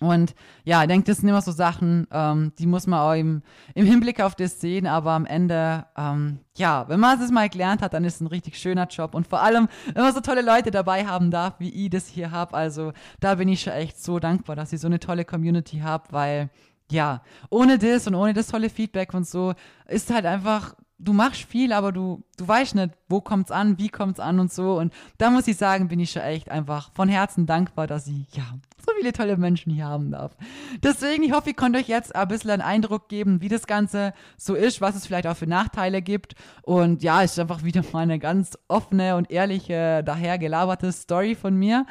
Und 0.00 0.34
ja, 0.64 0.82
ich 0.82 0.88
denke, 0.88 1.06
das 1.06 1.18
sind 1.18 1.28
immer 1.28 1.40
so 1.40 1.52
Sachen, 1.52 2.06
ähm, 2.10 2.52
die 2.58 2.66
muss 2.66 2.86
man 2.86 3.00
auch 3.00 3.14
im, 3.14 3.42
im, 3.74 3.86
Hinblick 3.86 4.20
auf 4.20 4.34
das 4.34 4.60
sehen, 4.60 4.86
aber 4.86 5.12
am 5.12 5.24
Ende, 5.24 5.86
ähm, 5.96 6.40
ja, 6.56 6.86
wenn 6.88 7.00
man 7.00 7.20
es 7.20 7.30
mal 7.30 7.48
gelernt 7.48 7.80
hat, 7.80 7.94
dann 7.94 8.04
ist 8.04 8.16
es 8.16 8.20
ein 8.20 8.26
richtig 8.26 8.58
schöner 8.58 8.86
Job 8.88 9.14
und 9.14 9.26
vor 9.26 9.40
allem, 9.40 9.68
wenn 9.94 10.02
man 10.02 10.12
so 10.12 10.20
tolle 10.20 10.42
Leute 10.42 10.70
dabei 10.70 11.06
haben 11.06 11.30
darf, 11.30 11.54
wie 11.60 11.86
ich 11.86 11.90
das 11.90 12.08
hier 12.08 12.30
habe, 12.30 12.54
also 12.54 12.92
da 13.20 13.36
bin 13.36 13.48
ich 13.48 13.62
schon 13.62 13.72
echt 13.72 13.98
so 14.02 14.18
dankbar, 14.18 14.54
dass 14.54 14.72
ich 14.72 14.80
so 14.80 14.86
eine 14.86 15.00
tolle 15.00 15.24
Community 15.24 15.78
habe, 15.78 16.04
weil 16.10 16.50
ja, 16.90 17.22
ohne 17.50 17.78
das 17.78 18.06
und 18.06 18.14
ohne 18.14 18.32
das 18.32 18.48
tolle 18.48 18.70
Feedback 18.70 19.14
und 19.14 19.26
so 19.26 19.54
ist 19.88 20.12
halt 20.12 20.26
einfach 20.26 20.74
du 20.98 21.12
machst 21.12 21.42
viel, 21.42 21.72
aber 21.72 21.92
du, 21.92 22.22
du 22.36 22.48
weißt 22.48 22.74
nicht, 22.74 22.90
wo 23.08 23.20
kommt's 23.20 23.50
an, 23.50 23.78
wie 23.78 23.88
kommt's 23.88 24.20
an 24.20 24.40
und 24.40 24.52
so. 24.52 24.78
Und 24.78 24.92
da 25.18 25.30
muss 25.30 25.46
ich 25.46 25.56
sagen, 25.56 25.88
bin 25.88 26.00
ich 26.00 26.10
schon 26.10 26.22
echt 26.22 26.50
einfach 26.50 26.90
von 26.94 27.08
Herzen 27.08 27.46
dankbar, 27.46 27.86
dass 27.86 28.06
ich, 28.06 28.34
ja, 28.34 28.44
so 28.78 28.92
viele 28.98 29.12
tolle 29.12 29.36
Menschen 29.36 29.72
hier 29.72 29.86
haben 29.86 30.10
darf. 30.10 30.36
Deswegen, 30.82 31.22
ich 31.22 31.32
hoffe, 31.32 31.50
ich 31.50 31.56
konnte 31.56 31.78
euch 31.78 31.88
jetzt 31.88 32.14
ein 32.14 32.28
bisschen 32.28 32.50
einen 32.50 32.62
Eindruck 32.62 33.08
geben, 33.08 33.40
wie 33.40 33.48
das 33.48 33.66
Ganze 33.66 34.14
so 34.36 34.54
ist, 34.54 34.80
was 34.80 34.96
es 34.96 35.06
vielleicht 35.06 35.26
auch 35.26 35.36
für 35.36 35.46
Nachteile 35.46 36.02
gibt. 36.02 36.34
Und 36.62 37.02
ja, 37.02 37.22
es 37.22 37.32
ist 37.32 37.38
einfach 37.38 37.64
wieder 37.64 37.82
mal 37.92 38.00
eine 38.00 38.18
ganz 38.18 38.56
offene 38.68 39.16
und 39.16 39.30
ehrliche, 39.30 40.02
daher 40.04 40.38
gelaberte 40.38 40.92
Story 40.92 41.34
von 41.34 41.56
mir. 41.56 41.86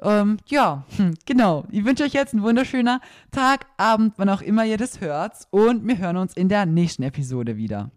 Ähm, 0.00 0.38
ja, 0.46 0.84
hm, 0.96 1.14
genau. 1.24 1.64
Ich 1.70 1.84
wünsche 1.84 2.04
euch 2.04 2.12
jetzt 2.12 2.34
einen 2.34 2.42
wunderschönen 2.42 3.00
Tag, 3.30 3.66
Abend, 3.76 4.14
wann 4.16 4.28
auch 4.28 4.42
immer 4.42 4.64
ihr 4.64 4.76
das 4.76 5.00
hört. 5.00 5.46
Und 5.50 5.86
wir 5.86 5.98
hören 5.98 6.16
uns 6.16 6.34
in 6.34 6.48
der 6.48 6.66
nächsten 6.66 7.02
Episode 7.02 7.56
wieder. 7.56 7.90